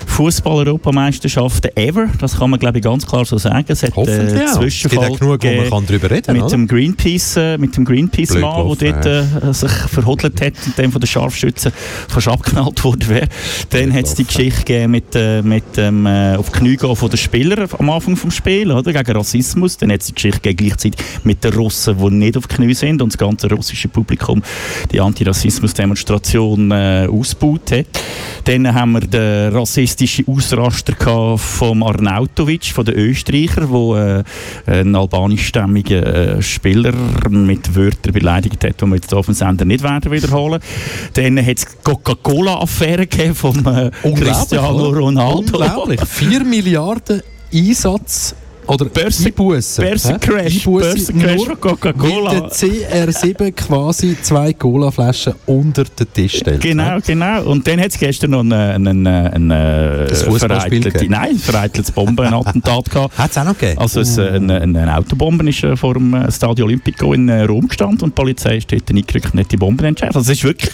Fußball-Europameisterschaften 0.08 1.72
ever. 1.76 2.08
Das 2.20 2.38
kann 2.38 2.50
man, 2.50 2.60
glaube 2.60 2.78
ich, 2.78 2.84
ganz 2.84 3.06
klar 3.06 3.26
so 3.26 3.38
sagen. 3.38 3.66
Es 3.68 3.84
hat 3.84 3.96
Hoffentlich 3.96 4.42
äh. 4.42 4.46
Zwischenfall 4.46 5.10
auch 5.10 5.20
genug, 5.20 5.44
wo 5.44 5.48
man 5.48 5.70
kann 5.70 5.86
drüber 5.86 6.10
reden, 6.12 6.34
mit 6.34 6.44
oder? 6.44 6.52
dem 6.52 6.68
Greenpeace, 6.68 7.38
äh, 7.38 7.58
mit 7.58 7.76
dem 7.76 7.86
Greenpeace-Mann, 7.86 8.78
der 8.78 8.94
gelaufen, 8.94 9.32
dort 9.34 9.44
äh, 9.44 9.54
sich 9.54 9.72
verhodelt 9.72 10.42
hat 10.42 10.54
und 10.66 10.78
dem 10.78 10.92
von 10.92 11.02
den 11.02 11.08
Scharfschützen 11.08 11.72
fast 12.08 12.28
abgeknallt 12.28 12.84
worden 12.84 13.08
wäre. 13.10 13.28
Dann 13.70 13.94
hat 13.94 14.06
es 14.06 14.16
die 14.16 14.26
Geschichte 14.26 14.60
gegeben 14.60 14.92
mit, 14.92 15.16
äh, 15.16 15.42
mit 15.42 15.78
dem 15.78 16.06
äh, 16.06 16.36
auf 16.36 16.52
Knie 16.52 16.78
gehen 16.78 16.96
von 16.96 17.10
den 17.10 17.18
Spielern 17.18 17.68
am 17.78 17.90
Anfang 17.90 18.16
des 18.16 18.36
Spiels, 18.36 18.72
oder? 18.72 18.94
gegen 18.94 19.18
Rassismus. 19.18 19.78
Dann 19.78 19.92
hat 19.92 20.02
es 20.02 20.08
die 20.08 20.16
Geschichte 20.16 20.40
gegeben, 20.42 20.70
gleichzeitig 20.70 21.06
mit 21.24 21.44
den 21.44 21.54
Russen, 21.54 21.98
die 21.98 22.10
nicht 22.12 22.38
auf 22.38 22.48
Knie 22.48 22.74
sind 22.74 23.02
und 23.02 23.14
das 23.14 23.18
ganze 23.18 23.50
russische 23.50 23.88
Publikum 23.88 24.42
die 24.92 25.00
Antirassismus-Demonstration 25.00 26.72
äh, 26.72 27.08
ausgebaut 27.10 27.72
hat. 27.72 27.86
Dann 28.46 28.74
haben 28.74 28.92
wir 28.94 29.02
den 29.02 29.56
rassistischen 29.56 30.28
Ausraster 30.28 31.38
vom 31.38 31.84
Arnautovic, 31.84 32.66
von 32.66 32.86
den 32.86 32.96
Österreicher, 32.96 33.70
wo 33.70 33.96
äh, 33.96 34.24
einen 34.66 34.96
albanischstämmigen 34.96 36.04
äh, 36.04 36.42
Spieler 36.42 36.94
mit 37.30 37.76
Wörtern 37.76 38.14
beleidigt 38.14 38.64
hat, 38.64 38.82
die 38.82 38.86
wir 38.86 38.96
jetzt 38.96 39.14
auf 39.14 39.28
dem 39.28 39.36
Sender 39.36 39.66
nicht 39.66 39.84
werden 39.84 40.12
wiederholen. 40.12 40.62
Dann 41.14 41.46
hat 41.46 41.58
es 41.58 41.84
Coca-Cola-Affäre 41.84 43.08
vom 43.34 43.66
äh, 43.66 43.92
Cristiano? 44.14 44.90
Ronaldo. 44.90 45.40
Unglaublich. 45.40 46.02
4 46.02 46.44
Milliarden 46.44 47.22
Einsatz 47.54 48.36
oder 48.74 48.86
Börsenbussen. 48.86 49.84
Börsencrash. 49.86 50.64
Börsencrash 50.64 51.46
von 51.46 51.60
Coca-Cola. 51.62 52.32
Weil 52.32 52.42
der 52.42 52.50
CR7 52.50 53.52
quasi 53.52 54.18
zwei 54.22 54.54
Colaflaschen 54.54 55.34
unter 55.46 55.84
den 55.84 56.12
Tisch 56.14 56.38
stellt. 56.38 56.62
Genau, 56.62 56.98
genau. 57.06 57.44
Und 57.44 57.68
dann 57.68 57.80
hat 57.80 57.90
es 57.90 58.00
gestern 58.00 58.32
noch 58.32 58.40
einen, 58.40 58.54
einen, 58.54 59.08
einen, 59.08 59.52
einen 59.52 60.08
vereiteltes- 60.10 60.94
gegeben? 60.94 61.12
Nein, 61.12 61.30
ein 61.32 61.38
vereiteltes 61.38 61.92
Bombenattentat 61.92 62.90
gehabt. 62.90 63.18
Hat 63.18 63.32
es 63.32 63.38
auch 63.38 63.46
noch 63.46 63.58
gegeben? 63.58 63.80
Also 63.80 64.02
es, 64.02 64.18
äh, 64.18 64.28
eine, 64.30 64.62
eine, 64.62 64.82
eine 64.82 64.98
Autobombe 64.98 65.48
ist 65.50 65.64
äh, 65.64 65.76
vor 65.76 65.94
dem 65.94 66.14
äh, 66.14 66.32
Stadio 66.32 66.66
Olimpico 66.66 67.14
in 67.14 67.30
äh, 67.30 67.44
Rom 67.44 67.68
gestanden 67.68 68.02
und 68.02 68.10
die 68.10 68.22
Polizei 68.22 68.58
ist 68.58 68.72
dort 68.72 68.90
eingerückt 68.90 69.34
und 69.34 69.40
hat 69.40 69.52
die 69.52 69.58
Bomben 69.58 69.86
entschärft. 69.86 70.16
Also 70.16 70.32
es 70.32 70.38
ist 70.38 70.44
wirklich 70.44 70.72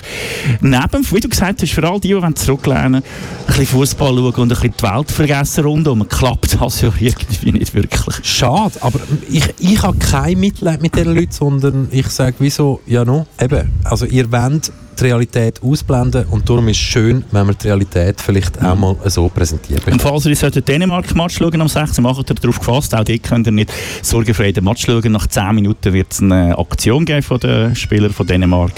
neben, 0.62 1.12
wie 1.12 1.20
du 1.20 1.30
gesagt 1.30 1.62
hast, 1.62 1.72
für 1.72 1.84
all 1.88 2.00
die, 2.00 2.14
die 2.14 2.34
zurücklehnen 2.36 2.96
ein 2.96 3.04
bisschen 3.48 3.66
Fußball 3.66 4.14
schauen 4.16 4.34
und 4.34 4.42
ein 4.42 4.48
bisschen 4.50 4.74
die 4.78 4.84
Welt 4.84 5.12
vergessen 5.12 5.64
rundum, 5.64 6.08
klappt 6.08 6.60
das 6.60 6.82
ja 6.82 6.92
irgendwie 7.00 7.52
nicht 7.52 7.74
wirklich. 7.74 7.89
Schade, 8.24 8.76
aber 8.82 9.00
ich, 9.30 9.44
ich 9.60 9.82
habe 9.82 9.98
kein 9.98 10.40
Mitleid 10.40 10.82
mit 10.82 10.96
diesen 10.96 11.16
Leuten, 11.16 11.32
sondern 11.32 11.88
ich 11.92 12.08
sage, 12.08 12.36
wieso, 12.40 12.82
ja 12.86 13.06
no, 13.06 13.28
eben, 13.40 13.70
also 13.84 14.06
ihr 14.06 14.32
wollt 14.32 14.72
die 15.00 15.06
Realität 15.06 15.62
ausblenden 15.64 16.26
und 16.30 16.50
darum 16.50 16.68
ist 16.68 16.78
es 16.78 16.84
schön, 16.84 17.24
wenn 17.32 17.46
man 17.46 17.56
die 17.58 17.68
Realität 17.68 18.20
vielleicht 18.22 18.62
auch 18.64 18.76
mal 18.76 18.96
so 19.06 19.30
präsentiert. 19.30 19.88
Und 19.88 20.02
falls 20.02 20.26
ihr 20.26 20.36
solltet 20.36 20.68
Dänemark-Match 20.68 21.38
schauen 21.38 21.62
am 21.62 21.68
16. 21.68 22.04
macht 22.04 22.30
ihr 22.30 22.36
darauf 22.36 22.60
gefasst, 22.60 22.94
auch 22.96 23.04
dort 23.04 23.24
könnt 23.24 23.48
ihr 23.48 23.52
nicht 23.52 23.72
sorgenfrei 24.02 24.52
den 24.52 24.64
Match 24.64 24.86
schauen. 24.86 25.12
Nach 25.12 25.28
10 25.28 25.56
Minuten 25.56 25.94
wird 25.94 26.12
es 26.12 26.22
eine 26.22 26.58
Aktion 26.58 27.06
geben 27.06 27.22
von 27.22 27.40
den 27.40 27.76
Spielern 27.76 28.12
von 28.12 28.28
Dänemark, 28.28 28.74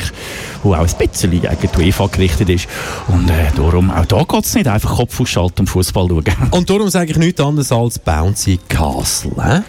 die 0.64 0.68
auch 0.68 0.76
ein 0.76 1.08
bisschen 1.08 1.32
gegen 1.32 1.58
die 1.62 1.78
UEFA 1.78 2.08
gerichtet 2.08 2.50
ist. 2.50 2.68
Und 3.08 3.30
äh, 3.30 3.48
darum, 3.56 3.92
auch 3.92 4.06
da 4.06 4.24
geht 4.24 4.46
es 4.46 4.54
nicht, 4.56 4.68
einfach 4.68 4.96
Kopf 4.96 5.20
ausschalten 5.20 5.62
und 5.62 5.68
Fußball 5.68 6.08
schauen. 6.08 6.24
Und 6.52 6.70
darum 6.70 6.90
sage 6.90 7.12
ich 7.12 7.18
nichts 7.18 7.42
anderes 7.42 7.72
als 7.72 8.00
Bouncy 8.00 8.60
Castle. 8.68 9.32
Äh? 9.38 9.62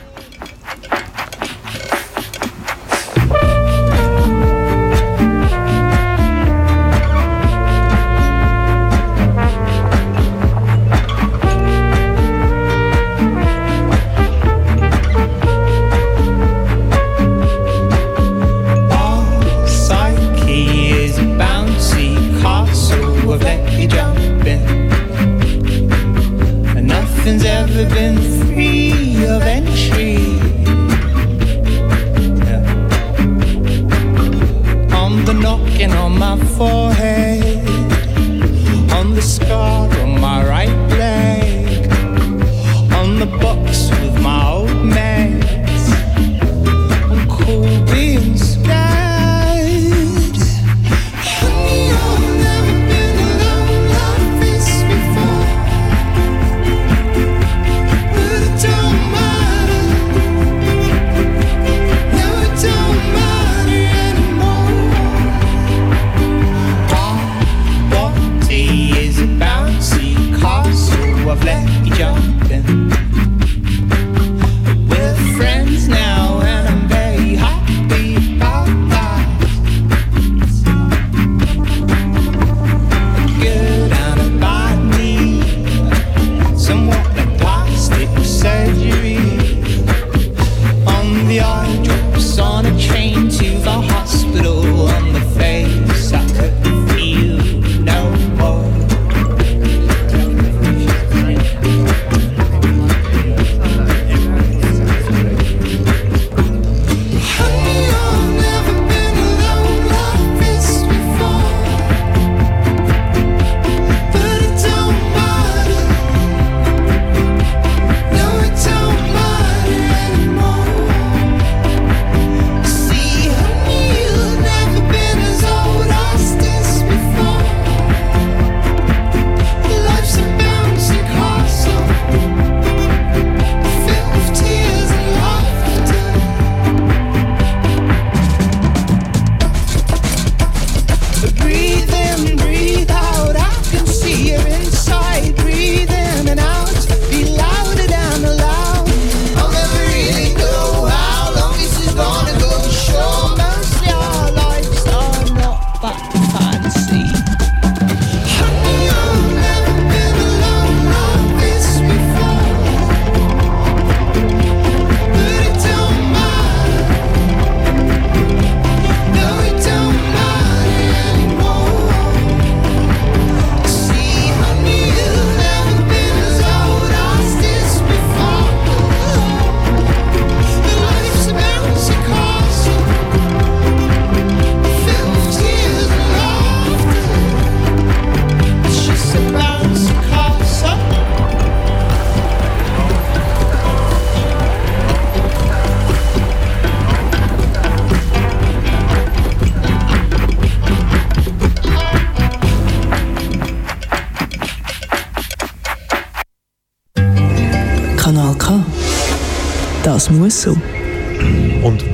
On 36.61 36.91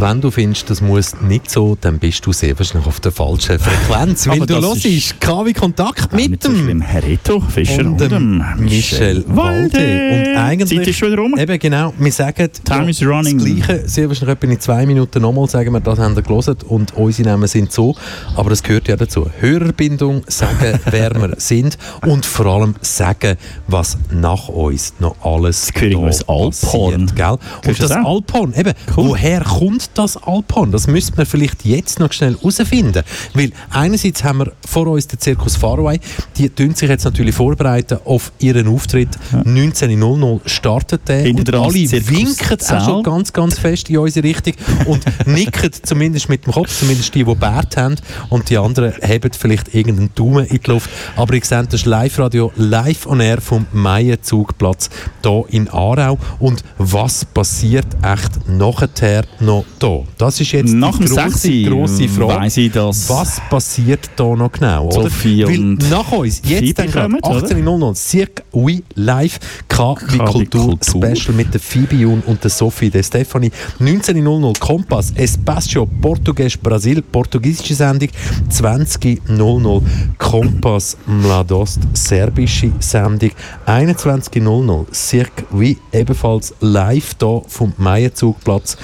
wenn 0.08 0.22
du 0.22 0.30
findest, 0.30 0.70
das 0.70 0.80
muss 0.80 1.20
nicht 1.20 1.50
so, 1.50 1.76
dann 1.78 1.98
bist 1.98 2.24
du 2.24 2.32
sehr 2.32 2.58
wahrscheinlich 2.58 2.86
auf 2.86 2.98
der 2.98 3.12
falschen 3.12 3.58
Frequenz. 3.58 4.26
weil 4.26 4.38
du 4.38 4.46
das 4.46 4.82
hörst 4.82 5.20
KW 5.20 5.52
Kontakt 5.52 6.14
mit 6.14 6.42
so 6.42 6.48
dem 6.48 6.62
schlimm. 6.64 6.80
Herr 6.80 7.02
Reto 7.02 7.40
Fischer 7.40 7.80
und 7.80 8.00
und 8.00 8.10
dem 8.10 8.42
Michel 8.56 9.22
Walde. 9.28 9.76
Und 9.76 10.36
eigentlich, 10.38 10.78
Zeit 10.78 10.88
ist 10.88 10.96
schon 10.96 11.12
wieder 11.12 11.20
rum. 11.20 11.34
Eben 11.36 11.58
genau, 11.58 11.92
wir 11.98 12.12
sagen 12.12 12.48
Time 12.64 12.88
is 12.88 13.04
running. 13.04 13.36
das 13.36 13.66
Gleiche, 13.66 13.86
sehr 13.86 14.08
wahrscheinlich 14.08 14.36
etwa 14.36 14.46
in 14.46 14.60
zwei 14.60 14.86
Minuten 14.86 15.20
nochmal 15.20 15.46
sagen 15.46 15.74
wir, 15.74 15.80
das 15.80 15.98
haben 15.98 16.16
wir 16.16 16.22
gelesen 16.22 16.56
und 16.68 16.94
unsere 16.94 17.28
Namen 17.28 17.46
sind 17.46 17.70
so, 17.70 17.94
aber 18.34 18.48
das 18.48 18.62
gehört 18.62 18.88
ja 18.88 18.96
dazu. 18.96 19.26
Hörerbindung, 19.40 20.22
sagen, 20.26 20.80
wer 20.90 21.14
wir 21.16 21.34
sind 21.36 21.76
und 22.06 22.24
vor 22.24 22.46
allem 22.46 22.76
sagen, 22.80 23.36
was 23.66 23.98
nach 24.10 24.48
uns 24.48 24.94
noch 25.00 25.16
alles 25.22 25.70
gehört 25.70 26.22
da 26.26 26.34
passiert, 26.34 27.14
gell? 27.14 27.36
Und 27.66 27.68
das 27.68 27.78
das? 27.78 27.92
Alphorn, 27.92 28.54
eben, 28.54 28.72
woher 28.94 29.42
kommt 29.42 29.90
das 29.98 30.16
Alphorn? 30.16 30.70
Das 30.70 30.86
müsste 30.86 31.16
man 31.16 31.26
vielleicht 31.26 31.64
jetzt 31.64 31.98
noch 31.98 32.12
schnell 32.12 32.36
herausfinden, 32.36 33.02
weil 33.34 33.52
einerseits 33.70 34.22
haben 34.24 34.38
wir 34.38 34.52
vor 34.66 34.86
uns 34.86 35.08
den 35.08 35.18
Zirkus 35.18 35.56
Faraway, 35.56 35.98
die 36.36 36.48
tun 36.48 36.74
sich 36.74 36.88
jetzt 36.88 37.04
natürlich 37.04 37.34
vorbereiten 37.34 37.98
auf 38.04 38.32
ihren 38.38 38.68
Auftritt. 38.68 39.10
19.00 39.32 40.40
startet 40.46 41.08
der. 41.08 41.22
Hinter 41.22 41.58
und 41.58 41.66
alle 41.66 41.74
winken 41.74 42.58
auch 42.60 42.84
schon 42.84 43.02
ganz, 43.02 43.32
ganz 43.32 43.58
fest 43.58 43.90
in 43.90 43.98
unsere 43.98 44.26
Richtung 44.26 44.54
und 44.86 45.02
nicken 45.26 45.70
zumindest 45.82 46.28
mit 46.28 46.46
dem 46.46 46.52
Kopf, 46.52 46.78
zumindest 46.78 47.14
die, 47.14 47.24
die 47.24 47.34
Bart 47.34 47.76
haben. 47.76 47.96
Und 48.28 48.50
die 48.50 48.58
anderen 48.58 48.92
haben 49.02 49.30
vielleicht 49.32 49.74
irgendeinen 49.74 50.14
Daumen 50.14 50.46
in 50.46 50.60
die 50.60 50.70
Luft. 50.70 50.90
Aber 51.16 51.34
ich 51.34 51.44
sehe, 51.44 51.64
das 51.64 51.80
ist 51.80 51.86
Live-Radio, 51.86 52.52
live 52.56 53.06
on 53.06 53.20
air 53.20 53.40
vom 53.40 53.66
Maienzugplatz 53.72 54.90
hier 55.22 55.44
in 55.48 55.68
Aarau. 55.68 56.18
Und 56.38 56.62
was 56.78 57.24
passiert 57.24 57.86
echt 58.02 58.48
nachher 58.48 59.24
noch 59.40 59.64
da? 59.88 60.04
Das 60.18 60.40
ist 60.40 60.52
jetzt 60.52 60.72
Nach 60.72 60.96
die 60.96 61.04
grosse, 61.04 61.14
Sechsi 61.14 61.66
grosse 61.68 62.08
Frage. 62.08 62.60
ich, 62.60 62.72
dass 62.72 63.08
Was 63.08 63.40
passiert 63.48 64.10
da 64.16 64.34
noch 64.34 64.52
genau? 64.52 64.86
Oder? 64.86 65.02
Sophie 65.02 65.46
Weil 65.46 65.58
nach 65.90 66.10
uns, 66.12 66.42
jetzt 66.44 66.92
kommen, 66.92 67.20
oder? 67.20 67.46
18.00 67.46 67.94
Cirque 67.94 68.42
Oui 68.52 68.82
Live 68.94 69.38
K 69.68 69.94
wie 69.94 70.06
K 70.06 70.12
wie 70.12 70.18
Kultur, 70.18 70.68
Kultur. 70.78 71.16
Special 71.16 71.34
mit 71.34 71.48
der 71.54 71.60
Jun 71.98 72.22
und 72.26 72.42
der 72.42 72.50
Sophie, 72.50 72.90
der 72.90 73.02
Stefanie. 73.02 73.50
19.00 73.80 74.58
Kompass, 74.58 75.12
Espacio 75.14 75.86
Portugues 75.86 76.56
Brasil, 76.56 77.02
portugiesische 77.02 77.74
Sendung. 77.74 78.08
20.00 78.50 79.82
Kompass 80.18 80.96
Mladost, 81.06 81.80
serbische 81.94 82.72
Sendung. 82.80 83.30
21.00 83.66 84.86
Cirque 84.92 85.44
Oui, 85.50 85.76
ebenfalls 85.92 86.54
live 86.60 87.14
da 87.14 87.40
vom 87.46 87.72
Meierzugplatz. 87.78 88.76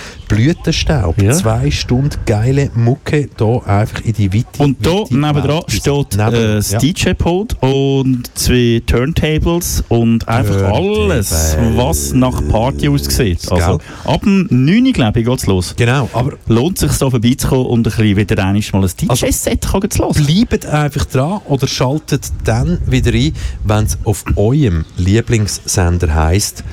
Blütenstaub, 1.02 1.32
zwei 1.34 1.70
Stunden 1.70 2.16
geile 2.26 2.70
Mucke, 2.74 3.28
da 3.36 3.58
einfach 3.58 4.00
in 4.02 4.12
die 4.12 4.32
Weite. 4.32 4.62
Und 4.62 4.80
nebendran 5.10 5.44
Welt. 5.58 5.72
steht 5.72 6.16
Neben- 6.16 6.34
äh, 6.34 6.54
das 6.56 6.70
ja. 6.72 6.78
DJ-Pult 6.78 7.56
und 7.62 8.22
zwei 8.34 8.82
Turntables 8.86 9.84
und 9.88 10.26
einfach 10.28 10.54
Turntable. 10.54 11.04
alles, 11.14 11.56
was 11.76 12.12
nach 12.12 12.46
Party 12.48 12.88
aussieht. 12.88 13.50
Also 13.50 13.80
ab 14.04 14.22
dem 14.22 14.46
9 14.50 14.86
Uhr, 14.86 14.92
glaube 14.92 15.20
ich, 15.20 15.26
geht 15.26 15.38
es 15.38 15.46
los. 15.46 15.74
Genau, 15.76 16.08
aber 16.12 16.32
lohnt 16.46 16.78
sich 16.78 16.92
so 16.92 17.10
vorbeizukommen 17.10 17.66
und 17.66 17.80
ein 17.80 17.82
bisschen 17.84 18.16
wieder 18.16 18.44
einmal 18.44 18.62
mal 18.72 18.82
ein 18.82 18.90
DJ-Set 18.96 19.66
also, 19.74 19.88
zu 19.88 20.02
hören. 20.02 20.26
Bleibt 20.26 20.66
einfach 20.66 21.04
dran 21.06 21.40
oder 21.46 21.66
schaltet 21.66 22.32
dann 22.44 22.78
wieder 22.86 23.12
ein, 23.12 23.32
wenn 23.64 23.84
es 23.84 23.98
auf 24.04 24.24
eurem 24.36 24.84
Lieblingssender 24.96 26.14
heisst, 26.14 26.64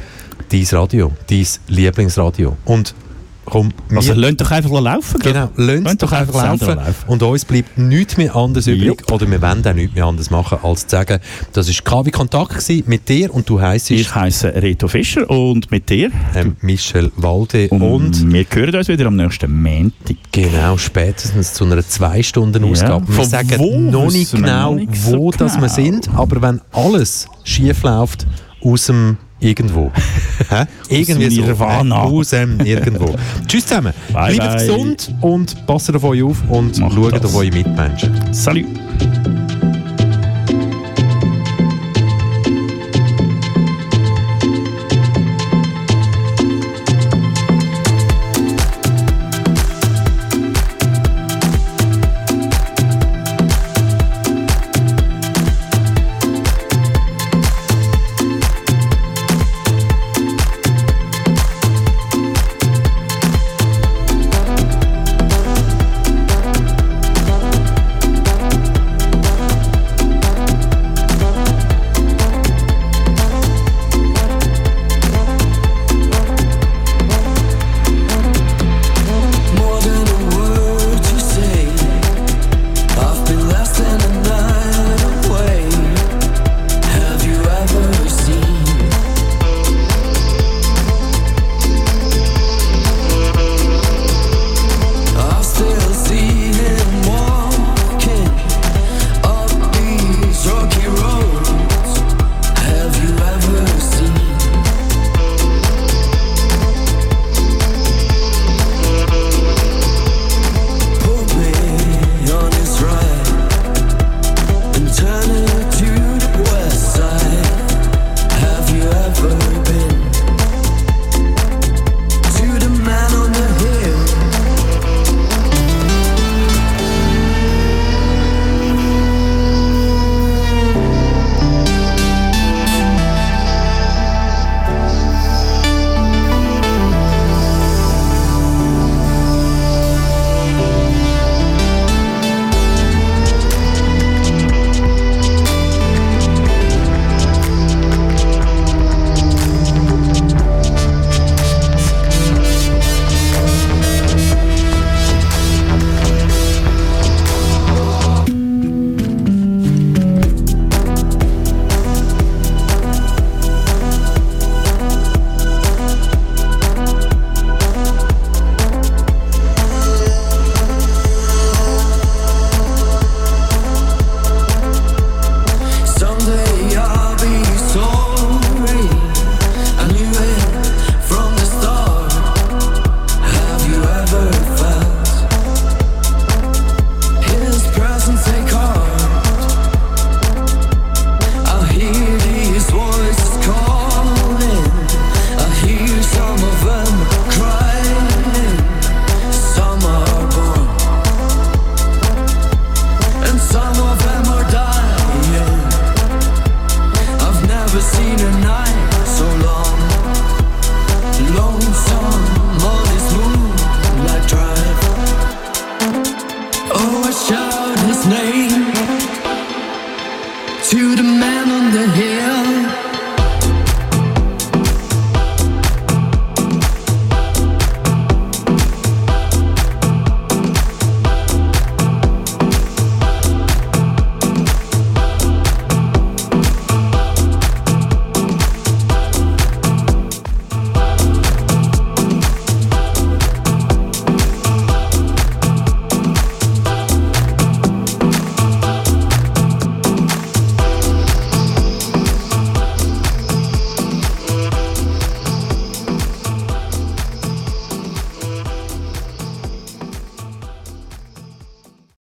dein 0.52 0.66
Radio, 0.72 1.12
dein 1.30 1.48
Lieblingsradio. 1.68 2.58
Und 2.66 2.94
komm, 3.46 3.70
Also 3.96 4.16
wir- 4.16 4.32
doch 4.34 4.52
einfach 4.52 4.72
laufen. 4.82 5.20
Genau, 5.22 5.50
Lasst 5.56 6.02
doch 6.04 6.12
einfach 6.12 6.34
laufen. 6.46 6.76
laufen. 6.76 6.94
Und 7.08 7.24
uns 7.24 7.44
bleibt 7.46 7.78
nichts 7.78 8.18
mehr 8.18 8.36
anderes 8.36 8.68
übrig. 8.68 9.12
Oder 9.12 9.30
wir 9.30 9.42
wollen 9.42 9.66
auch 9.66 9.74
nichts 9.74 9.96
mehr 9.96 10.06
anderes 10.06 10.30
machen, 10.30 10.60
als 10.64 10.82
zu 10.88 10.90
sagen, 10.96 11.20
das 11.54 11.68
war 11.68 11.76
KW 11.84 12.12
Kontakt 12.12 12.70
mit 12.88 13.10
dir 13.10 13.34
und 13.34 13.50
du 13.50 13.60
heisst 13.60 13.92
Ich 13.92 14.14
heiße 14.14 14.54
Reto 14.56 14.88
Fischer 14.88 15.30
und 15.30 15.70
mit 15.72 15.90
dir 15.90 16.12
ähm, 16.36 16.56
Michel 16.62 17.12
Walde. 17.18 17.68
und, 17.70 17.82
Und, 17.82 18.32
wir 18.34 18.46
hören 18.52 18.76
uns 18.76 18.88
wieder 18.88 19.06
am 19.08 19.16
nächsten 19.16 19.62
Montag. 19.62 20.16
genau, 20.32 20.78
spätestens 20.78 21.54
zu 21.54 21.66
einer 21.66 21.82
zwei-Stunden-Ausgabe. 21.86 23.08
wir 23.08 23.16
Von 23.16 23.26
sagen 23.26 23.50
wo 23.58 23.80
noch 23.80 24.12
nicht 24.12 24.32
wir 24.34 24.40
genau, 24.40 24.76
nicht 24.76 24.96
so 24.96 25.18
wo 25.18 25.32
das 25.32 25.56
wir 25.56 25.62
genau. 25.62 25.74
sind, 25.74 26.10
aber 26.16 26.42
wenn 26.42 26.62
alles 26.72 27.28
schief 27.44 27.84
läuft, 27.84 28.26
aus 28.64 28.86
dem 28.86 29.18
irgendwo. 29.42 29.92
Irgendwie. 30.90 31.42
Nirvana. 31.42 32.04
Aus 32.04 32.30
dem 32.30 32.60
irgendwo. 32.62 33.16
Tschüss 33.48 33.66
zusammen. 33.66 33.94
Bye, 34.14 34.36
Bleibt 34.36 34.58
bye. 34.58 34.68
gesund 34.68 35.14
und 35.22 35.68
passt 35.68 35.94
auf 35.94 36.04
euch 36.04 36.24
auf 36.24 36.38
und 36.50 36.80
Macht 36.80 36.94
schaut 36.94 37.14
das. 37.14 37.26
auf 37.26 37.36
eure 37.36 37.52
Mitmenschen. 37.52 38.14
Salut. 38.34 38.66